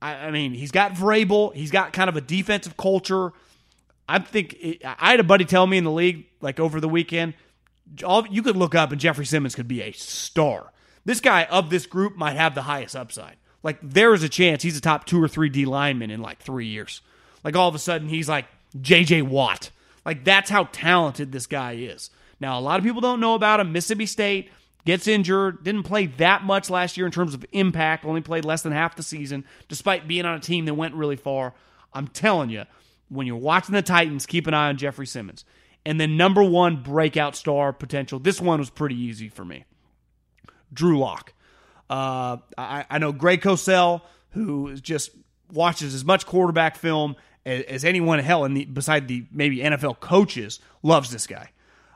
I, 0.00 0.14
I 0.14 0.30
mean, 0.30 0.54
he's 0.54 0.70
got 0.70 0.94
Vrabel. 0.94 1.54
He's 1.54 1.70
got 1.70 1.92
kind 1.92 2.08
of 2.08 2.16
a 2.16 2.20
defensive 2.20 2.76
culture. 2.76 3.32
I 4.08 4.18
think 4.20 4.54
it, 4.54 4.84
I 4.84 5.10
had 5.10 5.20
a 5.20 5.24
buddy 5.24 5.44
tell 5.44 5.66
me 5.66 5.78
in 5.78 5.84
the 5.84 5.90
league, 5.90 6.26
like 6.40 6.58
over 6.58 6.80
the 6.80 6.88
weekend, 6.88 7.34
all, 8.04 8.26
you 8.26 8.42
could 8.42 8.56
look 8.56 8.74
up 8.74 8.90
and 8.90 9.00
Jeffrey 9.00 9.26
Simmons 9.26 9.54
could 9.54 9.68
be 9.68 9.82
a 9.82 9.92
star. 9.92 10.72
This 11.04 11.20
guy 11.20 11.44
of 11.44 11.70
this 11.70 11.86
group 11.86 12.16
might 12.16 12.36
have 12.36 12.54
the 12.54 12.62
highest 12.62 12.96
upside. 12.96 13.36
Like 13.62 13.78
there 13.82 14.14
is 14.14 14.22
a 14.22 14.28
chance 14.28 14.62
he's 14.62 14.78
a 14.78 14.80
top 14.80 15.04
two 15.06 15.22
or 15.22 15.28
three 15.28 15.48
D 15.48 15.64
lineman 15.64 16.10
in 16.10 16.20
like 16.20 16.40
three 16.40 16.66
years. 16.66 17.00
Like 17.44 17.56
all 17.56 17.68
of 17.68 17.74
a 17.74 17.78
sudden 17.78 18.08
he's 18.08 18.28
like 18.28 18.46
J.J. 18.80 19.22
Watt. 19.22 19.70
Like 20.04 20.24
that's 20.24 20.50
how 20.50 20.64
talented 20.72 21.32
this 21.32 21.46
guy 21.46 21.72
is. 21.72 22.10
Now, 22.40 22.58
a 22.58 22.60
lot 22.60 22.78
of 22.78 22.84
people 22.84 23.02
don't 23.02 23.20
know 23.20 23.34
about 23.34 23.60
him. 23.60 23.72
Mississippi 23.72 24.06
State 24.06 24.50
gets 24.86 25.06
injured, 25.06 25.62
didn't 25.62 25.82
play 25.82 26.06
that 26.06 26.42
much 26.42 26.70
last 26.70 26.96
year 26.96 27.04
in 27.04 27.12
terms 27.12 27.34
of 27.34 27.44
impact, 27.52 28.06
only 28.06 28.22
played 28.22 28.46
less 28.46 28.62
than 28.62 28.72
half 28.72 28.96
the 28.96 29.02
season, 29.02 29.44
despite 29.68 30.08
being 30.08 30.24
on 30.24 30.36
a 30.36 30.40
team 30.40 30.64
that 30.64 30.74
went 30.74 30.94
really 30.94 31.16
far. 31.16 31.52
I'm 31.92 32.08
telling 32.08 32.48
you, 32.48 32.64
when 33.08 33.26
you're 33.26 33.36
watching 33.36 33.74
the 33.74 33.82
Titans, 33.82 34.24
keep 34.24 34.46
an 34.46 34.54
eye 34.54 34.68
on 34.68 34.78
Jeffrey 34.78 35.06
Simmons. 35.06 35.44
And 35.84 36.00
then 36.00 36.16
number 36.16 36.42
one 36.42 36.82
breakout 36.82 37.36
star 37.36 37.72
potential. 37.72 38.18
This 38.18 38.40
one 38.40 38.58
was 38.58 38.70
pretty 38.70 38.96
easy 38.96 39.28
for 39.28 39.44
me. 39.44 39.64
Drew 40.72 40.98
Lock. 40.98 41.32
Uh, 41.88 42.36
I, 42.56 42.84
I, 42.88 42.98
know 42.98 43.10
Greg 43.10 43.40
Cosell, 43.40 44.02
who 44.30 44.76
just 44.76 45.10
watches 45.52 45.92
as 45.92 46.04
much 46.04 46.24
quarterback 46.24 46.76
film 46.76 47.16
as, 47.44 47.64
as 47.64 47.84
anyone 47.84 48.20
in 48.20 48.24
hell 48.24 48.44
in 48.44 48.54
the 48.54 48.64
beside 48.64 49.08
the 49.08 49.24
maybe 49.32 49.58
NFL 49.58 49.98
coaches 49.98 50.60
loves 50.82 51.10
this 51.10 51.26
guy. 51.26 51.50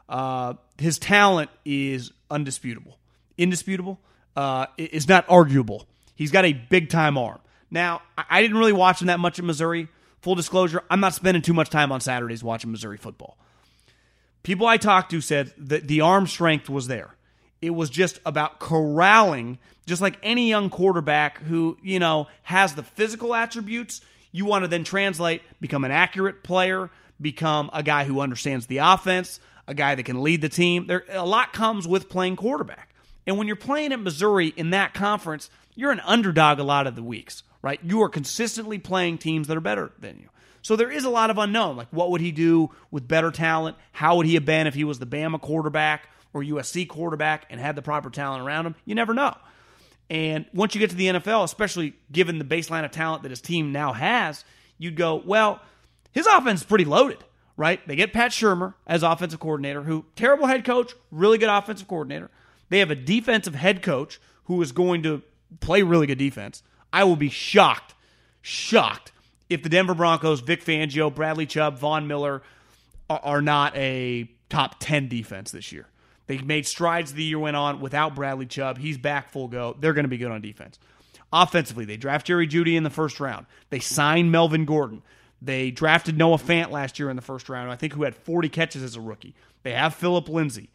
Uh, 0.08 0.54
his 0.78 0.98
talent 0.98 1.50
is 1.64 2.12
undisputable, 2.30 2.98
indisputable. 3.38 4.00
Uh, 4.36 4.66
is 4.76 5.08
not 5.08 5.24
arguable. 5.28 5.86
He's 6.16 6.32
got 6.32 6.44
a 6.44 6.52
big 6.52 6.88
time 6.88 7.16
arm. 7.16 7.38
Now, 7.70 8.02
I 8.16 8.42
didn't 8.42 8.56
really 8.56 8.72
watch 8.72 9.00
him 9.00 9.06
that 9.06 9.20
much 9.20 9.38
in 9.38 9.46
Missouri. 9.46 9.88
Full 10.22 10.34
disclosure, 10.34 10.82
I'm 10.90 11.00
not 11.00 11.14
spending 11.14 11.42
too 11.42 11.52
much 11.52 11.70
time 11.70 11.92
on 11.92 12.00
Saturdays 12.00 12.42
watching 12.42 12.72
Missouri 12.72 12.96
football. 12.96 13.38
People 14.42 14.66
I 14.66 14.76
talked 14.76 15.10
to 15.10 15.20
said 15.20 15.52
that 15.56 15.86
the 15.86 16.00
arm 16.00 16.26
strength 16.26 16.68
was 16.68 16.86
there. 16.86 17.14
It 17.64 17.70
was 17.70 17.90
just 17.90 18.20
about 18.26 18.58
corralling, 18.58 19.58
just 19.86 20.02
like 20.02 20.18
any 20.22 20.48
young 20.48 20.70
quarterback 20.70 21.38
who, 21.38 21.78
you 21.82 21.98
know, 21.98 22.28
has 22.42 22.74
the 22.74 22.82
physical 22.82 23.34
attributes. 23.34 24.00
You 24.32 24.44
want 24.44 24.64
to 24.64 24.68
then 24.68 24.84
translate, 24.84 25.42
become 25.60 25.84
an 25.84 25.90
accurate 25.90 26.42
player, 26.42 26.90
become 27.20 27.70
a 27.72 27.82
guy 27.82 28.04
who 28.04 28.20
understands 28.20 28.66
the 28.66 28.78
offense, 28.78 29.40
a 29.66 29.74
guy 29.74 29.94
that 29.94 30.02
can 30.02 30.22
lead 30.22 30.40
the 30.40 30.48
team. 30.48 30.86
There 30.86 31.04
a 31.08 31.24
lot 31.24 31.52
comes 31.52 31.88
with 31.88 32.08
playing 32.08 32.36
quarterback. 32.36 32.94
And 33.26 33.38
when 33.38 33.46
you're 33.46 33.56
playing 33.56 33.92
at 33.92 34.00
Missouri 34.00 34.48
in 34.48 34.70
that 34.70 34.92
conference, 34.92 35.48
you're 35.74 35.92
an 35.92 36.00
underdog 36.00 36.58
a 36.58 36.64
lot 36.64 36.86
of 36.86 36.96
the 36.96 37.02
weeks, 37.02 37.42
right? 37.62 37.80
You 37.82 38.02
are 38.02 38.08
consistently 38.08 38.78
playing 38.78 39.18
teams 39.18 39.48
that 39.48 39.56
are 39.56 39.62
better 39.62 39.92
than 39.98 40.18
you. 40.18 40.28
So 40.62 40.76
there 40.76 40.90
is 40.90 41.04
a 41.04 41.10
lot 41.10 41.30
of 41.30 41.38
unknown. 41.38 41.76
Like, 41.76 41.88
what 41.90 42.10
would 42.10 42.20
he 42.20 42.32
do 42.32 42.70
with 42.90 43.08
better 43.08 43.30
talent? 43.30 43.76
How 43.92 44.16
would 44.16 44.26
he 44.26 44.34
have 44.34 44.44
been 44.44 44.66
if 44.66 44.74
he 44.74 44.84
was 44.84 44.98
the 44.98 45.06
Bama 45.06 45.40
quarterback 45.40 46.08
or 46.34 46.42
USC 46.42 46.86
quarterback 46.86 47.46
and 47.48 47.58
had 47.58 47.76
the 47.76 47.82
proper 47.82 48.10
talent 48.10 48.42
around 48.44 48.66
him? 48.66 48.74
You 48.84 48.94
never 48.94 49.14
know. 49.14 49.34
And 50.10 50.44
once 50.52 50.74
you 50.74 50.78
get 50.80 50.90
to 50.90 50.96
the 50.96 51.06
NFL, 51.06 51.44
especially 51.44 51.94
given 52.12 52.38
the 52.38 52.44
baseline 52.44 52.84
of 52.84 52.90
talent 52.90 53.22
that 53.22 53.30
his 53.30 53.40
team 53.40 53.72
now 53.72 53.94
has, 53.94 54.44
you'd 54.76 54.96
go, 54.96 55.22
well, 55.24 55.60
his 56.12 56.26
offense 56.26 56.60
is 56.60 56.66
pretty 56.66 56.84
loaded, 56.84 57.24
right? 57.56 57.86
They 57.88 57.96
get 57.96 58.12
Pat 58.12 58.30
Shurmur 58.30 58.74
as 58.86 59.02
offensive 59.02 59.40
coordinator, 59.40 59.82
who 59.82 60.04
terrible 60.14 60.46
head 60.46 60.64
coach, 60.64 60.94
really 61.10 61.38
good 61.38 61.48
offensive 61.48 61.88
coordinator. 61.88 62.30
They 62.68 62.80
have 62.80 62.90
a 62.90 62.96
defensive 62.96 63.54
head 63.54 63.82
coach 63.82 64.20
who 64.44 64.60
is 64.60 64.72
going 64.72 65.02
to 65.04 65.22
play 65.60 65.82
really 65.82 66.06
good 66.06 66.18
defense. 66.18 66.62
I 66.92 67.04
will 67.04 67.16
be 67.16 67.30
shocked, 67.30 67.94
shocked 68.42 69.12
if 69.48 69.62
the 69.62 69.68
Denver 69.68 69.94
Broncos, 69.94 70.40
Vic 70.40 70.64
Fangio, 70.64 71.14
Bradley 71.14 71.46
Chubb, 71.46 71.78
Von 71.78 72.06
Miller 72.06 72.42
are, 73.08 73.20
are 73.22 73.42
not 73.42 73.76
a 73.76 74.30
top 74.48 74.76
10 74.80 75.08
defense 75.08 75.50
this 75.50 75.72
year. 75.72 75.86
They 76.26 76.38
made 76.38 76.66
strides 76.66 77.12
the 77.12 77.24
year 77.24 77.38
went 77.38 77.56
on 77.56 77.80
without 77.80 78.14
Bradley 78.14 78.46
Chubb. 78.46 78.78
He's 78.78 78.96
back 78.96 79.30
full 79.30 79.48
go. 79.48 79.76
They're 79.78 79.92
going 79.92 80.04
to 80.04 80.08
be 80.08 80.16
good 80.16 80.30
on 80.30 80.40
defense. 80.40 80.78
Offensively, 81.32 81.84
they 81.84 81.96
draft 81.96 82.26
Jerry 82.26 82.46
Jeudy 82.46 82.76
in 82.76 82.84
the 82.84 82.90
first 82.90 83.20
round. 83.20 83.46
They 83.70 83.80
signed 83.80 84.30
Melvin 84.30 84.64
Gordon. 84.64 85.02
They 85.42 85.70
drafted 85.70 86.16
Noah 86.16 86.38
Fant 86.38 86.70
last 86.70 86.98
year 86.98 87.10
in 87.10 87.16
the 87.16 87.22
first 87.22 87.48
round, 87.48 87.70
I 87.70 87.76
think 87.76 87.92
who 87.92 88.04
had 88.04 88.14
40 88.14 88.48
catches 88.48 88.82
as 88.82 88.96
a 88.96 89.00
rookie. 89.00 89.34
They 89.62 89.72
have 89.72 89.94
Phillip 89.94 90.28
Lindsay. 90.28 90.70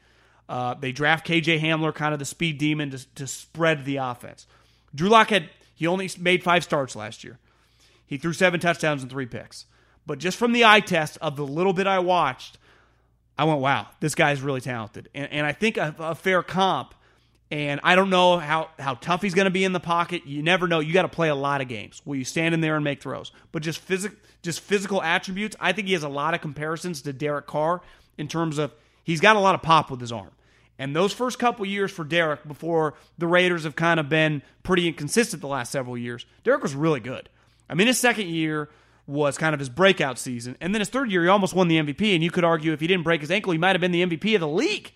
Uh, 0.47 0.73
they 0.73 0.91
draft 0.91 1.25
KJ 1.25 1.59
Hamler, 1.59 1.93
kind 1.93 2.13
of 2.13 2.19
the 2.19 2.25
speed 2.25 2.57
demon, 2.57 2.91
to, 2.91 3.15
to 3.15 3.25
spread 3.25 3.85
the 3.85 3.97
offense. 3.97 4.45
Drew 4.93 5.09
Lock 5.09 5.29
had 5.29 5.49
he 5.75 5.87
only 5.87 6.09
made 6.19 6.43
five 6.43 6.63
starts 6.63 6.95
last 6.95 7.23
year. 7.23 7.39
He 8.05 8.17
threw 8.17 8.33
seven 8.33 8.59
touchdowns 8.59 9.01
and 9.01 9.09
three 9.09 9.27
picks. 9.27 9.65
But 10.05 10.19
just 10.19 10.37
from 10.37 10.51
the 10.51 10.65
eye 10.65 10.81
test 10.81 11.17
of 11.21 11.35
the 11.35 11.45
little 11.45 11.73
bit 11.73 11.87
I 11.87 11.99
watched, 11.99 12.57
I 13.39 13.45
went, 13.45 13.61
wow, 13.61 13.87
this 14.01 14.15
guy's 14.15 14.41
really 14.41 14.59
talented. 14.59 15.07
And, 15.15 15.31
and 15.31 15.47
I 15.47 15.53
think 15.53 15.77
a, 15.77 15.95
a, 15.97 16.13
fair 16.13 16.43
comp, 16.43 16.93
and 17.49 17.79
I 17.85 17.95
don't 17.95 18.09
know 18.09 18.37
how, 18.37 18.69
how 18.77 18.95
tough 18.95 19.21
he's 19.21 19.33
going 19.33 19.45
to 19.45 19.49
be 19.49 19.63
in 19.63 19.71
the 19.71 19.79
pocket. 19.79 20.23
You 20.25 20.43
never 20.43 20.67
know. 20.67 20.81
You 20.81 20.91
got 20.91 21.03
to 21.03 21.07
play 21.07 21.29
a 21.29 21.35
lot 21.35 21.61
of 21.61 21.69
games 21.69 22.01
where 22.03 22.17
you 22.17 22.25
stand 22.25 22.53
in 22.53 22.59
there 22.59 22.75
and 22.75 22.83
make 22.83 23.01
throws. 23.01 23.31
But 23.53 23.61
just, 23.63 23.87
phys- 23.87 24.13
just 24.41 24.59
physical 24.59 25.01
attributes, 25.01 25.55
I 25.57 25.71
think 25.71 25.87
he 25.87 25.93
has 25.93 26.03
a 26.03 26.09
lot 26.09 26.33
of 26.33 26.41
comparisons 26.41 27.01
to 27.03 27.13
Derek 27.13 27.47
Carr 27.47 27.79
in 28.17 28.27
terms 28.27 28.57
of 28.57 28.73
he's 29.05 29.21
got 29.21 29.37
a 29.37 29.39
lot 29.39 29.55
of 29.55 29.61
pop 29.61 29.89
with 29.89 30.01
his 30.01 30.11
arm. 30.11 30.31
And 30.77 30.93
those 30.93 31.13
first 31.13 31.39
couple 31.39 31.65
years 31.65 31.91
for 31.91 32.03
Derek, 32.03 32.45
before 32.45 32.95
the 33.17 33.27
Raiders 33.27 33.63
have 33.63 33.77
kind 33.77 34.01
of 34.01 34.09
been 34.09 34.41
pretty 34.63 34.85
inconsistent 34.85 35.39
the 35.39 35.47
last 35.47 35.71
several 35.71 35.97
years, 35.97 36.25
Derek 36.43 36.61
was 36.61 36.75
really 36.75 36.99
good. 36.99 37.29
I 37.69 37.75
mean, 37.75 37.87
his 37.87 37.99
second 37.99 38.27
year 38.27 38.67
was 39.09 39.37
kind 39.37 39.53
of 39.53 39.59
his 39.59 39.69
breakout 39.69 40.19
season. 40.19 40.55
And 40.61 40.73
then 40.73 40.81
his 40.81 40.89
third 40.89 41.11
year, 41.11 41.23
he 41.23 41.29
almost 41.29 41.55
won 41.55 41.67
the 41.67 41.79
MVP. 41.79 42.13
And 42.13 42.23
you 42.23 42.29
could 42.29 42.43
argue 42.43 42.73
if 42.73 42.79
he 42.79 42.87
didn't 42.87 43.03
break 43.03 43.21
his 43.21 43.31
ankle, 43.31 43.51
he 43.51 43.57
might 43.57 43.71
have 43.71 43.81
been 43.81 43.91
the 43.91 44.05
MVP 44.05 44.35
of 44.35 44.41
the 44.41 44.47
league. 44.47 44.93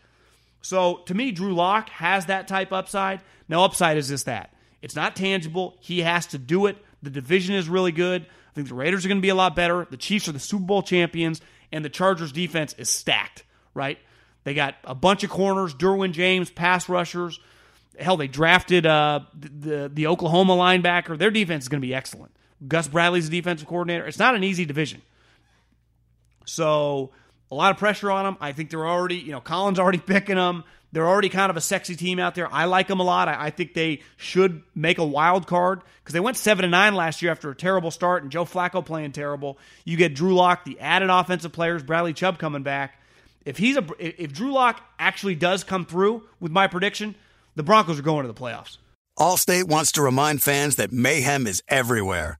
So 0.61 0.97
to 1.07 1.14
me, 1.14 1.32
Drew 1.32 1.53
Lock 1.53 1.89
has 1.89 2.28
that 2.28 2.47
type 2.47 2.72
upside. 2.72 3.22
Now, 3.49 3.64
upside 3.64 3.97
is 3.97 4.07
just 4.07 4.28
that. 4.28 4.53
It's 4.82 4.95
not 4.95 5.16
tangible. 5.16 5.78
He 5.80 6.01
has 6.01 6.28
to 6.28 6.38
do 6.38 6.68
it. 6.68 6.78
The 7.01 7.09
division 7.09 7.55
is 7.55 7.68
really 7.68 7.91
good. 7.91 8.22
I 8.24 8.53
think 8.53 8.68
the 8.68 8.76
Raiders 8.76 9.03
are 9.03 9.07
going 9.07 9.18
to 9.18 9.22
be 9.22 9.30
a 9.30 9.36
lot 9.36 9.55
better. 9.55 9.88
The 9.89 9.97
Chiefs 9.97 10.28
are 10.28 10.32
the 10.32 10.39
Super 10.39 10.64
Bowl 10.64 10.84
champions, 10.84 11.41
and 11.72 11.84
the 11.84 11.89
Chargers 11.89 12.32
defense 12.32 12.74
is 12.78 12.89
stacked, 12.89 13.43
right? 13.74 13.97
They 14.43 14.53
got 14.53 14.76
a 14.84 14.93
bunch 14.93 15.24
of 15.24 15.32
corners, 15.32 15.74
Derwin 15.74 16.11
James, 16.11 16.51
pass 16.51 16.88
rushers. 16.88 17.39
Hell, 17.99 18.18
they 18.18 18.28
drafted 18.28 18.86
uh, 18.86 19.22
the, 19.34 19.89
the 19.91 20.07
Oklahoma 20.07 20.53
linebacker. 20.53 21.18
Their 21.18 21.32
defense 21.32 21.64
is 21.64 21.70
going 21.70 21.82
to 21.82 21.88
be 21.88 21.95
excellent. 21.95 22.32
Gus 22.67 22.87
Bradley's 22.87 23.29
the 23.29 23.39
defensive 23.39 23.67
coordinator. 23.67 24.05
It's 24.05 24.19
not 24.19 24.35
an 24.35 24.43
easy 24.43 24.65
division. 24.65 25.01
So 26.45 27.11
a 27.51 27.55
lot 27.55 27.71
of 27.71 27.77
pressure 27.77 28.11
on 28.11 28.25
them. 28.25 28.37
I 28.41 28.51
think 28.51 28.69
they're 28.69 28.87
already, 28.87 29.17
you 29.17 29.31
know, 29.31 29.41
Colin's 29.41 29.79
already 29.79 29.97
picking 29.99 30.35
them. 30.35 30.63
They're 30.91 31.07
already 31.07 31.29
kind 31.29 31.49
of 31.49 31.57
a 31.57 31.61
sexy 31.61 31.95
team 31.95 32.19
out 32.19 32.35
there. 32.35 32.51
I 32.53 32.65
like 32.65 32.87
them 32.87 32.99
a 32.99 33.03
lot. 33.03 33.27
I, 33.27 33.45
I 33.45 33.49
think 33.49 33.73
they 33.73 34.01
should 34.15 34.61
make 34.75 34.99
a 34.99 35.05
wild 35.05 35.47
card 35.47 35.81
because 36.03 36.13
they 36.13 36.19
went 36.19 36.37
seven 36.37 36.65
and 36.65 36.71
nine 36.71 36.93
last 36.93 37.21
year 37.21 37.31
after 37.31 37.49
a 37.49 37.55
terrible 37.55 37.89
start 37.89 38.21
and 38.21 38.31
Joe 38.31 38.45
Flacco 38.45 38.85
playing 38.85 39.11
terrible. 39.11 39.57
You 39.85 39.97
get 39.97 40.13
Drew 40.13 40.35
Lock, 40.35 40.65
the 40.65 40.79
added 40.79 41.09
offensive 41.09 41.51
players, 41.51 41.81
Bradley 41.81 42.13
Chubb 42.13 42.37
coming 42.37 42.61
back. 42.61 42.99
If 43.43 43.57
he's 43.57 43.75
a 43.75 43.85
if 43.99 44.31
Drew 44.33 44.53
Lock 44.53 44.81
actually 44.99 45.35
does 45.35 45.63
come 45.63 45.85
through 45.85 46.23
with 46.39 46.51
my 46.51 46.67
prediction, 46.67 47.15
the 47.55 47.63
Broncos 47.63 47.99
are 47.99 48.03
going 48.03 48.25
to 48.25 48.31
the 48.31 48.39
playoffs. 48.39 48.77
Allstate 49.17 49.65
wants 49.65 49.91
to 49.93 50.01
remind 50.01 50.41
fans 50.41 50.75
that 50.77 50.91
mayhem 50.91 51.45
is 51.45 51.61
everywhere 51.67 52.39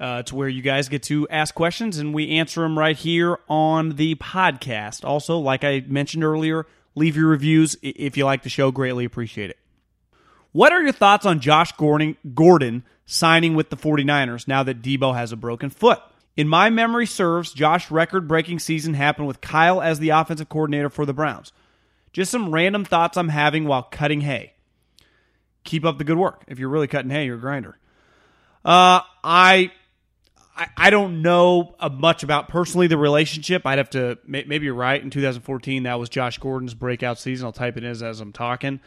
Uh, 0.00 0.22
where 0.32 0.48
you 0.48 0.62
guys 0.62 0.88
get 0.88 1.02
to 1.02 1.28
ask 1.28 1.54
questions 1.54 1.98
and 1.98 2.14
we 2.14 2.30
answer 2.30 2.62
them 2.62 2.78
right 2.78 2.96
here 2.96 3.38
on 3.50 3.90
the 3.96 4.14
podcast. 4.14 5.04
Also, 5.04 5.36
like 5.38 5.62
I 5.62 5.84
mentioned 5.86 6.24
earlier, 6.24 6.66
leave 6.94 7.16
your 7.16 7.28
reviews 7.28 7.76
if 7.82 8.16
you 8.16 8.24
like 8.24 8.42
the 8.42 8.48
show. 8.48 8.70
Greatly 8.70 9.04
appreciate 9.04 9.50
it. 9.50 9.58
What 10.52 10.72
are 10.72 10.82
your 10.82 10.92
thoughts 10.92 11.26
on 11.26 11.40
Josh 11.40 11.72
Gordon, 11.72 12.16
Gordon 12.34 12.82
signing 13.04 13.54
with 13.54 13.68
the 13.68 13.76
49ers 13.76 14.48
now 14.48 14.62
that 14.62 14.80
Deebo 14.80 15.14
has 15.14 15.32
a 15.32 15.36
broken 15.36 15.68
foot? 15.68 16.00
In 16.34 16.48
my 16.48 16.70
memory 16.70 17.06
serves, 17.06 17.52
Josh' 17.52 17.90
record 17.90 18.26
breaking 18.26 18.58
season 18.58 18.94
happened 18.94 19.28
with 19.28 19.42
Kyle 19.42 19.82
as 19.82 19.98
the 19.98 20.08
offensive 20.10 20.48
coordinator 20.48 20.88
for 20.88 21.04
the 21.04 21.12
Browns. 21.12 21.52
Just 22.12 22.30
some 22.30 22.52
random 22.52 22.84
thoughts 22.84 23.16
I'm 23.16 23.28
having 23.28 23.66
while 23.66 23.82
cutting 23.82 24.22
hay. 24.22 24.54
Keep 25.64 25.84
up 25.84 25.98
the 25.98 26.04
good 26.04 26.16
work. 26.16 26.42
If 26.48 26.58
you're 26.58 26.70
really 26.70 26.86
cutting 26.86 27.10
hay, 27.10 27.26
you're 27.26 27.36
a 27.36 27.40
grinder. 27.40 27.76
Uh, 28.64 29.00
I 29.22 29.72
I, 30.60 30.68
I 30.76 30.90
don't 30.90 31.22
know 31.22 31.74
uh, 31.80 31.88
much 31.88 32.22
about 32.22 32.48
personally 32.48 32.86
the 32.86 32.98
relationship. 32.98 33.64
I'd 33.64 33.78
have 33.78 33.90
to 33.90 34.18
maybe 34.26 34.66
you're 34.66 34.74
right. 34.74 35.02
In 35.02 35.08
2014, 35.08 35.84
that 35.84 35.98
was 35.98 36.10
Josh 36.10 36.36
Gordon's 36.36 36.74
breakout 36.74 37.18
season. 37.18 37.46
I'll 37.46 37.52
type 37.52 37.78
it 37.78 37.84
in 37.84 37.90
as, 37.90 38.02
as 38.02 38.20
I'm 38.20 38.32
talking. 38.32 38.80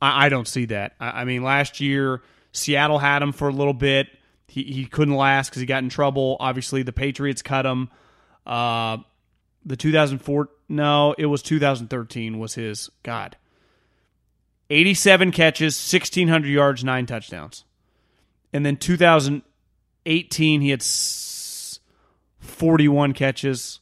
I, 0.00 0.26
I 0.26 0.28
don't 0.30 0.48
see 0.48 0.64
that. 0.66 0.94
I, 0.98 1.20
I, 1.20 1.24
mean, 1.24 1.42
last 1.42 1.78
year 1.78 2.22
Seattle 2.52 2.98
had 2.98 3.22
him 3.22 3.32
for 3.32 3.48
a 3.48 3.52
little 3.52 3.74
bit. 3.74 4.08
He 4.48 4.62
he 4.64 4.86
couldn't 4.86 5.14
last 5.14 5.50
because 5.50 5.60
he 5.60 5.66
got 5.66 5.82
in 5.82 5.90
trouble. 5.90 6.38
Obviously, 6.40 6.82
the 6.82 6.92
Patriots 6.92 7.42
cut 7.42 7.66
him. 7.66 7.90
Uh, 8.46 8.96
the 9.64 9.76
2004 9.76 10.48
no, 10.70 11.14
it 11.18 11.26
was 11.26 11.42
2013 11.42 12.38
was 12.38 12.54
his 12.54 12.88
God. 13.02 13.36
87 14.70 15.32
catches, 15.32 15.74
1600 15.74 16.48
yards, 16.48 16.84
9 16.84 17.06
touchdowns. 17.06 17.64
And 18.52 18.64
then 18.64 18.76
2000 18.76 19.42
18. 20.06 20.60
He 20.60 20.70
had 20.70 20.82
41 22.40 23.12
catches. 23.12 23.80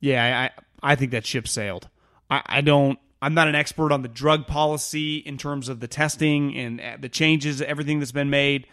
Yeah, 0.00 0.48
I 0.48 0.62
I 0.92 0.94
think 0.94 1.10
that 1.12 1.26
ship 1.26 1.48
sailed. 1.48 1.88
I, 2.30 2.42
I 2.46 2.60
don't. 2.60 2.98
I'm 3.20 3.34
not 3.34 3.48
an 3.48 3.56
expert 3.56 3.90
on 3.90 4.02
the 4.02 4.08
drug 4.08 4.46
policy 4.46 5.16
in 5.16 5.38
terms 5.38 5.68
of 5.68 5.80
the 5.80 5.88
testing 5.88 6.56
and 6.56 6.80
uh, 6.80 6.96
the 7.00 7.08
changes, 7.08 7.60
everything 7.60 7.98
that's 7.98 8.12
been 8.12 8.30
made, 8.30 8.68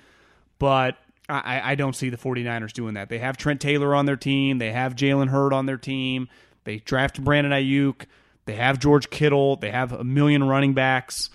but 0.59 0.97
I, 1.28 1.72
I 1.72 1.76
don't 1.76 1.95
see 1.95 2.09
the 2.09 2.18
49ers 2.18 2.72
doing 2.72 2.93
that. 2.93 3.09
They 3.09 3.18
have 3.18 3.38
Trent 3.38 3.59
Taylor 3.59 3.95
on 3.95 4.05
their 4.05 4.16
team. 4.16 4.59
They 4.59 4.72
have 4.72 4.95
Jalen 4.95 5.30
Hurd 5.30 5.53
on 5.53 5.66
their 5.66 5.78
team. 5.78 6.30
They 6.63 6.78
drafted 6.78 7.24
Brandon 7.26 7.53
Aiyuk. 7.53 8.05
They 8.45 8.55
have 8.55 8.78
George 8.80 9.09
Kittle. 9.09 9.55
They 9.55 9.72
have 9.72 9.91
a 9.91 10.03
million 10.03 10.43
running 10.43 10.76
backs. 10.76 11.32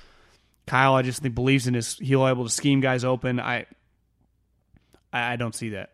Kyle, 0.66 0.94
I 0.94 1.02
just 1.02 1.22
think 1.22 1.34
believes 1.34 1.66
in 1.66 1.74
his 1.74 1.98
he'll 1.98 2.28
able 2.28 2.44
to 2.44 2.50
scheme 2.50 2.80
guys 2.80 3.04
open. 3.04 3.40
I 3.40 3.66
I 5.12 5.36
don't 5.36 5.54
see 5.54 5.70
that. 5.70 5.90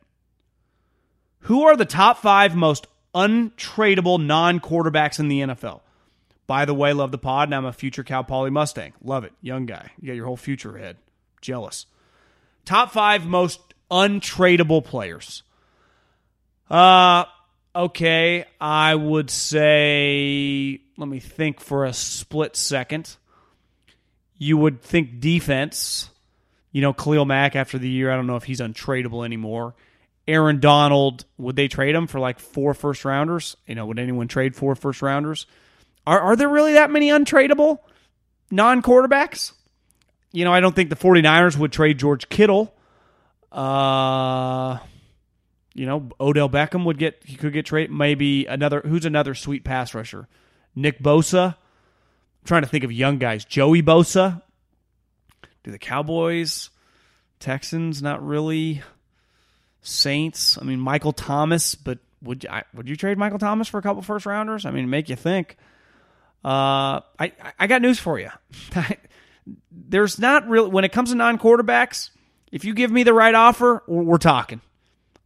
Who 1.40 1.64
are 1.64 1.76
the 1.76 1.84
top 1.84 2.18
five 2.18 2.54
most 2.54 2.86
untradeable 3.14 4.24
non 4.24 4.60
quarterbacks 4.60 5.18
in 5.18 5.28
the 5.28 5.40
NFL? 5.40 5.80
By 6.46 6.64
the 6.64 6.74
way, 6.74 6.92
love 6.92 7.10
the 7.10 7.18
pod, 7.18 7.48
and 7.48 7.54
I'm 7.54 7.64
a 7.64 7.72
future 7.72 8.04
Cal 8.04 8.24
Poly 8.24 8.50
Mustang. 8.50 8.92
Love 9.02 9.24
it. 9.24 9.32
Young 9.42 9.66
guy. 9.66 9.90
You 10.00 10.08
got 10.08 10.16
your 10.16 10.26
whole 10.26 10.36
future 10.36 10.76
ahead. 10.76 10.96
Jealous. 11.40 11.86
Top 12.64 12.92
five 12.92 13.26
most 13.26 13.60
untradeable 13.90 14.84
players. 14.84 15.42
Uh 16.68 17.24
okay, 17.74 18.44
I 18.60 18.94
would 18.94 19.30
say 19.30 20.80
let 20.96 21.08
me 21.08 21.20
think 21.20 21.60
for 21.60 21.84
a 21.84 21.92
split 21.92 22.56
second. 22.56 23.16
You 24.38 24.56
would 24.56 24.82
think 24.82 25.20
defense. 25.20 26.10
You 26.76 26.82
know, 26.82 26.92
Khalil 26.92 27.24
Mack 27.24 27.56
after 27.56 27.78
the 27.78 27.88
year, 27.88 28.12
I 28.12 28.16
don't 28.16 28.26
know 28.26 28.36
if 28.36 28.44
he's 28.44 28.60
untradeable 28.60 29.24
anymore. 29.24 29.74
Aaron 30.28 30.60
Donald, 30.60 31.24
would 31.38 31.56
they 31.56 31.68
trade 31.68 31.94
him 31.94 32.06
for 32.06 32.20
like 32.20 32.38
four 32.38 32.74
first 32.74 33.06
rounders? 33.06 33.56
You 33.66 33.76
know, 33.76 33.86
would 33.86 33.98
anyone 33.98 34.28
trade 34.28 34.54
four 34.54 34.74
first 34.74 35.00
rounders? 35.00 35.46
Are 36.06 36.20
are 36.20 36.36
there 36.36 36.50
really 36.50 36.74
that 36.74 36.90
many 36.90 37.08
untradeable 37.08 37.78
non 38.50 38.82
quarterbacks? 38.82 39.52
You 40.32 40.44
know, 40.44 40.52
I 40.52 40.60
don't 40.60 40.76
think 40.76 40.90
the 40.90 40.96
49ers 40.96 41.56
would 41.56 41.72
trade 41.72 41.98
George 41.98 42.28
Kittle. 42.28 42.74
Uh 43.50 44.76
you 45.72 45.86
know, 45.86 46.10
Odell 46.20 46.50
Beckham 46.50 46.84
would 46.84 46.98
get 46.98 47.22
he 47.24 47.36
could 47.36 47.54
get 47.54 47.64
traded. 47.64 47.90
Maybe 47.90 48.44
another 48.44 48.82
who's 48.82 49.06
another 49.06 49.34
sweet 49.34 49.64
pass 49.64 49.94
rusher? 49.94 50.28
Nick 50.74 50.98
Bosa. 50.98 51.54
I'm 51.54 52.44
trying 52.44 52.64
to 52.64 52.68
think 52.68 52.84
of 52.84 52.92
young 52.92 53.16
guys. 53.16 53.46
Joey 53.46 53.82
Bosa. 53.82 54.42
Do 55.66 55.72
the 55.72 55.78
Cowboys, 55.80 56.70
Texans, 57.40 58.00
not 58.00 58.24
really. 58.24 58.82
Saints. 59.82 60.56
I 60.60 60.64
mean, 60.64 60.78
Michael 60.78 61.12
Thomas, 61.12 61.74
but 61.74 61.98
would 62.22 62.44
you, 62.44 62.50
I, 62.50 62.62
would 62.72 62.88
you 62.88 62.94
trade 62.94 63.18
Michael 63.18 63.40
Thomas 63.40 63.66
for 63.66 63.78
a 63.78 63.82
couple 63.82 64.00
first 64.02 64.26
rounders? 64.26 64.64
I 64.64 64.70
mean, 64.70 64.88
make 64.88 65.08
you 65.08 65.16
think. 65.16 65.56
Uh, 66.44 67.00
I 67.18 67.32
I 67.58 67.66
got 67.66 67.82
news 67.82 67.98
for 67.98 68.16
you. 68.20 68.30
There's 69.72 70.20
not 70.20 70.48
really 70.48 70.70
when 70.70 70.84
it 70.84 70.92
comes 70.92 71.10
to 71.10 71.16
non 71.16 71.36
quarterbacks. 71.36 72.10
If 72.52 72.64
you 72.64 72.72
give 72.72 72.92
me 72.92 73.02
the 73.02 73.12
right 73.12 73.34
offer, 73.34 73.82
we're 73.88 74.18
talking. 74.18 74.60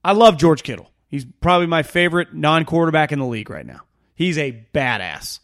I 0.02 0.12
love 0.12 0.38
George 0.38 0.62
Kittle. 0.62 0.90
He's 1.08 1.26
probably 1.42 1.66
my 1.66 1.82
favorite 1.82 2.32
non 2.32 2.64
quarterback 2.64 3.12
in 3.12 3.18
the 3.18 3.26
league 3.26 3.50
right 3.50 3.66
now. 3.66 3.80
He's 4.14 4.38
a 4.38 4.64
badass. 4.72 5.40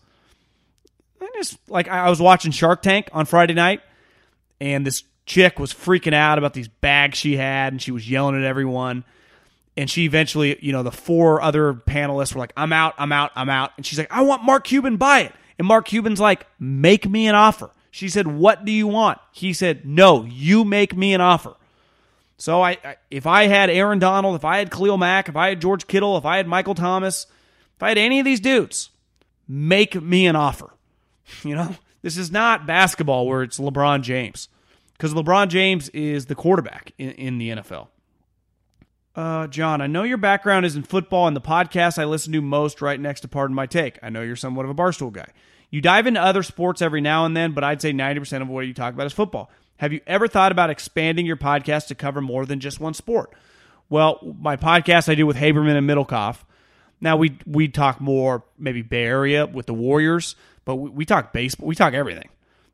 I 1.20 1.28
just 1.34 1.58
like 1.68 1.86
I 1.86 2.08
was 2.08 2.18
watching 2.18 2.50
Shark 2.50 2.80
Tank 2.80 3.10
on 3.12 3.26
Friday 3.26 3.52
night 3.52 3.82
and 4.60 4.86
this 4.86 5.04
chick 5.26 5.58
was 5.58 5.72
freaking 5.72 6.14
out 6.14 6.38
about 6.38 6.54
these 6.54 6.68
bags 6.68 7.18
she 7.18 7.36
had 7.36 7.72
and 7.72 7.82
she 7.82 7.90
was 7.90 8.08
yelling 8.08 8.36
at 8.36 8.44
everyone. 8.44 9.04
And 9.76 9.90
she 9.90 10.04
eventually 10.04 10.58
you 10.60 10.72
know 10.72 10.82
the 10.82 10.92
four 10.92 11.42
other 11.42 11.74
panelists 11.74 12.34
were 12.34 12.38
like 12.38 12.52
i'm 12.56 12.72
out 12.72 12.94
i'm 12.98 13.12
out 13.12 13.32
i'm 13.34 13.50
out. 13.50 13.72
And 13.76 13.84
she's 13.84 13.98
like 13.98 14.10
i 14.10 14.22
want 14.22 14.42
mark 14.42 14.64
cuban 14.64 14.96
buy 14.96 15.20
it. 15.20 15.32
And 15.58 15.66
mark 15.66 15.86
cuban's 15.86 16.20
like 16.20 16.46
make 16.58 17.08
me 17.08 17.26
an 17.26 17.34
offer. 17.34 17.70
She 17.90 18.08
said 18.08 18.26
what 18.26 18.64
do 18.64 18.72
you 18.72 18.86
want? 18.86 19.18
He 19.32 19.52
said 19.52 19.84
no 19.84 20.24
you 20.24 20.64
make 20.64 20.96
me 20.96 21.12
an 21.12 21.20
offer. 21.20 21.54
So 22.38 22.62
I, 22.62 22.78
I 22.84 22.96
if 23.10 23.26
i 23.26 23.46
had 23.46 23.70
aaron 23.70 23.98
donald 23.98 24.36
if 24.36 24.44
i 24.44 24.58
had 24.58 24.70
khalil 24.70 24.98
mack 24.98 25.28
if 25.28 25.36
i 25.36 25.48
had 25.48 25.60
george 25.60 25.86
kittle 25.86 26.18
if 26.18 26.26
i 26.26 26.36
had 26.36 26.46
michael 26.46 26.74
thomas 26.74 27.26
if 27.76 27.82
i 27.82 27.88
had 27.88 27.96
any 27.96 28.18
of 28.18 28.26
these 28.26 28.40
dudes 28.40 28.90
make 29.48 30.00
me 30.00 30.26
an 30.26 30.36
offer. 30.36 30.70
You 31.44 31.56
know 31.56 31.74
this 32.06 32.16
is 32.16 32.30
not 32.30 32.68
basketball 32.68 33.26
where 33.26 33.42
it's 33.42 33.58
LeBron 33.58 34.02
James, 34.02 34.48
because 34.92 35.12
LeBron 35.12 35.48
James 35.48 35.88
is 35.88 36.26
the 36.26 36.36
quarterback 36.36 36.92
in, 36.98 37.10
in 37.10 37.38
the 37.38 37.50
NFL. 37.50 37.88
Uh, 39.16 39.48
John, 39.48 39.80
I 39.80 39.88
know 39.88 40.04
your 40.04 40.16
background 40.16 40.64
is 40.66 40.76
in 40.76 40.84
football, 40.84 41.26
and 41.26 41.34
the 41.34 41.40
podcast 41.40 41.98
I 41.98 42.04
listen 42.04 42.32
to 42.34 42.40
most 42.40 42.80
right 42.80 43.00
next 43.00 43.22
to 43.22 43.28
Pardon 43.28 43.56
My 43.56 43.66
Take. 43.66 43.98
I 44.04 44.10
know 44.10 44.22
you're 44.22 44.36
somewhat 44.36 44.66
of 44.66 44.70
a 44.70 44.74
barstool 44.74 45.12
guy. 45.12 45.26
You 45.68 45.80
dive 45.80 46.06
into 46.06 46.22
other 46.22 46.44
sports 46.44 46.80
every 46.80 47.00
now 47.00 47.24
and 47.24 47.36
then, 47.36 47.50
but 47.50 47.64
I'd 47.64 47.82
say 47.82 47.92
90% 47.92 48.40
of 48.40 48.46
what 48.46 48.68
you 48.68 48.72
talk 48.72 48.94
about 48.94 49.06
is 49.06 49.12
football. 49.12 49.50
Have 49.78 49.92
you 49.92 50.00
ever 50.06 50.28
thought 50.28 50.52
about 50.52 50.70
expanding 50.70 51.26
your 51.26 51.36
podcast 51.36 51.88
to 51.88 51.96
cover 51.96 52.20
more 52.20 52.46
than 52.46 52.60
just 52.60 52.78
one 52.78 52.94
sport? 52.94 53.32
Well, 53.88 54.36
my 54.40 54.56
podcast 54.56 55.08
I 55.08 55.16
do 55.16 55.26
with 55.26 55.38
Haberman 55.38 55.76
and 55.76 55.90
Middlekauff. 55.90 56.44
Now 57.00 57.16
we 57.16 57.36
we 57.46 57.66
talk 57.66 58.00
more 58.00 58.44
maybe 58.56 58.82
Bay 58.82 59.02
Area 59.02 59.44
with 59.44 59.66
the 59.66 59.74
Warriors, 59.74 60.36
but 60.66 60.76
we, 60.76 60.90
we 60.90 61.04
talk 61.06 61.32
baseball. 61.32 61.66
We 61.66 61.74
talk 61.74 61.94
everything. 61.94 62.28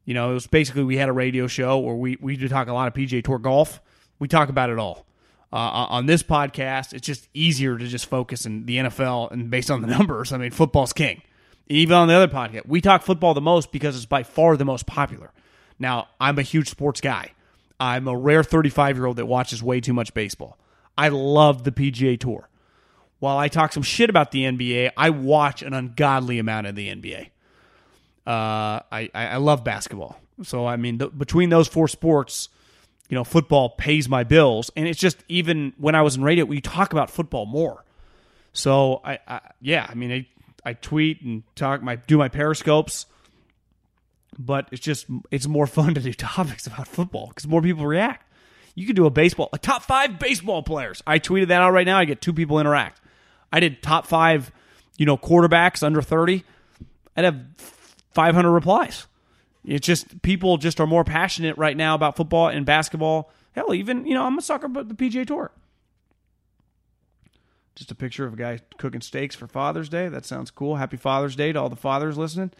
You 0.05 0.14
know, 0.14 0.32
it 0.32 0.34
was 0.34 0.49
basically 0.49 0.82
we 0.82 0.97
had 0.97 1.09
a 1.09 1.12
radio 1.12 1.47
show 1.47 1.78
where 1.78 1.95
we 1.95 2.18
we 2.20 2.36
do 2.36 2.49
talk 2.49 2.66
a 2.66 2.72
lot 2.72 2.88
of 2.88 2.95
PGA 2.95 3.22
Tour 3.22 3.38
golf. 3.38 3.80
We 4.18 4.26
talk 4.26 4.49
about 4.49 4.70
it 4.70 4.78
all. 4.80 5.07
uh, 5.53 5.57
on 5.57 6.07
this 6.07 6.22
podcast, 6.22 6.93
it's 6.95 7.07
just 7.07 7.28
easier 7.34 7.78
to 7.78 7.86
just 7.86 8.07
focus 8.07 8.47
in 8.47 8.66
the 8.66 8.78
NFL 8.78 9.30
and 9.30 9.49
based 9.51 9.70
on 9.70 9.80
the 9.82 9.86
numbers. 9.99 10.32
I 10.32 10.38
mean, 10.38 10.51
football's 10.51 10.93
king. 10.93 11.22
Even 11.68 11.97
on 11.97 12.09
the 12.09 12.14
other 12.14 12.26
podcast, 12.28 12.66
we 12.66 12.80
talk 12.80 13.03
football 13.03 13.34
the 13.34 13.40
most 13.40 13.70
because 13.70 13.95
it's 13.95 14.07
by 14.07 14.24
far 14.24 14.57
the 14.57 14.64
most 14.64 14.86
popular. 14.86 15.30
Now, 15.78 16.09
I'm 16.20 16.38
a 16.38 16.43
huge 16.43 16.68
sports 16.68 17.01
guy. 17.01 17.32
I'm 17.78 18.09
a 18.09 18.16
rare 18.16 18.43
35 18.43 18.97
year 18.97 19.07
old 19.07 19.16
that 19.16 19.26
watches 19.26 19.62
way 19.62 19.80
too 19.80 19.93
much 19.93 20.14
baseball. 20.14 20.59
I 20.97 21.09
love 21.09 21.64
the 21.64 21.72
PGA 21.72 22.18
Tour. 22.18 22.49
While 23.18 23.38
I 23.38 23.49
talk 23.49 23.72
some 23.72 23.82
shit 23.82 24.11
about 24.11 24.30
the 24.32 24.45
NBA, 24.45 24.90
I 24.97 25.11
watch 25.11 25.62
an 25.62 25.74
ungodly 25.74 26.38
amount 26.38 26.66
of 26.66 26.74
the 26.74 26.88
NBA. 26.88 27.28
Uh, 28.27 28.81
I, 28.93 29.11
I 29.14 29.37
love 29.39 29.64
basketball. 29.64 30.18
So, 30.43 30.66
I 30.66 30.77
mean, 30.77 30.99
between 30.99 31.51
those 31.51 31.68
four 31.68 31.89
sports, 31.89 32.49
you 33.09 33.14
know, 33.14 33.25
football 33.25 33.70
pays 33.70 34.09
my 34.09 34.25
bills. 34.25 34.70
And 34.77 34.87
it's 34.87 34.99
just 34.99 35.23
even 35.29 35.73
when 35.77 35.95
I 35.95 36.03
was 36.03 36.16
in 36.16 36.23
radio, 36.23 36.45
we 36.45 36.61
talk 36.61 36.93
about 36.93 37.11
football 37.11 37.47
more. 37.47 37.85
So, 38.53 39.01
I, 39.05 39.18
I 39.27 39.41
yeah, 39.61 39.87
I 39.89 39.95
mean, 39.95 40.12
I, 40.12 40.27
I 40.64 40.75
tweet 40.75 41.20
and 41.23 41.43
talk, 41.57 41.83
my 41.83 41.97
do 41.97 42.16
my 42.16 42.29
periscopes, 42.29 43.07
but 44.39 44.68
it's 44.73 44.81
just 44.81 45.07
it's 45.31 45.47
more 45.47 45.66
fun 45.66 45.95
to 45.95 46.01
do 46.01 46.12
topics 46.14 46.66
about 46.66 46.89
football 46.89 47.29
because 47.29 47.47
more 47.47 47.62
people 47.62 47.87
react. 47.87 48.29
You 48.75 48.87
could 48.87 48.97
do 48.97 49.05
a 49.05 49.11
baseball, 49.11 49.51
a 49.53 49.59
top 49.59 49.83
five 49.83 50.18
baseball 50.18 50.62
players. 50.62 51.03
I 51.07 51.18
tweeted 51.18 51.49
that 51.49 51.61
out 51.61 51.73
right 51.73 51.85
now. 51.87 51.99
I 51.99 52.05
get 52.07 52.23
two 52.23 52.33
people 52.33 52.59
interact. 52.59 53.01
I 53.53 53.61
did 53.61 53.83
top 53.83 54.07
five, 54.07 54.51
you 54.97 55.05
know, 55.05 55.18
quarterbacks 55.18 55.83
under 55.83 56.01
thirty. 56.01 56.45
I'd 57.16 57.25
have 57.25 57.45
five 58.15 58.35
hundred 58.35 58.53
replies. 58.53 59.07
It's 59.65 59.87
just 59.87 60.23
people 60.23 60.57
just 60.57 60.81
are 60.81 60.87
more 60.87 61.05
passionate 61.05 61.57
right 61.57 61.77
now 61.77 61.95
about 61.95 62.17
football 62.17 62.49
and 62.49 62.67
basketball. 62.67 63.31
Hell, 63.53 63.75
even 63.75 64.07
you 64.07 64.15
know, 64.15 64.25
I'm 64.25 64.39
a 64.39 64.43
sucker 64.43 64.67
about 64.67 64.89
the 64.89 64.95
PGA 64.95 65.27
Tour. 65.27 65.53
Just 67.75 67.91
a 67.91 67.95
picture 67.95 68.27
of 68.27 68.35
a 68.35 68.37
guy 68.37 68.61
cooking 68.77 69.01
steaks 69.01 69.35
for 69.35 69.47
Father's 69.47 69.89
Day. 69.89 70.09
That 70.09 70.27
sounds 70.27 70.51
cool. 70.51 70.77
Happy 70.77 70.97
Father's 70.97 71.37
Day 71.37 71.53
to 71.53 71.61
all 71.61 71.69
the 71.71 71.77
fathers 71.77 72.19
listening. 72.19 72.51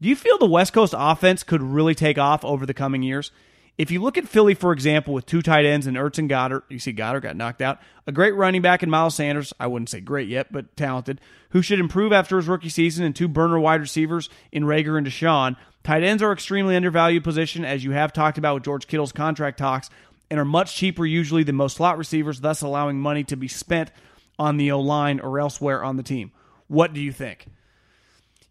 Do 0.00 0.08
you 0.08 0.16
feel 0.16 0.38
the 0.38 0.46
West 0.46 0.72
Coast 0.72 0.94
offense 0.96 1.42
could 1.42 1.62
really 1.62 1.94
take 1.94 2.18
off 2.18 2.44
over 2.44 2.66
the 2.66 2.74
coming 2.74 3.02
years? 3.02 3.30
If 3.78 3.90
you 3.90 4.02
look 4.02 4.18
at 4.18 4.28
Philly, 4.28 4.54
for 4.54 4.72
example, 4.72 5.14
with 5.14 5.24
two 5.24 5.40
tight 5.40 5.64
ends 5.64 5.86
and 5.86 5.96
Ertz 5.96 6.18
and 6.18 6.28
Goedert, 6.28 6.64
you 6.68 6.78
see 6.78 6.92
Goedert 6.92 7.22
got 7.22 7.36
knocked 7.36 7.62
out. 7.62 7.78
A 8.06 8.12
great 8.12 8.34
running 8.34 8.60
back 8.60 8.82
in 8.82 8.90
Miles 8.90 9.14
Sanders, 9.14 9.54
I 9.58 9.66
wouldn't 9.66 9.88
say 9.88 10.00
great 10.00 10.28
yet, 10.28 10.52
but 10.52 10.76
talented, 10.76 11.20
who 11.50 11.62
should 11.62 11.80
improve 11.80 12.12
after 12.12 12.36
his 12.36 12.48
rookie 12.48 12.68
season, 12.68 13.04
and 13.04 13.16
two 13.16 13.28
burner 13.28 13.58
wide 13.58 13.80
receivers 13.80 14.28
in 14.50 14.64
Reagor 14.64 14.98
and 14.98 15.06
DeSean. 15.06 15.56
Tight 15.84 16.02
ends 16.02 16.22
are 16.22 16.32
extremely 16.32 16.76
undervalued 16.76 17.24
position, 17.24 17.64
as 17.64 17.82
you 17.82 17.92
have 17.92 18.12
talked 18.12 18.36
about 18.36 18.54
with 18.54 18.64
George 18.64 18.86
Kittle's 18.86 19.10
contract 19.10 19.58
talks, 19.58 19.88
and 20.30 20.38
are 20.38 20.44
much 20.44 20.76
cheaper 20.76 21.06
usually 21.06 21.42
than 21.42 21.56
most 21.56 21.78
slot 21.78 21.96
receivers, 21.96 22.40
thus 22.40 22.60
allowing 22.60 23.00
money 23.00 23.24
to 23.24 23.36
be 23.36 23.48
spent 23.48 23.90
on 24.38 24.58
the 24.58 24.70
O 24.72 24.80
line 24.80 25.18
or 25.18 25.40
elsewhere 25.40 25.82
on 25.82 25.96
the 25.96 26.02
team. 26.02 26.30
What 26.68 26.92
do 26.92 27.00
you 27.00 27.12
think? 27.12 27.46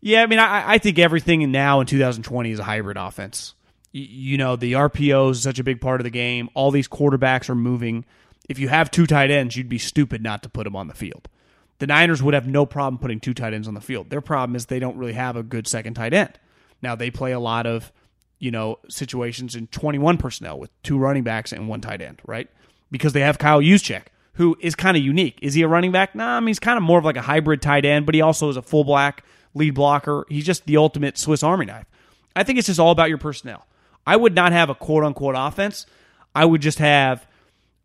Yeah, 0.01 0.24
I 0.24 0.26
mean, 0.26 0.39
I, 0.39 0.74
I 0.74 0.78
think 0.80 0.97
everything 0.97 1.51
now 1.51 1.80
in 1.80 1.86
2020 1.86 2.51
is 2.51 2.59
a 2.59 2.63
hybrid 2.63 2.97
offense 2.97 3.53
you 3.92 4.38
know, 4.38 4.56
the 4.56 4.74
RPO 4.74 5.32
is 5.32 5.42
such 5.42 5.60
a 5.60 5.64
big 5.64 5.82
part 5.82 6.00
of 6.00 6.04
the 6.06 6.12
game. 6.12 6.50
All 6.54 6.72
these 6.72 6.88
quarterbacks 6.88 7.50
are 7.50 7.56
moving. 7.56 8.06
If 8.48 8.60
you 8.60 8.70
have 8.70 8.89
two 8.89 9.06
tight 9.06 9.32
ends, 9.32 9.56
you'd 9.56 9.70
be 9.70 9.78
stupid 9.78 10.24
not 10.24 10.44
to 10.44 10.50
put 10.50 10.64
them 10.64 10.76
on 10.76 10.88
the 10.88 10.94
field. 10.94 11.28
The 11.80 11.88
Niners 11.88 12.22
would 12.22 12.34
have 12.34 12.48
no 12.48 12.66
problem 12.66 13.00
putting 13.00 13.20
two 13.20 13.34
tight 13.34 13.54
ends 13.54 13.68
on 13.68 13.74
the 13.74 13.82
field. 13.82 14.10
Their 14.10 14.22
problem 14.22 14.56
is 14.56 14.68
they 14.68 14.80
don't 14.80 14.98
really 14.98 15.14
have 15.14 15.36
a 15.36 15.44
good 15.44 15.68
second 15.68 15.96
tight 15.96 16.14
end. 16.14 16.32
Now 16.82 16.96
they 16.96 17.12
play 17.12 17.32
a 17.32 17.39
lot 17.39 17.66
of, 17.66 17.92
you 18.39 18.52
know, 18.52 18.80
situations 18.88 19.56
in 19.56 19.68
21 19.68 20.18
personnel 20.18 20.60
with 20.60 20.70
two 20.84 20.98
running 20.98 21.24
backs 21.24 21.52
and 21.52 21.68
one 21.68 21.82
tight 21.82 22.02
end, 22.02 22.22
right? 22.26 22.50
Because 22.92 23.14
they 23.14 23.22
have 23.22 23.39
Kyle 23.39 23.62
Juszczyk, 23.62 24.04
who 24.34 24.58
is 24.60 24.76
kind 24.76 24.96
of 24.96 25.04
unique. 25.04 25.39
Is 25.42 25.54
he 25.54 25.64
a 25.64 25.68
running 25.68 25.92
back? 25.92 26.16
Nah, 26.16 26.38
I 26.38 26.39
mean, 26.39 26.48
he's 26.48 26.60
kind 26.60 26.78
of 26.78 26.84
more 26.84 27.00
of 27.00 27.06
like 27.06 27.18
a 27.18 27.22
hybrid 27.22 27.62
tight 27.62 27.86
end, 27.86 28.06
but 28.06 28.16
he 28.16 28.22
also 28.22 28.50
is 28.50 28.58
a 28.58 28.62
fullback 28.62 29.24
lead 29.54 29.74
blocker. 29.74 30.26
He's 30.30 30.46
just 30.46 30.66
the 30.66 30.78
ultimate 30.78 31.18
Swiss 31.18 31.44
Army 31.44 31.66
knife. 31.66 31.86
I 32.36 32.44
think 32.44 32.58
it's 32.58 32.68
just 32.68 32.80
all 32.80 32.92
about 32.92 33.10
your 33.10 33.18
personnel. 33.18 33.66
I 34.06 34.16
would 34.16 34.36
not 34.36 34.52
have 34.52 34.70
a 34.70 34.76
quote 34.76 35.04
unquote 35.04 35.36
offense. 35.38 35.86
I 36.34 36.45
would 36.45 36.62
just 36.62 36.80
have, 36.80 37.26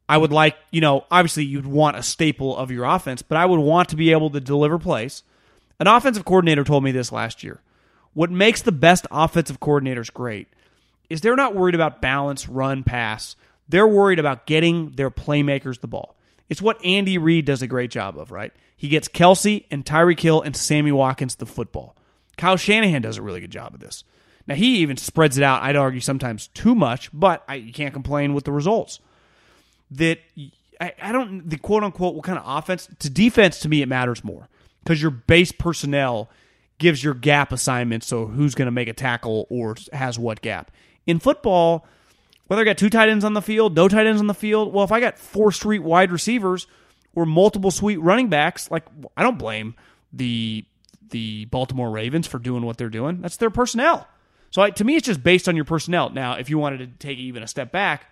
I 0.09 0.19
would 0.19 0.33
like, 0.33 0.57
you 0.71 0.81
know, 0.81 1.05
obviously 1.11 1.45
you'd 1.45 1.67
want 1.67 1.97
a 1.97 2.03
staple 2.03 2.57
of 2.57 2.71
your 2.71 2.85
offense, 2.85 3.23
but 3.23 3.39
I 3.39 3.47
would 3.47 3.61
want 3.61 3.89
to 3.91 3.97
be 3.97 4.13
able 4.13 4.31
to 4.31 4.41
deliver 4.41 4.79
plays. 4.79 5.23
An 5.79 5.87
offensive 5.87 6.25
coordinator 6.25 6.65
told 6.65 6.85
me 6.85 6.93
this 6.93 7.13
last 7.13 7.43
year. 7.43 7.61
What 8.15 8.31
makes 8.31 8.63
the 8.63 8.73
best 8.73 9.07
offensive 9.11 9.61
coordinators 9.61 10.13
great 10.13 10.49
is 11.11 11.21
they're 11.21 11.37
not 11.37 11.55
worried 11.55 11.75
about 11.75 12.01
balance, 12.01 12.49
run, 12.49 12.83
pass. 12.83 13.37
They're 13.69 13.87
worried 13.87 14.19
about 14.19 14.47
getting 14.47 14.93
their 14.93 15.11
playmakers 15.11 15.81
the 15.81 15.87
ball. 15.87 16.17
It's 16.49 16.63
what 16.63 16.83
Andy 16.85 17.19
Reid 17.19 17.45
does 17.45 17.63
a 17.63 17.67
great 17.67 17.91
job 17.91 18.19
of, 18.19 18.31
right? 18.31 18.53
He 18.77 18.89
gets 18.89 19.09
Kelce 19.09 19.65
and 19.71 19.85
Tyreek 19.85 20.21
Hill 20.21 20.43
and 20.43 20.57
Sammy 20.57 20.93
Watkins 20.93 21.37
the 21.37 21.47
football. 21.47 21.97
Kyle 22.37 22.57
Shanahan 22.57 23.03
does 23.03 23.17
a 23.17 23.23
really 23.23 23.41
good 23.41 23.51
job 23.51 23.75
of 23.75 23.81
this. 23.81 24.05
Now 24.47 24.55
he 24.55 24.79
even 24.79 24.97
spreads 24.97 25.37
it 25.39 25.45
out. 25.45 25.63
I'd 25.63 25.77
argue 25.77 26.01
sometimes 26.01 26.49
too 26.49 26.75
much, 26.75 27.11
but 27.13 27.45
I, 27.49 27.57
you 27.57 27.73
can't 27.73 27.93
complain 27.93 28.35
with 28.35 28.45
the 28.45 28.53
results. 28.53 29.01
That 29.93 30.19
I, 30.81 30.93
I 31.01 31.13
don't 31.13 31.49
the 31.49 31.59
quote 31.59 31.83
unquote 31.83 32.15
what 32.15 32.25
kind 32.25 32.39
of 32.39 32.45
offense 32.47 32.89
to 33.01 33.11
defense 33.11 33.61
to 33.61 33.69
me 33.69 33.83
it 33.83 33.89
matters 33.89 34.25
more 34.25 34.49
because 34.83 35.01
your 35.01 35.11
base 35.11 35.53
personnel 35.53 36.29
gives 36.79 37.03
your 37.03 37.15
gap 37.15 37.53
assignments. 37.53 38.07
So 38.07 38.27
who's 38.27 38.55
going 38.55 38.67
to 38.67 38.73
make 38.73 38.89
a 38.89 38.93
tackle 38.93 39.47
or 39.49 39.77
has 39.93 40.19
what 40.19 40.43
gap 40.43 40.71
in 41.07 41.19
football? 41.19 41.87
Whether 42.47 42.63
I 42.63 42.65
got 42.65 42.79
two 42.79 42.91
tight 42.91 43.09
ends 43.09 43.25
on 43.25 43.33
the 43.33 43.43
field, 43.43 43.75
no 43.75 43.89
tight 43.89 44.07
ends 44.07 44.21
on 44.21 44.29
the 44.29 44.35
field. 44.35 44.73
Well, 44.73 44.85
if 44.85 44.93
I 44.93 45.01
got 45.01 45.19
four 45.19 45.51
street 45.51 45.81
wide 45.81 46.13
receivers 46.13 46.69
or 47.15 47.27
multiple 47.27 47.73
sweet 47.73 47.97
running 47.97 48.29
backs, 48.29 48.71
like 48.71 48.85
I 49.17 49.23
don't 49.23 49.39
blame 49.39 49.75
the 50.13 50.65
the 51.11 51.47
Baltimore 51.47 51.91
Ravens 51.91 52.27
for 52.27 52.39
doing 52.39 52.65
what 52.65 52.77
they're 52.77 52.89
doing. 52.89 53.21
That's 53.21 53.37
their 53.37 53.51
personnel. 53.51 54.07
So 54.57 54.67
to 54.67 54.85
me, 54.85 54.97
it's 54.97 55.05
just 55.05 55.23
based 55.23 55.51
on 55.51 55.57
your 55.57 55.67
personnel. 55.67 56.09
Now, 56.09 56.37
if 56.37 56.49
you 56.49 56.57
wanted 56.57 56.79
to 56.79 56.87
take 56.87 57.19
even 57.19 57.43
a 57.43 57.47
step 57.47 57.71
back, 57.71 58.07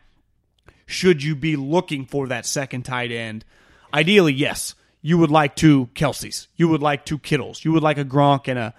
should 0.85 1.23
you 1.23 1.35
be 1.35 1.57
looking 1.57 2.05
for 2.05 2.29
that 2.29 2.45
second 2.45 2.83
tight 2.83 3.11
end? 3.11 3.47
Ideally, 3.95 4.35
yes. 4.35 4.75
You 5.01 5.17
would 5.17 5.31
like 5.31 5.57
two 5.57 5.87
Kelces. 5.95 6.49
You 6.55 6.69
would 6.69 6.83
like 6.83 7.07
two 7.07 7.19
Kittles. 7.19 7.65
You 7.65 7.73
would 7.73 7.83
like 7.83 7.97
a 7.97 8.05
Gronk 8.05 8.47
and 8.49 8.59
a, 8.59 8.75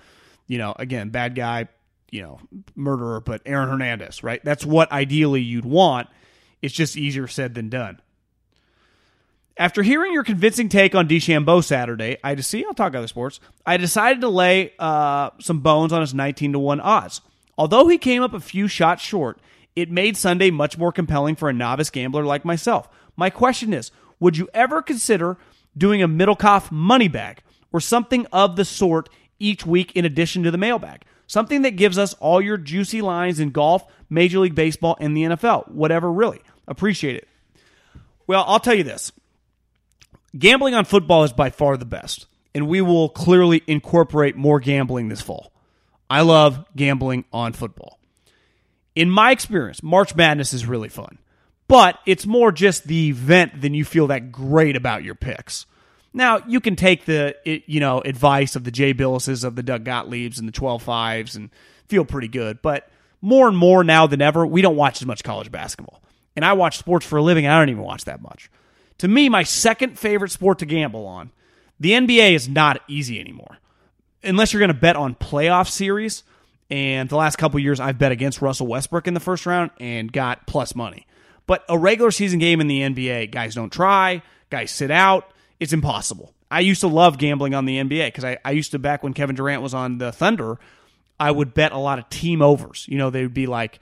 you 0.45 0.59
know, 0.59 0.75
again, 0.77 1.09
bad 1.09 1.33
guy, 1.33 1.67
you 2.11 2.21
know, 2.21 2.39
murderer, 2.75 3.19
but 3.19 3.41
Aaron 3.47 3.67
Hernandez, 3.67 4.21
right? 4.21 4.45
That's 4.45 4.63
what 4.63 4.91
ideally 4.91 5.41
you'd 5.41 5.65
want. 5.65 6.07
It's 6.61 6.71
just 6.71 6.95
easier 6.95 7.27
said 7.27 7.55
than 7.55 7.69
done. 7.69 7.99
After 9.57 9.81
hearing 9.81 10.13
your 10.13 10.23
convincing 10.23 10.69
take 10.69 10.93
on 10.93 11.07
DeChambeau 11.07 11.63
Saturday, 11.63 12.17
I 12.23 12.35
see 12.35 12.63
I'll 12.63 12.75
talk 12.75 12.93
other 12.93 13.07
sports. 13.07 13.39
I 13.65 13.77
decided 13.77 14.21
to 14.21 14.29
lay 14.29 14.73
uh, 14.77 15.31
some 15.39 15.61
bones 15.61 15.91
on 15.91 16.01
his 16.01 16.13
19 16.13 16.53
to 16.53 16.59
1 16.59 16.79
odds. 16.79 17.21
Although 17.57 17.87
he 17.87 17.97
came 17.97 18.21
up 18.21 18.33
a 18.33 18.39
few 18.39 18.67
shots 18.67 19.01
short, 19.01 19.39
it 19.75 19.91
made 19.91 20.17
Sunday 20.17 20.51
much 20.51 20.77
more 20.77 20.91
compelling 20.91 21.35
for 21.35 21.49
a 21.49 21.53
novice 21.53 21.89
gambler 21.89 22.25
like 22.25 22.45
myself. 22.45 22.89
My 23.15 23.29
question 23.29 23.73
is 23.73 23.91
would 24.19 24.37
you 24.37 24.49
ever 24.53 24.81
consider 24.81 25.37
doing 25.77 26.01
a 26.01 26.07
Middlekauff 26.07 26.71
money 26.71 27.07
bag 27.07 27.41
or 27.71 27.81
something 27.81 28.25
of 28.31 28.55
the 28.55 28.65
sort 28.65 29.09
each 29.39 29.65
week 29.65 29.91
in 29.93 30.05
addition 30.05 30.43
to 30.43 30.51
the 30.51 30.57
mailbag? 30.57 31.03
Something 31.27 31.63
that 31.63 31.75
gives 31.75 31.97
us 31.97 32.13
all 32.15 32.41
your 32.41 32.57
juicy 32.57 33.01
lines 33.01 33.39
in 33.39 33.49
golf, 33.49 33.83
Major 34.09 34.39
League 34.39 34.55
Baseball, 34.55 34.95
and 34.99 35.17
the 35.17 35.23
NFL. 35.23 35.69
Whatever, 35.69 36.11
really. 36.11 36.41
Appreciate 36.67 37.15
it. 37.15 37.27
Well, 38.27 38.43
I'll 38.47 38.59
tell 38.59 38.75
you 38.75 38.83
this 38.83 39.11
gambling 40.37 40.73
on 40.73 40.85
football 40.85 41.23
is 41.23 41.33
by 41.33 41.49
far 41.49 41.77
the 41.77 41.85
best, 41.85 42.27
and 42.53 42.67
we 42.67 42.81
will 42.81 43.09
clearly 43.09 43.63
incorporate 43.67 44.35
more 44.35 44.59
gambling 44.59 45.09
this 45.09 45.21
fall. 45.21 45.51
I 46.09 46.21
love 46.21 46.65
gambling 46.75 47.25
on 47.33 47.53
football. 47.53 47.99
In 48.95 49.09
my 49.09 49.31
experience, 49.31 49.83
March 49.83 50.15
Madness 50.15 50.53
is 50.53 50.65
really 50.65 50.89
fun, 50.89 51.17
but 51.67 51.99
it's 52.05 52.25
more 52.25 52.51
just 52.51 52.87
the 52.87 53.09
event 53.09 53.61
than 53.61 53.73
you 53.73 53.83
feel 53.83 54.07
that 54.07 54.31
great 54.31 54.75
about 54.75 55.03
your 55.03 55.15
picks. 55.15 55.65
Now, 56.13 56.39
you 56.47 56.61
can 56.61 56.77
take 56.77 57.05
the 57.05 57.35
you 57.43 57.79
know 57.79 58.01
advice 58.01 58.55
of 58.55 58.63
the 58.63 58.71
Jay 58.71 58.93
Bilases, 58.93 59.43
of 59.43 59.55
the 59.55 59.63
Doug 59.63 59.83
Gottliebs, 59.83 60.39
and 60.39 60.47
the 60.47 60.53
12 60.53 60.81
fives 60.81 61.35
and 61.35 61.49
feel 61.87 62.05
pretty 62.05 62.29
good, 62.29 62.61
but 62.61 62.89
more 63.21 63.47
and 63.47 63.57
more 63.57 63.83
now 63.83 64.07
than 64.07 64.21
ever, 64.21 64.45
we 64.45 64.61
don't 64.61 64.75
watch 64.75 65.01
as 65.01 65.07
much 65.07 65.23
college 65.23 65.51
basketball. 65.51 66.01
And 66.35 66.45
I 66.45 66.53
watch 66.53 66.77
sports 66.77 67.05
for 67.05 67.17
a 67.17 67.23
living, 67.23 67.45
and 67.45 67.53
I 67.53 67.59
don't 67.59 67.69
even 67.69 67.81
watch 67.81 68.05
that 68.05 68.21
much. 68.21 68.49
To 68.99 69.07
me, 69.07 69.29
my 69.29 69.43
second 69.43 69.97
favorite 69.97 70.31
sport 70.31 70.59
to 70.59 70.65
gamble 70.65 71.05
on, 71.05 71.31
the 71.79 71.91
NBA 71.91 72.33
is 72.33 72.47
not 72.47 72.81
easy 72.87 73.19
anymore 73.19 73.57
unless 74.25 74.53
you're 74.53 74.59
going 74.59 74.73
to 74.73 74.73
bet 74.73 74.95
on 74.95 75.15
playoff 75.15 75.69
series. 75.69 76.23
And 76.69 77.07
the 77.09 77.15
last 77.15 77.37
couple 77.37 77.59
years, 77.59 77.79
I've 77.79 77.99
bet 77.99 78.11
against 78.11 78.41
Russell 78.41 78.67
Westbrook 78.67 79.07
in 79.07 79.13
the 79.13 79.19
first 79.19 79.45
round 79.45 79.71
and 79.79 80.11
got 80.11 80.47
plus 80.47 80.75
money. 80.75 81.05
But 81.47 81.63
a 81.69 81.77
regular 81.77 82.11
season 82.11 82.39
game 82.39 82.59
in 82.59 82.67
the 82.67 82.81
NBA, 82.81 83.31
guys 83.31 83.53
don't 83.53 83.71
try, 83.71 84.23
guys 84.49 84.71
sit 84.71 84.89
out. 84.89 85.29
It's 85.59 85.73
impossible. 85.73 86.33
I 86.49 86.61
used 86.61 86.81
to 86.81 86.87
love 86.87 87.17
gambling 87.17 87.53
on 87.53 87.65
the 87.65 87.77
NBA 87.77 88.07
because 88.07 88.23
I, 88.23 88.37
I 88.43 88.51
used 88.51 88.71
to, 88.71 88.79
back 88.79 89.03
when 89.03 89.13
Kevin 89.13 89.35
Durant 89.35 89.61
was 89.61 89.73
on 89.73 89.99
the 89.99 90.11
Thunder, 90.11 90.57
I 91.19 91.31
would 91.31 91.53
bet 91.53 91.71
a 91.71 91.77
lot 91.77 91.99
of 91.99 92.09
team 92.09 92.41
overs. 92.41 92.85
You 92.89 92.97
know, 92.97 93.09
they 93.09 93.21
would 93.21 93.33
be 93.33 93.45
like 93.47 93.79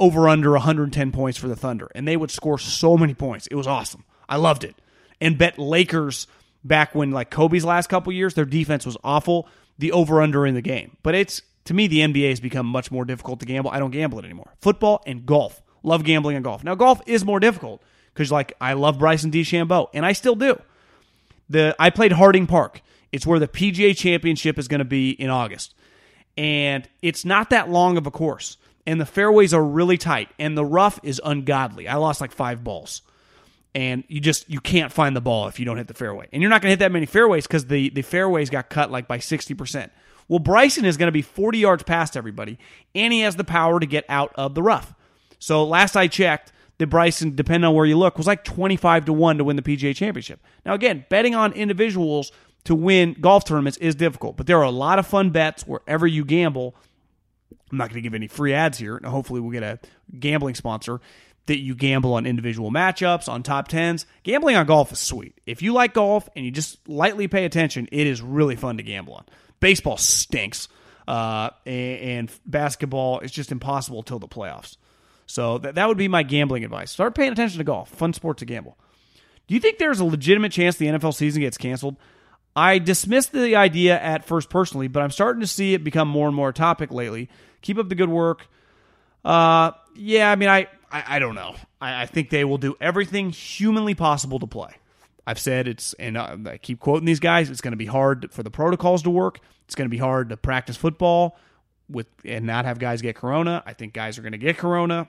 over 0.00 0.28
under 0.28 0.52
110 0.52 1.12
points 1.12 1.38
for 1.38 1.48
the 1.48 1.56
Thunder, 1.56 1.90
and 1.94 2.06
they 2.06 2.16
would 2.16 2.30
score 2.30 2.58
so 2.58 2.96
many 2.96 3.14
points. 3.14 3.46
It 3.46 3.54
was 3.54 3.66
awesome. 3.66 4.04
I 4.28 4.36
loved 4.36 4.64
it. 4.64 4.74
And 5.20 5.38
bet 5.38 5.58
Lakers 5.58 6.26
back 6.64 6.94
when 6.94 7.12
like 7.12 7.30
Kobe's 7.30 7.64
last 7.64 7.88
couple 7.88 8.12
years, 8.12 8.34
their 8.34 8.44
defense 8.44 8.84
was 8.84 8.96
awful. 9.04 9.48
The 9.78 9.92
over 9.92 10.22
under 10.22 10.46
in 10.46 10.54
the 10.54 10.62
game, 10.62 10.96
but 11.02 11.14
it's 11.14 11.42
to 11.64 11.74
me 11.74 11.86
the 11.86 12.00
NBA 12.00 12.30
has 12.30 12.40
become 12.40 12.66
much 12.66 12.90
more 12.90 13.04
difficult 13.04 13.40
to 13.40 13.46
gamble. 13.46 13.70
I 13.70 13.78
don't 13.78 13.90
gamble 13.90 14.18
it 14.18 14.24
anymore. 14.24 14.54
Football 14.60 15.02
and 15.06 15.26
golf, 15.26 15.62
love 15.82 16.04
gambling 16.04 16.36
on 16.36 16.42
golf. 16.42 16.64
Now 16.64 16.74
golf 16.74 17.00
is 17.06 17.24
more 17.24 17.40
difficult 17.40 17.82
because 18.14 18.32
like 18.32 18.54
I 18.60 18.72
love 18.72 18.98
Bryson 18.98 19.30
DeChambeau 19.30 19.88
and 19.92 20.06
I 20.06 20.12
still 20.12 20.34
do. 20.34 20.60
The 21.48 21.76
I 21.78 21.90
played 21.90 22.12
Harding 22.12 22.46
Park. 22.46 22.80
It's 23.12 23.26
where 23.26 23.38
the 23.38 23.48
PGA 23.48 23.96
Championship 23.96 24.58
is 24.58 24.68
going 24.68 24.80
to 24.80 24.84
be 24.84 25.10
in 25.10 25.30
August, 25.30 25.74
and 26.36 26.88
it's 27.02 27.24
not 27.24 27.50
that 27.50 27.70
long 27.70 27.96
of 27.96 28.06
a 28.06 28.10
course. 28.10 28.56
And 28.88 29.00
the 29.00 29.06
fairways 29.06 29.52
are 29.52 29.64
really 29.64 29.98
tight, 29.98 30.28
and 30.38 30.56
the 30.56 30.64
rough 30.64 31.00
is 31.02 31.20
ungodly. 31.24 31.88
I 31.88 31.96
lost 31.96 32.20
like 32.20 32.30
five 32.30 32.62
balls 32.62 33.02
and 33.76 34.04
you 34.08 34.20
just 34.20 34.48
you 34.48 34.58
can't 34.58 34.90
find 34.90 35.14
the 35.14 35.20
ball 35.20 35.48
if 35.48 35.60
you 35.60 35.66
don't 35.66 35.76
hit 35.76 35.86
the 35.86 35.94
fairway. 35.94 36.26
And 36.32 36.40
you're 36.40 36.48
not 36.48 36.62
going 36.62 36.68
to 36.68 36.72
hit 36.72 36.78
that 36.78 36.92
many 36.92 37.04
fairways 37.04 37.46
because 37.46 37.66
the 37.66 37.90
the 37.90 38.00
fairways 38.00 38.48
got 38.48 38.70
cut 38.70 38.90
like 38.90 39.06
by 39.06 39.18
sixty 39.18 39.52
percent. 39.52 39.92
Well, 40.28 40.38
Bryson 40.38 40.86
is 40.86 40.96
going 40.96 41.08
to 41.08 41.12
be 41.12 41.20
forty 41.20 41.58
yards 41.58 41.82
past 41.82 42.16
everybody, 42.16 42.58
and 42.94 43.12
he 43.12 43.20
has 43.20 43.36
the 43.36 43.44
power 43.44 43.78
to 43.78 43.84
get 43.84 44.06
out 44.08 44.32
of 44.34 44.54
the 44.54 44.62
rough. 44.62 44.94
So 45.38 45.62
last 45.62 45.94
I 45.94 46.08
checked, 46.08 46.52
the 46.78 46.86
Bryson, 46.86 47.36
depending 47.36 47.68
on 47.68 47.74
where 47.74 47.84
you 47.84 47.98
look, 47.98 48.16
was 48.16 48.26
like 48.26 48.44
twenty 48.44 48.76
five 48.76 49.04
to 49.04 49.12
one 49.12 49.36
to 49.36 49.44
win 49.44 49.56
the 49.56 49.62
PGA 49.62 49.94
Championship. 49.94 50.40
Now 50.64 50.72
again, 50.72 51.04
betting 51.10 51.34
on 51.34 51.52
individuals 51.52 52.32
to 52.64 52.74
win 52.74 53.14
golf 53.20 53.44
tournaments 53.44 53.76
is 53.76 53.94
difficult, 53.94 54.38
but 54.38 54.46
there 54.46 54.56
are 54.56 54.64
a 54.64 54.70
lot 54.70 54.98
of 54.98 55.06
fun 55.06 55.28
bets 55.28 55.66
wherever 55.66 56.06
you 56.06 56.24
gamble. 56.24 56.74
I'm 57.70 57.76
not 57.76 57.90
going 57.90 57.96
to 57.96 58.00
give 58.00 58.14
any 58.14 58.28
free 58.28 58.54
ads 58.54 58.78
here. 58.78 58.96
And 58.96 59.04
hopefully, 59.04 59.40
we'll 59.40 59.52
get 59.52 59.62
a 59.62 59.78
gambling 60.18 60.54
sponsor 60.54 61.00
that 61.46 61.58
you 61.58 61.74
gamble 61.74 62.14
on 62.14 62.26
individual 62.26 62.70
matchups, 62.70 63.28
on 63.28 63.42
top 63.42 63.68
tens. 63.68 64.06
Gambling 64.22 64.56
on 64.56 64.66
golf 64.66 64.92
is 64.92 64.98
sweet. 64.98 65.40
If 65.46 65.62
you 65.62 65.72
like 65.72 65.94
golf 65.94 66.28
and 66.36 66.44
you 66.44 66.50
just 66.50 66.86
lightly 66.88 67.28
pay 67.28 67.44
attention, 67.44 67.88
it 67.92 68.06
is 68.06 68.20
really 68.20 68.56
fun 68.56 68.76
to 68.76 68.82
gamble 68.82 69.14
on. 69.14 69.24
Baseball 69.60 69.96
stinks, 69.96 70.68
uh, 71.08 71.50
and, 71.64 72.00
and, 72.00 72.32
basketball 72.44 73.20
is 73.20 73.30
just 73.30 73.52
impossible 73.52 74.02
till 74.02 74.18
the 74.18 74.28
playoffs. 74.28 74.76
So 75.26 75.58
that, 75.58 75.76
that 75.76 75.88
would 75.88 75.96
be 75.96 76.08
my 76.08 76.22
gambling 76.22 76.64
advice. 76.64 76.90
Start 76.90 77.14
paying 77.14 77.32
attention 77.32 77.58
to 77.58 77.64
golf. 77.64 77.88
Fun 77.90 78.12
sport 78.12 78.38
to 78.38 78.44
gamble. 78.44 78.76
Do 79.46 79.54
you 79.54 79.60
think 79.60 79.78
there's 79.78 80.00
a 80.00 80.04
legitimate 80.04 80.52
chance 80.52 80.76
the 80.76 80.86
NFL 80.86 81.14
season 81.14 81.42
gets 81.42 81.56
canceled? 81.56 81.96
I 82.54 82.78
dismissed 82.78 83.32
the 83.32 83.54
idea 83.56 84.00
at 84.00 84.24
first 84.24 84.50
personally, 84.50 84.88
but 84.88 85.02
I'm 85.02 85.10
starting 85.10 85.40
to 85.40 85.46
see 85.46 85.74
it 85.74 85.84
become 85.84 86.08
more 86.08 86.26
and 86.26 86.34
more 86.34 86.48
a 86.48 86.52
topic 86.52 86.90
lately. 86.90 87.28
Keep 87.60 87.78
up 87.78 87.88
the 87.88 87.94
good 87.94 88.08
work. 88.08 88.48
Uh, 89.24 89.72
yeah, 89.94 90.30
I 90.30 90.36
mean, 90.36 90.48
I, 90.48 90.68
I, 90.96 91.16
I 91.16 91.18
don't 91.18 91.34
know. 91.34 91.54
I, 91.80 92.02
I, 92.02 92.06
think 92.06 92.30
they 92.30 92.44
will 92.44 92.58
do 92.58 92.74
everything 92.80 93.30
humanly 93.30 93.94
possible 93.94 94.38
to 94.38 94.46
play. 94.46 94.70
I've 95.26 95.38
said 95.38 95.68
it's, 95.68 95.92
and 95.94 96.16
I 96.16 96.58
keep 96.62 96.80
quoting 96.80 97.04
these 97.04 97.20
guys. 97.20 97.50
It's 97.50 97.60
going 97.60 97.72
to 97.72 97.76
be 97.76 97.86
hard 97.86 98.32
for 98.32 98.42
the 98.42 98.50
protocols 98.50 99.02
to 99.02 99.10
work. 99.10 99.40
It's 99.64 99.74
going 99.74 99.86
to 99.86 99.90
be 99.90 99.98
hard 99.98 100.30
to 100.30 100.36
practice 100.36 100.76
football 100.76 101.36
with 101.88 102.06
and 102.24 102.46
not 102.46 102.64
have 102.64 102.78
guys 102.78 103.02
get 103.02 103.16
corona. 103.16 103.62
I 103.66 103.72
think 103.74 103.92
guys 103.92 104.18
are 104.18 104.22
going 104.22 104.32
to 104.32 104.38
get 104.38 104.56
corona. 104.56 105.08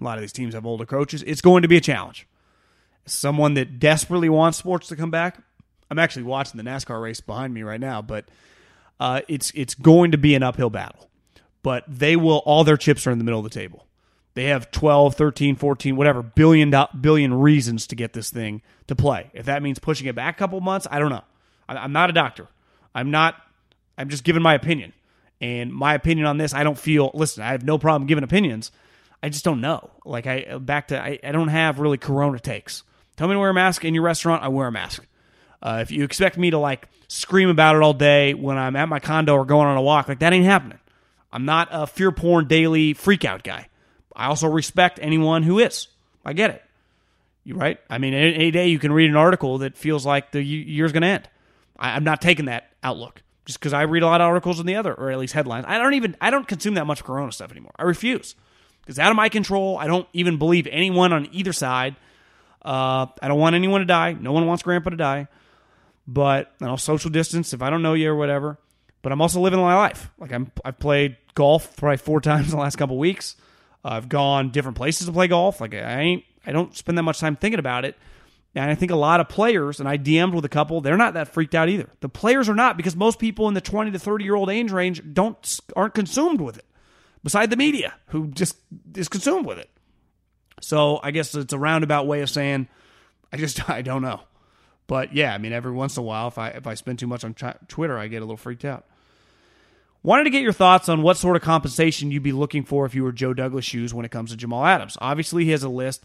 A 0.00 0.04
lot 0.04 0.18
of 0.18 0.22
these 0.22 0.32
teams 0.32 0.54
have 0.54 0.66
older 0.66 0.84
coaches. 0.84 1.22
It's 1.22 1.40
going 1.40 1.62
to 1.62 1.68
be 1.68 1.76
a 1.76 1.80
challenge. 1.80 2.26
Someone 3.06 3.54
that 3.54 3.78
desperately 3.78 4.28
wants 4.28 4.58
sports 4.58 4.88
to 4.88 4.96
come 4.96 5.10
back. 5.10 5.38
I'm 5.90 5.98
actually 5.98 6.24
watching 6.24 6.58
the 6.58 6.68
NASCAR 6.68 7.00
race 7.00 7.20
behind 7.20 7.54
me 7.54 7.62
right 7.62 7.80
now, 7.80 8.02
but 8.02 8.28
uh, 8.98 9.20
it's 9.28 9.52
it's 9.54 9.74
going 9.74 10.10
to 10.10 10.18
be 10.18 10.34
an 10.34 10.42
uphill 10.42 10.70
battle. 10.70 11.08
But 11.62 11.84
they 11.86 12.16
will. 12.16 12.38
All 12.38 12.64
their 12.64 12.76
chips 12.76 13.06
are 13.06 13.12
in 13.12 13.18
the 13.18 13.24
middle 13.24 13.38
of 13.38 13.44
the 13.44 13.50
table. 13.50 13.85
They 14.36 14.44
have 14.44 14.70
12, 14.70 15.14
13, 15.14 15.56
14, 15.56 15.96
whatever 15.96 16.22
billion 16.22 16.70
billion 17.00 17.32
reasons 17.32 17.86
to 17.86 17.96
get 17.96 18.12
this 18.12 18.28
thing 18.28 18.60
to 18.86 18.94
play. 18.94 19.30
If 19.32 19.46
that 19.46 19.62
means 19.62 19.78
pushing 19.78 20.08
it 20.08 20.14
back 20.14 20.36
a 20.36 20.38
couple 20.38 20.60
months, 20.60 20.86
I 20.90 20.98
don't 20.98 21.08
know. 21.08 21.24
I'm 21.66 21.92
not 21.92 22.10
a 22.10 22.12
doctor. 22.12 22.46
I'm 22.94 23.10
not. 23.10 23.34
I'm 23.96 24.10
just 24.10 24.24
giving 24.24 24.42
my 24.42 24.52
opinion. 24.52 24.92
And 25.40 25.72
my 25.72 25.94
opinion 25.94 26.26
on 26.26 26.36
this, 26.36 26.52
I 26.52 26.64
don't 26.64 26.78
feel. 26.78 27.10
Listen, 27.14 27.44
I 27.44 27.52
have 27.52 27.64
no 27.64 27.78
problem 27.78 28.06
giving 28.06 28.24
opinions. 28.24 28.72
I 29.22 29.30
just 29.30 29.42
don't 29.42 29.62
know. 29.62 29.88
Like 30.04 30.26
I 30.26 30.58
back 30.58 30.88
to 30.88 31.02
I, 31.02 31.18
I 31.24 31.32
don't 31.32 31.48
have 31.48 31.78
really 31.78 31.96
Corona 31.96 32.38
takes. 32.38 32.82
Tell 33.16 33.28
me 33.28 33.34
to 33.34 33.40
wear 33.40 33.48
a 33.48 33.54
mask 33.54 33.86
in 33.86 33.94
your 33.94 34.02
restaurant, 34.02 34.42
I 34.42 34.48
wear 34.48 34.66
a 34.66 34.72
mask. 34.72 35.06
Uh, 35.62 35.78
if 35.80 35.90
you 35.90 36.04
expect 36.04 36.36
me 36.36 36.50
to 36.50 36.58
like 36.58 36.88
scream 37.08 37.48
about 37.48 37.74
it 37.74 37.80
all 37.80 37.94
day 37.94 38.34
when 38.34 38.58
I'm 38.58 38.76
at 38.76 38.90
my 38.90 39.00
condo 39.00 39.34
or 39.34 39.46
going 39.46 39.66
on 39.66 39.78
a 39.78 39.82
walk, 39.82 40.08
like 40.08 40.18
that 40.18 40.34
ain't 40.34 40.44
happening. 40.44 40.78
I'm 41.32 41.46
not 41.46 41.68
a 41.70 41.86
fear 41.86 42.12
porn 42.12 42.48
daily 42.48 42.92
freakout 42.92 43.42
guy. 43.42 43.68
I 44.16 44.26
also 44.26 44.48
respect 44.48 44.98
anyone 45.00 45.42
who 45.42 45.58
is. 45.58 45.88
I 46.24 46.32
get 46.32 46.50
it. 46.50 46.62
You 47.44 47.54
right? 47.54 47.78
I 47.88 47.98
mean, 47.98 48.14
any 48.14 48.50
day 48.50 48.68
you 48.68 48.78
can 48.80 48.92
read 48.92 49.08
an 49.08 49.16
article 49.16 49.58
that 49.58 49.76
feels 49.76 50.04
like 50.04 50.32
the 50.32 50.42
year's 50.42 50.90
going 50.90 51.02
to 51.02 51.08
end. 51.08 51.28
I, 51.78 51.96
am 51.96 52.02
not 52.02 52.20
taking 52.20 52.46
that 52.46 52.70
outlook 52.82 53.22
just 53.44 53.60
because 53.60 53.72
I 53.72 53.82
read 53.82 54.02
a 54.02 54.06
lot 54.06 54.20
of 54.20 54.26
articles 54.26 54.58
in 54.58 54.66
the 54.66 54.74
other, 54.76 54.92
or 54.92 55.10
at 55.10 55.18
least 55.18 55.34
headlines. 55.34 55.64
I 55.68 55.78
don't 55.78 55.94
even 55.94 56.16
I 56.20 56.30
don't 56.30 56.48
consume 56.48 56.74
that 56.74 56.86
much 56.86 57.04
Corona 57.04 57.30
stuff 57.30 57.52
anymore. 57.52 57.72
I 57.76 57.84
refuse. 57.84 58.34
It's 58.88 58.98
out 58.98 59.10
of 59.10 59.16
my 59.16 59.28
control. 59.28 59.78
I 59.78 59.86
don't 59.86 60.08
even 60.12 60.38
believe 60.38 60.66
anyone 60.68 61.12
on 61.12 61.28
either 61.32 61.52
side. 61.52 61.96
Uh, 62.64 63.06
I 63.22 63.28
don't 63.28 63.38
want 63.38 63.54
anyone 63.54 63.80
to 63.80 63.86
die. 63.86 64.16
No 64.18 64.32
one 64.32 64.46
wants 64.46 64.62
Grandpa 64.62 64.90
to 64.90 64.96
die. 64.96 65.28
But 66.08 66.52
you 66.60 66.66
know, 66.66 66.76
social 66.76 67.10
distance. 67.10 67.52
If 67.52 67.62
I 67.62 67.70
don't 67.70 67.82
know 67.82 67.94
you 67.94 68.10
or 68.10 68.16
whatever. 68.16 68.58
But 69.02 69.12
I'm 69.12 69.20
also 69.20 69.40
living 69.40 69.60
my 69.60 69.76
life. 69.76 70.10
Like 70.18 70.32
I'm, 70.32 70.50
I've 70.64 70.80
played 70.80 71.16
golf 71.34 71.76
probably 71.76 71.98
four 71.98 72.20
times 72.22 72.46
in 72.46 72.50
the 72.50 72.62
last 72.62 72.76
couple 72.76 72.98
weeks. 72.98 73.36
I've 73.86 74.08
gone 74.08 74.50
different 74.50 74.76
places 74.76 75.06
to 75.06 75.12
play 75.12 75.28
golf. 75.28 75.60
Like 75.60 75.74
I 75.74 76.00
ain't, 76.00 76.24
I 76.46 76.52
don't 76.52 76.76
spend 76.76 76.98
that 76.98 77.02
much 77.02 77.20
time 77.20 77.36
thinking 77.36 77.58
about 77.58 77.84
it. 77.84 77.96
And 78.54 78.70
I 78.70 78.74
think 78.74 78.90
a 78.90 78.96
lot 78.96 79.20
of 79.20 79.28
players, 79.28 79.80
and 79.80 79.88
I 79.88 79.98
DM'd 79.98 80.34
with 80.34 80.44
a 80.46 80.48
couple, 80.48 80.80
they're 80.80 80.96
not 80.96 81.12
that 81.14 81.28
freaked 81.28 81.54
out 81.54 81.68
either. 81.68 81.90
The 82.00 82.08
players 82.08 82.48
are 82.48 82.54
not 82.54 82.78
because 82.78 82.96
most 82.96 83.18
people 83.18 83.48
in 83.48 83.54
the 83.54 83.60
20 83.60 83.90
to 83.90 83.98
30 83.98 84.24
year 84.24 84.34
old 84.34 84.48
age 84.48 84.72
range 84.72 85.02
don't 85.12 85.60
aren't 85.76 85.94
consumed 85.94 86.40
with 86.40 86.56
it. 86.56 86.64
Beside 87.22 87.50
the 87.50 87.56
media, 87.56 87.94
who 88.08 88.28
just 88.28 88.56
is 88.94 89.08
consumed 89.08 89.46
with 89.46 89.58
it. 89.58 89.68
So 90.60 91.00
I 91.02 91.10
guess 91.10 91.34
it's 91.34 91.52
a 91.52 91.58
roundabout 91.58 92.06
way 92.06 92.22
of 92.22 92.30
saying 92.30 92.68
I 93.32 93.36
just 93.36 93.68
I 93.70 93.82
don't 93.82 94.02
know. 94.02 94.20
But 94.86 95.14
yeah, 95.14 95.34
I 95.34 95.38
mean, 95.38 95.52
every 95.52 95.72
once 95.72 95.96
in 95.96 96.02
a 96.02 96.06
while, 96.06 96.28
if 96.28 96.38
I 96.38 96.48
if 96.48 96.66
I 96.66 96.74
spend 96.74 96.98
too 96.98 97.06
much 97.06 97.24
on 97.24 97.34
Twitter, 97.68 97.98
I 97.98 98.08
get 98.08 98.18
a 98.18 98.24
little 98.24 98.36
freaked 98.36 98.64
out. 98.64 98.86
Wanted 100.06 100.22
to 100.22 100.30
get 100.30 100.42
your 100.42 100.52
thoughts 100.52 100.88
on 100.88 101.02
what 101.02 101.16
sort 101.16 101.34
of 101.34 101.42
compensation 101.42 102.12
you'd 102.12 102.22
be 102.22 102.30
looking 102.30 102.62
for 102.62 102.86
if 102.86 102.94
you 102.94 103.02
were 103.02 103.10
Joe 103.10 103.34
Douglas 103.34 103.64
shoes 103.64 103.92
when 103.92 104.04
it 104.04 104.12
comes 104.12 104.30
to 104.30 104.36
Jamal 104.36 104.64
Adams. 104.64 104.96
Obviously, 105.00 105.44
he 105.44 105.50
has 105.50 105.64
a 105.64 105.68
list, 105.68 106.04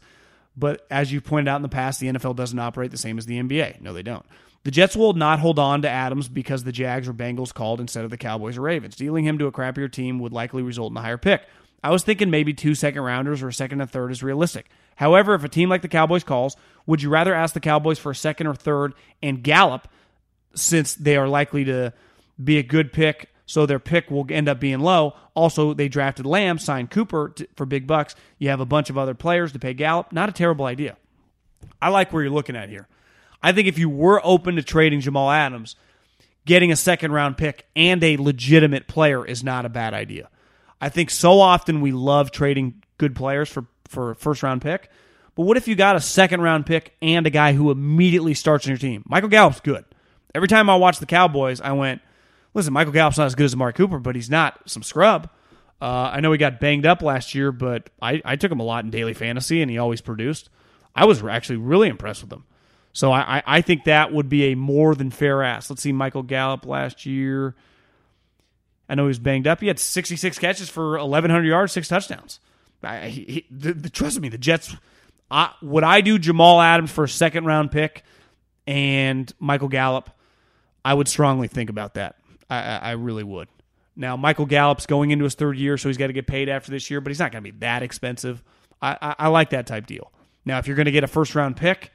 but 0.58 0.88
as 0.90 1.14
you 1.14 1.22
pointed 1.22 1.52
out 1.52 1.58
in 1.58 1.62
the 1.62 1.70
past, 1.70 2.00
the 2.00 2.08
NFL 2.08 2.36
doesn't 2.36 2.58
operate 2.58 2.90
the 2.90 2.98
same 2.98 3.20
as 3.20 3.28
the 3.28 3.40
NBA. 3.40 3.80
No, 3.80 3.94
they 3.94 4.02
don't. 4.02 4.26
The 4.64 4.72
Jets 4.72 4.96
will 4.96 5.14
not 5.14 5.38
hold 5.38 5.60
on 5.60 5.84
to 5.84 5.88
Adams 5.88 6.28
because 6.28 6.64
the 6.64 6.72
Jags 6.72 7.08
or 7.08 7.14
Bengals 7.14 7.54
called 7.54 7.80
instead 7.80 8.04
of 8.04 8.10
the 8.10 8.18
Cowboys 8.18 8.58
or 8.58 8.62
Ravens. 8.62 8.96
Dealing 8.96 9.24
him 9.24 9.38
to 9.38 9.46
a 9.46 9.52
crappier 9.52 9.92
team 9.92 10.18
would 10.18 10.34
likely 10.34 10.64
result 10.64 10.92
in 10.92 10.98
a 10.98 11.02
higher 11.02 11.20
pick. 11.20 11.44
I 11.84 11.92
was 11.92 12.02
thinking 12.02 12.32
maybe 12.32 12.56
two 12.56 12.74
second 12.74 13.04
rounders 13.04 13.44
or 13.44 13.50
a 13.50 13.54
second 13.54 13.82
and 13.82 13.92
third 13.92 14.12
is 14.12 14.24
realistic. 14.24 14.66
However, 14.96 15.36
if 15.36 15.44
a 15.44 15.48
team 15.48 15.70
like 15.70 15.84
the 15.84 15.88
Cowboys 15.88 16.24
calls, 16.24 16.58
would 16.88 17.04
you 17.04 17.10
rather 17.12 17.36
ask 17.36 17.54
the 17.54 17.60
Cowboys 17.60 18.00
for 18.00 18.10
a 18.10 18.16
second 18.16 18.48
or 18.48 18.56
third 18.56 18.96
and 19.22 19.44
Gallup, 19.44 19.88
since 20.56 20.96
they 20.96 21.18
are 21.18 21.28
likely 21.28 21.66
to 21.66 21.94
be 22.44 22.58
a 22.58 22.64
good 22.64 22.92
pick 22.92 23.31
so 23.52 23.66
their 23.66 23.80
pick 23.80 24.10
will 24.10 24.26
end 24.30 24.48
up 24.48 24.62
being 24.62 24.80
low. 24.80 25.14
Also, 25.34 25.74
they 25.74 25.90
drafted 25.90 26.26
Lamb, 26.26 26.58
signed 26.58 26.90
Cooper 26.90 27.34
to, 27.36 27.48
for 27.58 27.66
big 27.66 27.86
bucks. 27.86 28.16
You 28.40 28.48
have 28.48 28.62
a 28.62 28.66
bunch 28.66 28.90
of 28.90 28.98
other 28.98 29.14
players 29.14 29.52
to 29.52 29.60
pay 29.60 29.74
Gallup. 29.74 30.14
Not 30.14 30.30
a 30.30 30.32
terrible 30.32 30.66
idea. 30.66 30.96
I 31.82 31.90
like 31.90 32.14
where 32.14 32.24
you're 32.24 32.32
looking 32.32 32.56
at 32.56 32.70
here. 32.70 32.88
I 33.44 33.52
think 33.52 33.68
if 33.68 33.78
you 33.78 33.90
were 33.90 34.22
open 34.24 34.56
to 34.56 34.64
trading 34.64 35.02
Jamal 35.02 35.30
Adams, 35.30 35.76
getting 36.46 36.72
a 36.72 36.78
second 36.78 37.12
round 37.12 37.38
pick 37.38 37.66
and 37.76 38.02
a 38.02 38.16
legitimate 38.16 38.88
player 38.88 39.26
is 39.26 39.44
not 39.44 39.66
a 39.66 39.70
bad 39.70 39.94
idea. 39.94 40.30
I 40.80 40.88
think 40.88 41.10
so 41.10 41.42
often 41.42 41.82
we 41.82 41.92
love 41.92 42.32
trading 42.32 42.82
good 42.98 43.16
players 43.16 43.50
for, 43.50 43.66
for 43.90 44.12
a 44.12 44.16
first 44.16 44.44
round 44.44 44.62
pick. 44.62 44.90
But 45.36 45.44
what 45.44 45.58
if 45.58 45.68
you 45.68 45.76
got 45.76 45.98
a 45.98 46.02
second 46.02 46.40
round 46.40 46.66
pick 46.66 46.96
and 47.02 47.28
a 47.28 47.30
guy 47.30 47.52
who 47.52 47.70
immediately 47.70 48.34
starts 48.34 48.66
on 48.66 48.70
your 48.70 48.78
team? 48.78 49.04
Michael 49.06 49.30
Gallup's 49.30 49.60
good. 49.60 49.84
Every 50.34 50.48
time 50.48 50.70
I 50.70 50.76
watched 50.78 51.02
the 51.02 51.06
Cowboys, 51.06 51.60
I 51.60 51.74
went, 51.74 52.02
listen, 52.54 52.74
Michael 52.74 52.94
Gallup's 52.94 53.18
not 53.18 53.26
as 53.26 53.36
good 53.36 53.46
as 53.46 53.54
Amari 53.54 53.74
Cooper, 53.74 54.00
but 54.00 54.16
he's 54.16 54.30
not 54.30 54.70
some 54.70 54.84
scrub. 54.84 55.30
Uh, 55.82 56.12
I 56.14 56.20
know 56.20 56.32
he 56.32 56.38
got 56.38 56.60
banged 56.60 56.86
up 56.86 57.02
last 57.02 57.34
year, 57.34 57.52
but 57.52 57.90
I, 58.02 58.22
I 58.24 58.36
took 58.36 58.52
him 58.52 58.60
a 58.60 58.64
lot 58.64 58.84
in 58.84 58.92
daily 58.92 59.14
fantasy, 59.14 59.62
and 59.62 59.72
he 59.72 59.78
always 59.78 60.02
produced. 60.02 60.50
I 60.96 61.06
was 61.06 61.24
actually 61.24 61.58
really 61.58 61.88
impressed 61.88 62.22
with 62.22 62.32
him. 62.32 62.44
So 62.94 63.12
I, 63.12 63.42
I 63.46 63.62
think 63.62 63.86
that 63.86 64.14
would 64.14 64.28
be 64.30 64.52
a 64.52 64.56
more 64.56 64.96
than 64.96 65.12
fair 65.12 65.42
ask. 65.44 65.70
Let's 65.70 65.82
see, 65.82 65.94
Michael 65.94 66.24
Gallup 66.24 66.66
last 66.66 67.06
year. 67.06 67.56
I 68.90 68.96
know 68.96 69.04
he 69.04 69.08
was 69.08 69.20
banged 69.20 69.48
up. 69.48 69.62
He 69.62 69.68
had 69.68 69.80
66 69.80 70.38
catches 70.38 70.70
for 70.70 71.00
1,100 71.00 71.48
yards, 71.48 71.72
six 71.72 71.88
touchdowns. 71.88 72.42
I, 72.84 73.08
he, 73.08 73.46
the, 73.50 73.74
the, 73.74 73.90
trust 73.90 74.20
me, 74.20 74.28
the 74.28 74.38
Jets. 74.38 74.76
I, 75.30 75.54
would 75.62 75.86
I 75.86 76.02
do 76.02 76.20
Jamal 76.20 76.60
Adams 76.60 76.92
for 76.92 77.06
a 77.06 77.10
second 77.10 77.46
round 77.46 77.72
pick 77.72 78.04
and 78.68 79.32
Michael 79.40 79.70
Gallup? 79.70 80.10
I 80.84 80.94
would 80.94 81.08
strongly 81.08 81.48
think 81.48 81.70
about 81.70 81.94
that. 81.94 82.18
I, 82.56 82.78
I 82.78 82.92
really 82.92 83.24
would. 83.24 83.48
Now, 83.96 84.16
Michael 84.18 84.46
Gallup's 84.46 84.86
going 84.86 85.12
into 85.12 85.24
his 85.24 85.36
third 85.36 85.58
year, 85.58 85.78
so 85.78 85.90
he's 85.90 85.98
got 85.98 86.08
to 86.08 86.14
get 86.14 86.28
paid 86.28 86.50
after 86.50 86.72
this 86.72 86.90
year, 86.90 87.02
but 87.02 87.10
he's 87.10 87.20
not 87.20 87.32
going 87.32 87.44
to 87.44 87.52
be 87.52 87.58
that 87.60 87.84
expensive. 87.84 88.44
I, 88.82 88.98
I, 89.02 89.16
I, 89.20 89.28
like 89.28 89.52
that 89.52 89.68
type 89.68 89.86
deal. 89.86 90.12
Now, 90.46 90.58
if 90.58 90.68
you're 90.68 90.76
going 90.76 90.86
to 90.86 90.92
get 90.92 91.04
a 91.04 91.08
first 91.08 91.36
round 91.36 91.58
pick, 91.58 91.92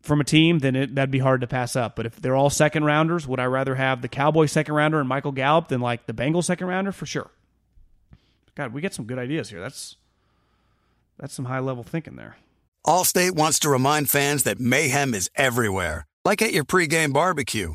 from 0.00 0.20
a 0.20 0.24
team, 0.24 0.60
then 0.60 0.76
it, 0.76 0.94
that'd 0.94 1.10
be 1.10 1.18
hard 1.18 1.42
to 1.42 1.46
pass 1.46 1.76
up. 1.76 1.96
But 1.96 2.06
if 2.06 2.16
they're 2.16 2.36
all 2.36 2.50
second 2.50 2.84
rounders, 2.84 3.26
would 3.26 3.40
I 3.40 3.44
rather 3.44 3.74
have 3.74 4.02
the 4.02 4.08
Cowboy 4.08 4.46
second 4.46 4.74
rounder 4.74 4.98
and 4.98 5.08
Michael 5.08 5.32
Gallup 5.32 5.68
than 5.68 5.80
like 5.80 6.06
the 6.06 6.14
Bengals 6.14 6.44
second 6.44 6.66
rounder? 6.66 6.92
For 6.92 7.06
sure. 7.06 7.30
God, 8.54 8.72
we 8.72 8.80
get 8.80 8.94
some 8.94 9.04
good 9.04 9.18
ideas 9.18 9.50
here. 9.50 9.60
That's 9.60 9.96
that's 11.18 11.34
some 11.34 11.44
high 11.44 11.58
level 11.58 11.82
thinking 11.82 12.16
there. 12.16 12.36
Allstate 12.86 13.32
wants 13.32 13.58
to 13.60 13.68
remind 13.68 14.08
fans 14.08 14.44
that 14.44 14.58
mayhem 14.58 15.14
is 15.14 15.30
everywhere, 15.34 16.06
like 16.24 16.40
at 16.40 16.52
your 16.52 16.64
pregame 16.64 17.12
barbecue. 17.12 17.74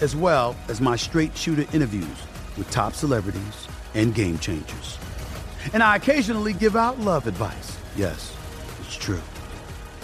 as 0.00 0.14
well 0.14 0.56
as 0.68 0.80
my 0.80 0.96
straight 0.96 1.36
shooter 1.36 1.66
interviews 1.74 2.06
with 2.56 2.70
top 2.70 2.94
celebrities 2.94 3.68
and 3.94 4.14
game 4.14 4.38
changers. 4.38 4.98
And 5.72 5.82
I 5.82 5.96
occasionally 5.96 6.52
give 6.52 6.76
out 6.76 6.98
love 7.00 7.26
advice. 7.26 7.76
Yes, 7.96 8.36
it's 8.80 8.96
true. 8.96 9.20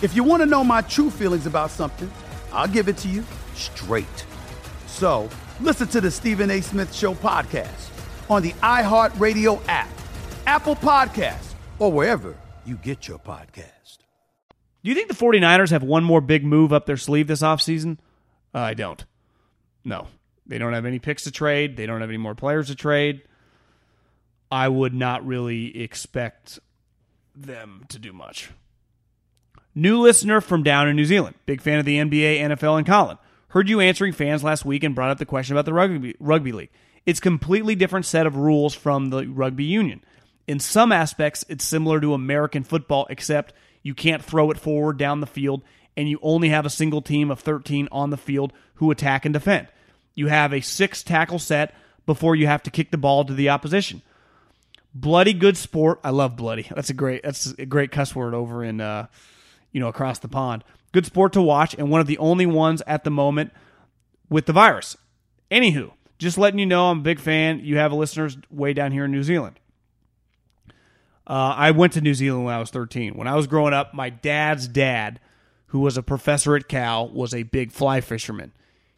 If 0.02 0.14
you 0.14 0.24
want 0.24 0.42
to 0.42 0.46
know 0.46 0.64
my 0.64 0.82
true 0.82 1.10
feelings 1.10 1.46
about 1.46 1.70
something, 1.70 2.10
I'll 2.52 2.68
give 2.68 2.88
it 2.88 2.96
to 2.98 3.08
you 3.08 3.24
straight. 3.54 4.26
So 4.86 5.28
listen 5.60 5.88
to 5.88 6.00
the 6.00 6.10
Stephen 6.10 6.50
A. 6.50 6.60
Smith 6.60 6.94
Show 6.94 7.14
podcast 7.14 7.88
on 8.28 8.42
the 8.42 8.52
iHeartRadio 8.54 9.62
app, 9.68 9.88
Apple 10.46 10.76
Podcasts, 10.76 11.54
or 11.78 11.90
wherever 11.92 12.36
you 12.64 12.76
get 12.76 13.08
your 13.08 13.18
podcast. 13.18 13.98
Do 14.82 14.90
you 14.90 14.94
think 14.94 15.08
the 15.08 15.14
49ers 15.14 15.70
have 15.70 15.82
one 15.82 16.04
more 16.04 16.20
big 16.20 16.44
move 16.44 16.72
up 16.72 16.86
their 16.86 16.96
sleeve 16.96 17.26
this 17.26 17.42
offseason? 17.42 17.98
Uh, 18.54 18.58
I 18.58 18.74
don't. 18.74 19.04
No. 19.84 20.06
They 20.46 20.58
don't 20.58 20.72
have 20.72 20.84
any 20.84 20.98
picks 20.98 21.24
to 21.24 21.30
trade. 21.30 21.76
They 21.76 21.86
don't 21.86 22.00
have 22.00 22.10
any 22.10 22.18
more 22.18 22.34
players 22.34 22.68
to 22.68 22.74
trade. 22.74 23.22
I 24.50 24.68
would 24.68 24.94
not 24.94 25.26
really 25.26 25.82
expect 25.82 26.58
them 27.34 27.84
to 27.88 27.98
do 27.98 28.12
much. 28.12 28.50
New 29.74 30.00
listener 30.00 30.40
from 30.40 30.62
down 30.62 30.88
in 30.88 30.96
New 30.96 31.04
Zealand. 31.04 31.34
Big 31.46 31.60
fan 31.60 31.78
of 31.78 31.84
the 31.84 31.98
NBA, 31.98 32.38
NFL, 32.38 32.78
and 32.78 32.86
Colin. 32.86 33.18
Heard 33.48 33.68
you 33.68 33.80
answering 33.80 34.12
fans 34.12 34.44
last 34.44 34.64
week 34.64 34.84
and 34.84 34.94
brought 34.94 35.10
up 35.10 35.18
the 35.18 35.26
question 35.26 35.54
about 35.54 35.64
the 35.64 35.72
rugby, 35.72 36.14
rugby 36.20 36.52
league. 36.52 36.70
It's 37.06 37.20
completely 37.20 37.74
different 37.74 38.06
set 38.06 38.26
of 38.26 38.36
rules 38.36 38.74
from 38.74 39.10
the 39.10 39.26
rugby 39.26 39.64
union. 39.64 40.04
In 40.46 40.60
some 40.60 40.92
aspects, 40.92 41.44
it's 41.48 41.64
similar 41.64 42.00
to 42.00 42.14
American 42.14 42.64
football, 42.64 43.06
except 43.10 43.52
you 43.82 43.94
can't 43.94 44.24
throw 44.24 44.50
it 44.50 44.58
forward 44.58 44.98
down 44.98 45.20
the 45.20 45.26
field, 45.26 45.62
and 45.96 46.08
you 46.08 46.18
only 46.22 46.48
have 46.48 46.66
a 46.66 46.70
single 46.70 47.02
team 47.02 47.30
of 47.30 47.40
13 47.40 47.88
on 47.92 48.10
the 48.10 48.16
field 48.16 48.52
who 48.74 48.90
attack 48.90 49.24
and 49.24 49.32
defend. 49.32 49.68
You 50.14 50.28
have 50.28 50.52
a 50.52 50.60
six 50.60 51.02
tackle 51.02 51.38
set 51.38 51.74
before 52.06 52.36
you 52.36 52.46
have 52.46 52.62
to 52.64 52.70
kick 52.70 52.90
the 52.90 52.98
ball 52.98 53.24
to 53.24 53.34
the 53.34 53.48
opposition. 53.48 54.02
Bloody 54.94 55.32
good 55.32 55.56
sport. 55.56 56.00
I 56.04 56.10
love 56.10 56.36
bloody. 56.36 56.68
That's 56.74 56.90
a 56.90 56.94
great 56.94 57.22
that's 57.22 57.46
a 57.58 57.66
great 57.66 57.90
cuss 57.90 58.14
word 58.14 58.32
over 58.32 58.62
in 58.62 58.80
uh, 58.80 59.06
you 59.72 59.80
know 59.80 59.88
across 59.88 60.20
the 60.20 60.28
pond. 60.28 60.62
Good 60.92 61.06
sport 61.06 61.32
to 61.32 61.42
watch 61.42 61.74
and 61.74 61.90
one 61.90 62.00
of 62.00 62.06
the 62.06 62.18
only 62.18 62.46
ones 62.46 62.80
at 62.86 63.02
the 63.02 63.10
moment 63.10 63.52
with 64.28 64.46
the 64.46 64.52
virus. 64.52 64.96
Anywho, 65.50 65.90
just 66.18 66.38
letting 66.38 66.60
you 66.60 66.66
know 66.66 66.90
I'm 66.90 67.00
a 67.00 67.02
big 67.02 67.18
fan. 67.18 67.60
You 67.60 67.78
have 67.78 67.90
a 67.90 67.96
listeners 67.96 68.36
way 68.50 68.72
down 68.72 68.92
here 68.92 69.04
in 69.04 69.10
New 69.10 69.24
Zealand. 69.24 69.58
Uh, 71.26 71.54
I 71.56 71.70
went 71.70 71.94
to 71.94 72.00
New 72.00 72.14
Zealand 72.14 72.44
when 72.44 72.54
I 72.54 72.58
was 72.58 72.70
13. 72.70 73.14
When 73.14 73.26
I 73.26 73.34
was 73.34 73.46
growing 73.46 73.72
up, 73.72 73.94
my 73.94 74.10
dad's 74.10 74.68
dad, 74.68 75.20
who 75.74 75.80
was 75.80 75.98
a 75.98 76.02
professor 76.02 76.56
at 76.56 76.68
Cal, 76.68 77.10
was 77.10 77.34
a 77.34 77.42
big 77.42 77.72
fly 77.72 78.00
fisherman 78.00 78.52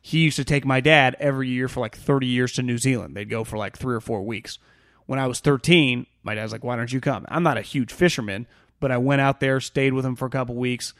he 0.06 0.20
used 0.20 0.36
to 0.36 0.44
take 0.44 0.64
my 0.64 0.80
dad 0.80 1.16
every 1.18 1.48
year 1.48 1.66
for 1.66 1.80
like 1.80 1.96
30 1.96 2.28
years 2.28 2.52
to 2.52 2.62
New 2.62 2.78
Zealand. 2.78 3.16
They'd 3.16 3.28
go 3.28 3.42
for 3.42 3.58
like 3.58 3.76
three 3.76 3.96
or 3.96 4.00
four 4.00 4.22
weeks. 4.22 4.60
When 5.06 5.18
I 5.18 5.26
was 5.26 5.40
13, 5.40 6.06
my 6.22 6.36
dad's 6.36 6.52
like, 6.52 6.62
why 6.62 6.76
don't 6.76 6.92
you 6.92 7.00
come? 7.00 7.26
I'm 7.28 7.42
not 7.42 7.58
a 7.58 7.62
huge 7.62 7.92
fisherman, 7.92 8.46
but 8.78 8.92
I 8.92 8.98
went 8.98 9.20
out 9.20 9.40
there, 9.40 9.58
stayed 9.58 9.94
with 9.94 10.06
him 10.06 10.14
for 10.14 10.26
a 10.26 10.30
couple 10.30 10.54
weeks. 10.54 10.94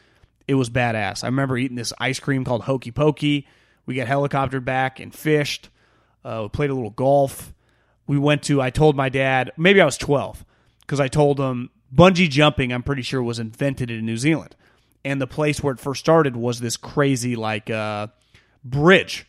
It 0.45 0.55
was 0.55 0.69
badass. 0.69 1.23
I 1.23 1.27
remember 1.27 1.57
eating 1.57 1.77
this 1.77 1.93
ice 1.99 2.19
cream 2.19 2.43
called 2.43 2.63
Hokey 2.63 2.91
Pokey. 2.91 3.47
We 3.85 3.95
got 3.95 4.07
helicoptered 4.07 4.65
back 4.65 4.99
and 4.99 5.15
fished. 5.15 5.69
Uh, 6.25 6.41
we 6.43 6.49
played 6.49 6.69
a 6.69 6.75
little 6.75 6.89
golf. 6.89 7.53
We 8.07 8.17
went 8.17 8.43
to, 8.43 8.61
I 8.61 8.71
told 8.71 8.97
my 8.97 9.07
dad, 9.07 9.53
maybe 9.55 9.79
I 9.79 9.85
was 9.85 9.97
12, 9.97 10.43
because 10.81 10.99
I 10.99 11.07
told 11.07 11.39
him 11.39 11.69
bungee 11.95 12.29
jumping, 12.29 12.73
I'm 12.73 12.83
pretty 12.83 13.03
sure, 13.03 13.23
was 13.23 13.39
invented 13.39 13.89
in 13.89 14.05
New 14.05 14.17
Zealand. 14.17 14.57
And 15.07 15.21
the 15.21 15.27
place 15.27 15.63
where 15.63 15.73
it 15.73 15.79
first 15.79 16.01
started 16.01 16.35
was 16.35 16.59
this 16.59 16.75
crazy, 16.75 17.37
like, 17.37 17.69
uh, 17.69 18.07
bridge 18.61 19.25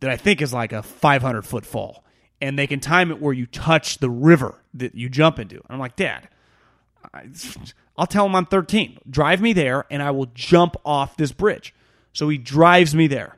that 0.00 0.08
I 0.08 0.16
think 0.16 0.40
is 0.40 0.54
like 0.54 0.72
a 0.72 0.82
500 0.82 1.42
foot 1.42 1.66
fall. 1.66 2.02
And 2.40 2.58
they 2.58 2.66
can 2.66 2.80
time 2.80 3.10
it 3.10 3.20
where 3.20 3.34
you 3.34 3.44
touch 3.44 3.98
the 3.98 4.08
river 4.08 4.54
that 4.72 4.94
you 4.94 5.10
jump 5.10 5.38
into. 5.38 5.56
And 5.56 5.66
I'm 5.68 5.80
like, 5.80 5.96
Dad, 5.96 6.30
I'll 7.98 8.06
tell 8.06 8.24
him 8.24 8.34
I'm 8.34 8.46
13. 8.46 9.00
Drive 9.10 9.42
me 9.42 9.52
there, 9.52 9.84
and 9.90 10.02
I 10.02 10.12
will 10.12 10.30
jump 10.32 10.76
off 10.82 11.18
this 11.18 11.32
bridge. 11.32 11.74
So 12.14 12.30
he 12.30 12.38
drives 12.38 12.94
me 12.94 13.06
there, 13.06 13.36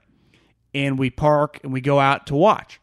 and 0.72 0.96
we 0.96 1.10
park 1.10 1.58
and 1.64 1.72
we 1.72 1.80
go 1.80 1.98
out 1.98 2.28
to 2.28 2.36
watch. 2.36 2.80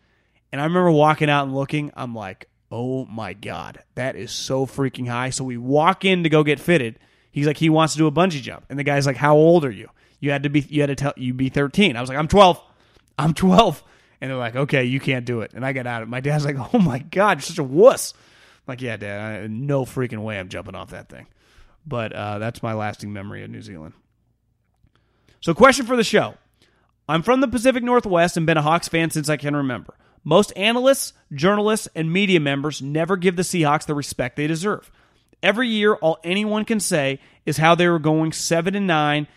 And 0.51 0.59
I 0.59 0.65
remember 0.65 0.91
walking 0.91 1.29
out 1.29 1.45
and 1.45 1.55
looking. 1.55 1.93
I'm 1.95 2.13
like, 2.13 2.49
oh 2.73 3.05
my 3.05 3.31
god, 3.31 3.83
that 3.95 4.17
is 4.17 4.33
so 4.33 4.65
freaking 4.65 5.07
high. 5.07 5.29
So 5.29 5.45
we 5.45 5.55
walk 5.55 6.03
in 6.03 6.23
to 6.23 6.29
go 6.29 6.43
get 6.43 6.59
fitted. 6.59 6.99
He's 7.37 7.45
like, 7.45 7.57
he 7.57 7.69
wants 7.69 7.93
to 7.93 7.99
do 7.99 8.07
a 8.07 8.11
bungee 8.11 8.41
jump, 8.41 8.65
and 8.67 8.79
the 8.79 8.83
guy's 8.83 9.05
like, 9.05 9.15
how 9.15 9.35
old 9.35 9.63
are 9.63 9.69
you? 9.69 9.91
You 10.19 10.31
had 10.31 10.41
to 10.41 10.49
be, 10.49 10.61
you 10.61 10.81
had 10.81 10.87
to 10.87 10.95
tell 10.95 11.13
you 11.15 11.35
be 11.35 11.49
13. 11.49 11.95
I 11.95 12.01
was 12.01 12.09
like, 12.09 12.17
I'm 12.17 12.27
12. 12.27 12.59
I'm 13.19 13.35
12. 13.35 13.83
And 14.19 14.31
they're 14.31 14.39
like, 14.39 14.55
okay, 14.55 14.85
you 14.85 14.99
can't 14.99 15.23
do 15.23 15.41
it. 15.41 15.51
And 15.53 15.63
I 15.63 15.71
get 15.71 15.85
out 15.85 16.01
of 16.01 16.07
it. 16.07 16.09
My 16.09 16.19
dad's 16.19 16.45
like, 16.45 16.55
oh 16.73 16.79
my 16.79 16.97
God, 16.97 17.37
you're 17.37 17.43
such 17.43 17.59
a 17.59 17.63
wuss. 17.63 18.15
I'm 18.15 18.71
like, 18.71 18.81
yeah, 18.81 18.97
dad, 18.97 19.43
I, 19.43 19.45
no 19.45 19.85
freaking 19.85 20.23
way 20.23 20.39
I'm 20.39 20.49
jumping 20.49 20.73
off 20.73 20.89
that 20.89 21.09
thing. 21.09 21.27
But 21.85 22.11
uh, 22.11 22.39
that's 22.39 22.63
my 22.63 22.73
lasting 22.73 23.13
memory 23.13 23.43
of 23.43 23.51
New 23.51 23.61
Zealand. 23.61 23.93
So, 25.39 25.53
question 25.53 25.85
for 25.85 25.95
the 25.95 26.03
show 26.03 26.33
I'm 27.07 27.21
from 27.21 27.41
the 27.41 27.47
Pacific 27.47 27.83
Northwest 27.83 28.35
and 28.35 28.47
been 28.47 28.57
a 28.57 28.63
Hawks 28.63 28.87
fan 28.87 29.11
since 29.11 29.29
I 29.29 29.37
can 29.37 29.55
remember. 29.55 29.93
Most 30.23 30.53
analysts, 30.55 31.13
journalists, 31.31 31.87
and 31.93 32.11
media 32.11 32.39
members 32.39 32.81
never 32.81 33.15
give 33.15 33.35
the 33.35 33.43
Seahawks 33.43 33.85
the 33.85 33.93
respect 33.93 34.37
they 34.37 34.47
deserve. 34.47 34.89
Every 35.43 35.67
year, 35.67 35.93
all 35.95 36.19
anyone 36.23 36.65
can 36.65 36.79
say 36.79 37.19
is 37.45 37.57
how 37.57 37.75
they 37.75 37.87
were 37.87 37.99
going 37.99 38.31
7 38.31 38.75
and 38.75 38.87
9, 38.87 39.27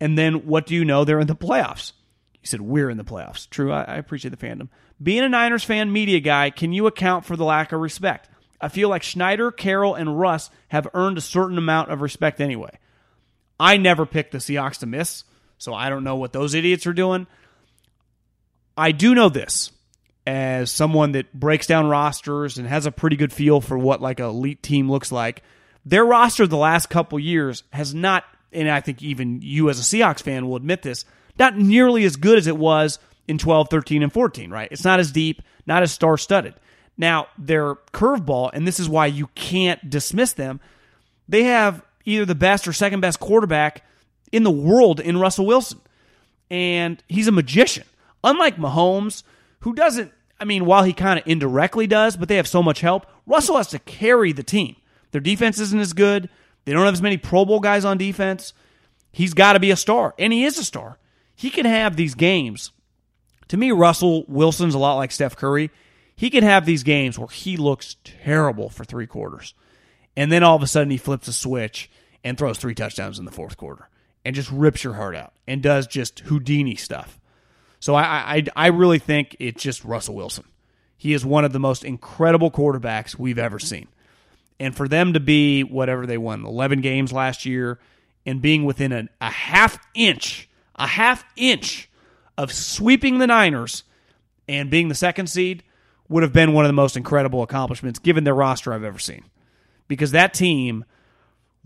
and 0.00 0.16
then 0.18 0.46
what 0.46 0.66
do 0.66 0.74
you 0.74 0.84
know? 0.84 1.04
They're 1.04 1.20
in 1.20 1.26
the 1.26 1.34
playoffs. 1.34 1.92
He 2.40 2.46
said 2.46 2.60
we're 2.60 2.90
in 2.90 2.96
the 2.96 3.04
playoffs. 3.04 3.48
True, 3.50 3.72
I, 3.72 3.82
I 3.82 3.96
appreciate 3.96 4.30
the 4.30 4.46
fandom. 4.46 4.68
Being 5.02 5.24
a 5.24 5.28
Niners 5.28 5.64
fan 5.64 5.92
media 5.92 6.20
guy, 6.20 6.50
can 6.50 6.72
you 6.72 6.86
account 6.86 7.24
for 7.24 7.36
the 7.36 7.44
lack 7.44 7.72
of 7.72 7.80
respect? 7.80 8.28
I 8.60 8.68
feel 8.68 8.88
like 8.88 9.02
Schneider, 9.02 9.52
Carroll, 9.52 9.94
and 9.94 10.18
Russ 10.18 10.50
have 10.68 10.88
earned 10.94 11.18
a 11.18 11.22
certain 11.22 11.58
amount 11.58 11.90
of 11.90 12.00
respect 12.00 12.40
anyway. 12.40 12.78
I 13.60 13.76
never 13.76 14.06
picked 14.06 14.32
the 14.32 14.38
Seahawks 14.38 14.78
to 14.78 14.86
miss, 14.86 15.24
so 15.58 15.74
I 15.74 15.88
don't 15.88 16.04
know 16.04 16.16
what 16.16 16.32
those 16.32 16.54
idiots 16.54 16.86
are 16.86 16.92
doing. 16.92 17.26
I 18.76 18.92
do 18.92 19.14
know 19.14 19.28
this 19.28 19.72
as 20.28 20.70
someone 20.70 21.12
that 21.12 21.32
breaks 21.32 21.66
down 21.66 21.88
rosters 21.88 22.58
and 22.58 22.68
has 22.68 22.84
a 22.84 22.92
pretty 22.92 23.16
good 23.16 23.32
feel 23.32 23.62
for 23.62 23.78
what 23.78 24.02
like 24.02 24.20
an 24.20 24.26
elite 24.26 24.62
team 24.62 24.90
looks 24.90 25.10
like. 25.10 25.42
Their 25.86 26.04
roster 26.04 26.46
the 26.46 26.58
last 26.58 26.90
couple 26.90 27.18
years 27.18 27.62
has 27.72 27.94
not, 27.94 28.24
and 28.52 28.70
I 28.70 28.82
think 28.82 29.02
even 29.02 29.40
you 29.40 29.70
as 29.70 29.80
a 29.80 29.82
Seahawks 29.82 30.20
fan 30.20 30.46
will 30.46 30.56
admit 30.56 30.82
this, 30.82 31.06
not 31.38 31.56
nearly 31.56 32.04
as 32.04 32.16
good 32.16 32.36
as 32.36 32.46
it 32.46 32.58
was 32.58 32.98
in 33.26 33.38
12, 33.38 33.70
13, 33.70 34.02
and 34.02 34.12
14, 34.12 34.50
right? 34.50 34.68
It's 34.70 34.84
not 34.84 35.00
as 35.00 35.12
deep, 35.12 35.40
not 35.64 35.82
as 35.82 35.92
star 35.92 36.18
studded. 36.18 36.52
Now, 36.98 37.28
their 37.38 37.76
curveball, 37.94 38.50
and 38.52 38.68
this 38.68 38.78
is 38.78 38.86
why 38.86 39.06
you 39.06 39.28
can't 39.34 39.88
dismiss 39.88 40.34
them, 40.34 40.60
they 41.26 41.44
have 41.44 41.80
either 42.04 42.26
the 42.26 42.34
best 42.34 42.68
or 42.68 42.74
second 42.74 43.00
best 43.00 43.18
quarterback 43.18 43.82
in 44.30 44.42
the 44.42 44.50
world 44.50 45.00
in 45.00 45.16
Russell 45.16 45.46
Wilson. 45.46 45.80
And 46.50 47.02
he's 47.08 47.28
a 47.28 47.32
magician. 47.32 47.84
Unlike 48.22 48.58
Mahomes, 48.58 49.22
who 49.60 49.72
doesn't, 49.72 50.12
I 50.40 50.44
mean, 50.44 50.64
while 50.64 50.84
he 50.84 50.92
kind 50.92 51.18
of 51.18 51.26
indirectly 51.26 51.86
does, 51.86 52.16
but 52.16 52.28
they 52.28 52.36
have 52.36 52.46
so 52.46 52.62
much 52.62 52.80
help, 52.80 53.06
Russell 53.26 53.56
has 53.56 53.68
to 53.68 53.78
carry 53.80 54.32
the 54.32 54.42
team. 54.42 54.76
Their 55.10 55.20
defense 55.20 55.58
isn't 55.58 55.80
as 55.80 55.92
good. 55.92 56.28
They 56.64 56.72
don't 56.72 56.84
have 56.84 56.94
as 56.94 57.02
many 57.02 57.16
Pro 57.16 57.44
Bowl 57.44 57.60
guys 57.60 57.84
on 57.84 57.98
defense. 57.98 58.52
He's 59.10 59.34
got 59.34 59.54
to 59.54 59.60
be 59.60 59.70
a 59.70 59.76
star, 59.76 60.14
and 60.18 60.32
he 60.32 60.44
is 60.44 60.58
a 60.58 60.64
star. 60.64 60.98
He 61.34 61.50
can 61.50 61.66
have 61.66 61.96
these 61.96 62.14
games. 62.14 62.72
To 63.48 63.56
me, 63.56 63.72
Russell 63.72 64.24
Wilson's 64.28 64.74
a 64.74 64.78
lot 64.78 64.96
like 64.96 65.10
Steph 65.10 65.36
Curry 65.36 65.70
he 66.18 66.30
can 66.30 66.42
have 66.42 66.66
these 66.66 66.82
games 66.82 67.16
where 67.16 67.28
he 67.28 67.56
looks 67.56 67.94
terrible 68.02 68.70
for 68.70 68.84
three 68.84 69.06
quarters. 69.06 69.54
And 70.16 70.32
then 70.32 70.42
all 70.42 70.56
of 70.56 70.64
a 70.64 70.66
sudden 70.66 70.90
he 70.90 70.96
flips 70.96 71.28
a 71.28 71.32
switch 71.32 71.88
and 72.24 72.36
throws 72.36 72.58
three 72.58 72.74
touchdowns 72.74 73.20
in 73.20 73.24
the 73.24 73.30
fourth 73.30 73.56
quarter 73.56 73.88
and 74.24 74.34
just 74.34 74.50
rips 74.50 74.82
your 74.82 74.94
heart 74.94 75.14
out 75.14 75.32
and 75.46 75.62
does 75.62 75.86
just 75.86 76.18
Houdini 76.20 76.74
stuff. 76.74 77.20
So 77.80 77.94
I, 77.94 78.02
I, 78.02 78.44
I 78.56 78.66
really 78.68 78.98
think 78.98 79.36
it's 79.38 79.62
just 79.62 79.84
Russell 79.84 80.14
Wilson. 80.14 80.44
He 80.96 81.12
is 81.12 81.24
one 81.24 81.44
of 81.44 81.52
the 81.52 81.60
most 81.60 81.84
incredible 81.84 82.50
quarterbacks 82.50 83.16
we've 83.16 83.38
ever 83.38 83.58
seen. 83.58 83.86
And 84.58 84.76
for 84.76 84.88
them 84.88 85.12
to 85.12 85.20
be 85.20 85.62
whatever 85.62 86.06
they 86.06 86.18
won, 86.18 86.44
11 86.44 86.80
games 86.80 87.12
last 87.12 87.46
year, 87.46 87.78
and 88.26 88.42
being 88.42 88.64
within 88.64 88.92
a, 88.92 89.08
a 89.20 89.30
half 89.30 89.78
inch, 89.94 90.48
a 90.74 90.86
half 90.86 91.24
inch 91.36 91.88
of 92.36 92.52
sweeping 92.52 93.18
the 93.18 93.26
Niners 93.26 93.84
and 94.48 94.70
being 94.70 94.88
the 94.88 94.94
second 94.94 95.28
seed, 95.28 95.62
would 96.08 96.22
have 96.22 96.32
been 96.32 96.52
one 96.52 96.64
of 96.64 96.68
the 96.68 96.74
most 96.74 96.96
incredible 96.96 97.42
accomplishments 97.42 97.98
given 97.98 98.24
their 98.24 98.34
roster 98.34 98.72
I've 98.72 98.84
ever 98.84 98.98
seen. 98.98 99.24
Because 99.86 100.10
that 100.10 100.34
team 100.34 100.84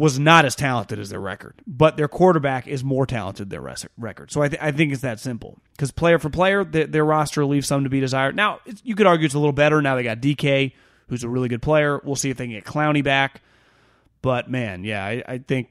was 0.03 0.19
not 0.19 0.45
as 0.45 0.57
talented 0.57 0.99
as 0.99 1.11
their 1.11 1.21
record, 1.21 1.55
but 1.65 1.97
their 1.97 2.09
quarterback 2.09 2.67
is 2.67 2.83
more 2.83 3.07
talented 3.07 3.49
than 3.49 3.63
their 3.63 3.77
record. 3.97 4.33
So 4.33 4.43
I, 4.43 4.49
th- 4.49 4.61
I 4.61 4.73
think 4.73 4.93
it's 4.93 5.03
that 5.03 5.21
simple. 5.21 5.61
Because 5.77 5.93
player 5.93 6.19
for 6.19 6.29
player, 6.29 6.65
their, 6.65 6.89
their 6.89 7.05
roster 7.05 7.45
leaves 7.45 7.69
some 7.69 7.85
to 7.85 7.89
be 7.89 8.01
desired. 8.01 8.35
Now, 8.35 8.59
you 8.83 8.97
could 8.97 9.07
argue 9.07 9.27
it's 9.27 9.37
a 9.37 9.39
little 9.39 9.53
better. 9.53 9.81
Now 9.81 9.95
they 9.95 10.03
got 10.03 10.19
DK, 10.19 10.73
who's 11.07 11.23
a 11.23 11.29
really 11.29 11.49
good 11.49 11.63
player. 11.63 12.01
We'll 12.03 12.17
see 12.17 12.31
if 12.31 12.37
they 12.37 12.47
can 12.47 12.55
get 12.55 12.65
Clowney 12.65 13.05
back. 13.05 13.43
But 14.23 14.51
man, 14.51 14.83
yeah, 14.83 15.05
I, 15.07 15.23
I 15.25 15.39
think 15.39 15.69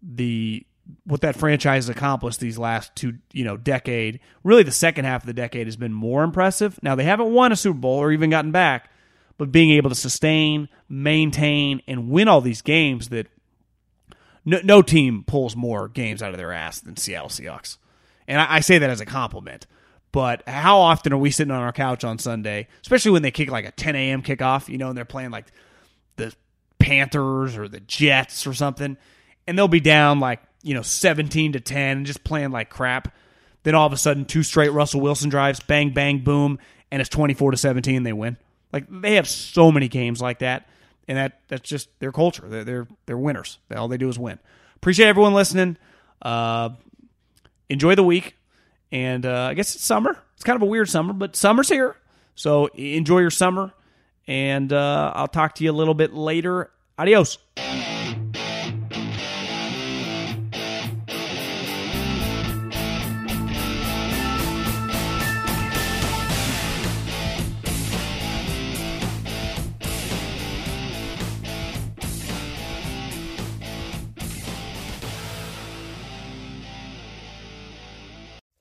the 0.00 0.64
what 1.02 1.22
that 1.22 1.34
franchise 1.34 1.86
has 1.86 1.96
accomplished 1.96 2.38
these 2.38 2.58
last 2.58 2.94
two, 2.94 3.14
you 3.32 3.44
know, 3.44 3.56
decade, 3.56 4.20
really 4.44 4.62
the 4.62 4.70
second 4.70 5.06
half 5.06 5.22
of 5.22 5.26
the 5.26 5.32
decade 5.32 5.66
has 5.66 5.76
been 5.76 5.92
more 5.92 6.22
impressive. 6.22 6.78
Now 6.84 6.94
they 6.94 7.02
haven't 7.02 7.32
won 7.32 7.50
a 7.50 7.56
Super 7.56 7.80
Bowl 7.80 7.98
or 7.98 8.12
even 8.12 8.30
gotten 8.30 8.52
back, 8.52 8.90
but 9.38 9.50
being 9.50 9.70
able 9.70 9.90
to 9.90 9.96
sustain, 9.96 10.68
maintain, 10.88 11.82
and 11.88 12.10
win 12.10 12.28
all 12.28 12.40
these 12.40 12.62
games 12.62 13.08
that 13.08 13.26
no, 14.44 14.60
no 14.62 14.82
team 14.82 15.24
pulls 15.26 15.56
more 15.56 15.88
games 15.88 16.22
out 16.22 16.30
of 16.30 16.38
their 16.38 16.52
ass 16.52 16.80
than 16.80 16.96
Seattle 16.96 17.28
Seahawks. 17.28 17.78
And 18.26 18.40
I, 18.40 18.56
I 18.56 18.60
say 18.60 18.78
that 18.78 18.90
as 18.90 19.00
a 19.00 19.06
compliment. 19.06 19.66
But 20.10 20.46
how 20.46 20.78
often 20.78 21.12
are 21.12 21.18
we 21.18 21.30
sitting 21.30 21.52
on 21.52 21.62
our 21.62 21.72
couch 21.72 22.04
on 22.04 22.18
Sunday, 22.18 22.68
especially 22.82 23.12
when 23.12 23.22
they 23.22 23.30
kick 23.30 23.50
like 23.50 23.64
a 23.64 23.70
10 23.70 23.96
a.m. 23.96 24.22
kickoff, 24.22 24.68
you 24.68 24.76
know, 24.76 24.88
and 24.88 24.96
they're 24.96 25.06
playing 25.06 25.30
like 25.30 25.46
the 26.16 26.34
Panthers 26.78 27.56
or 27.56 27.66
the 27.66 27.80
Jets 27.80 28.46
or 28.46 28.52
something, 28.52 28.98
and 29.46 29.58
they'll 29.58 29.68
be 29.68 29.80
down 29.80 30.20
like 30.20 30.40
you 30.62 30.74
know, 30.74 30.82
17 30.82 31.52
to 31.52 31.60
10 31.60 31.96
and 31.98 32.06
just 32.06 32.24
playing 32.24 32.50
like 32.50 32.70
crap. 32.70 33.14
Then 33.64 33.74
all 33.74 33.86
of 33.86 33.92
a 33.92 33.96
sudden, 33.96 34.24
two 34.24 34.42
straight 34.42 34.72
Russell 34.72 35.00
Wilson 35.00 35.28
drives, 35.28 35.60
bang, 35.60 35.90
bang, 35.90 36.20
boom, 36.20 36.58
and 36.90 37.00
it's 37.00 37.10
24 37.10 37.52
to 37.52 37.56
17, 37.56 38.02
they 38.02 38.12
win. 38.12 38.36
Like 38.72 38.86
they 38.88 39.16
have 39.16 39.28
so 39.28 39.70
many 39.70 39.88
games 39.88 40.20
like 40.20 40.38
that, 40.40 40.68
and 41.08 41.18
that 41.18 41.40
that's 41.48 41.68
just 41.68 41.88
their 42.00 42.12
culture. 42.12 42.48
They're 42.48 42.64
they're, 42.64 42.86
they're 43.06 43.18
winners. 43.18 43.58
All 43.74 43.88
they 43.88 43.96
do 43.96 44.08
is 44.08 44.18
win. 44.18 44.38
Appreciate 44.76 45.08
everyone 45.08 45.34
listening. 45.34 45.76
Uh, 46.20 46.70
enjoy 47.68 47.94
the 47.94 48.04
week, 48.04 48.36
and 48.90 49.24
uh, 49.26 49.48
I 49.50 49.54
guess 49.54 49.74
it's 49.74 49.84
summer. 49.84 50.18
It's 50.34 50.44
kind 50.44 50.56
of 50.56 50.62
a 50.62 50.66
weird 50.66 50.88
summer, 50.88 51.12
but 51.12 51.36
summer's 51.36 51.68
here, 51.68 51.96
so 52.34 52.66
enjoy 52.66 53.20
your 53.20 53.30
summer. 53.30 53.72
And 54.26 54.72
uh, 54.72 55.12
I'll 55.14 55.28
talk 55.28 55.56
to 55.56 55.64
you 55.64 55.70
a 55.70 55.74
little 55.74 55.94
bit 55.94 56.14
later. 56.14 56.70
Adios. 56.98 57.38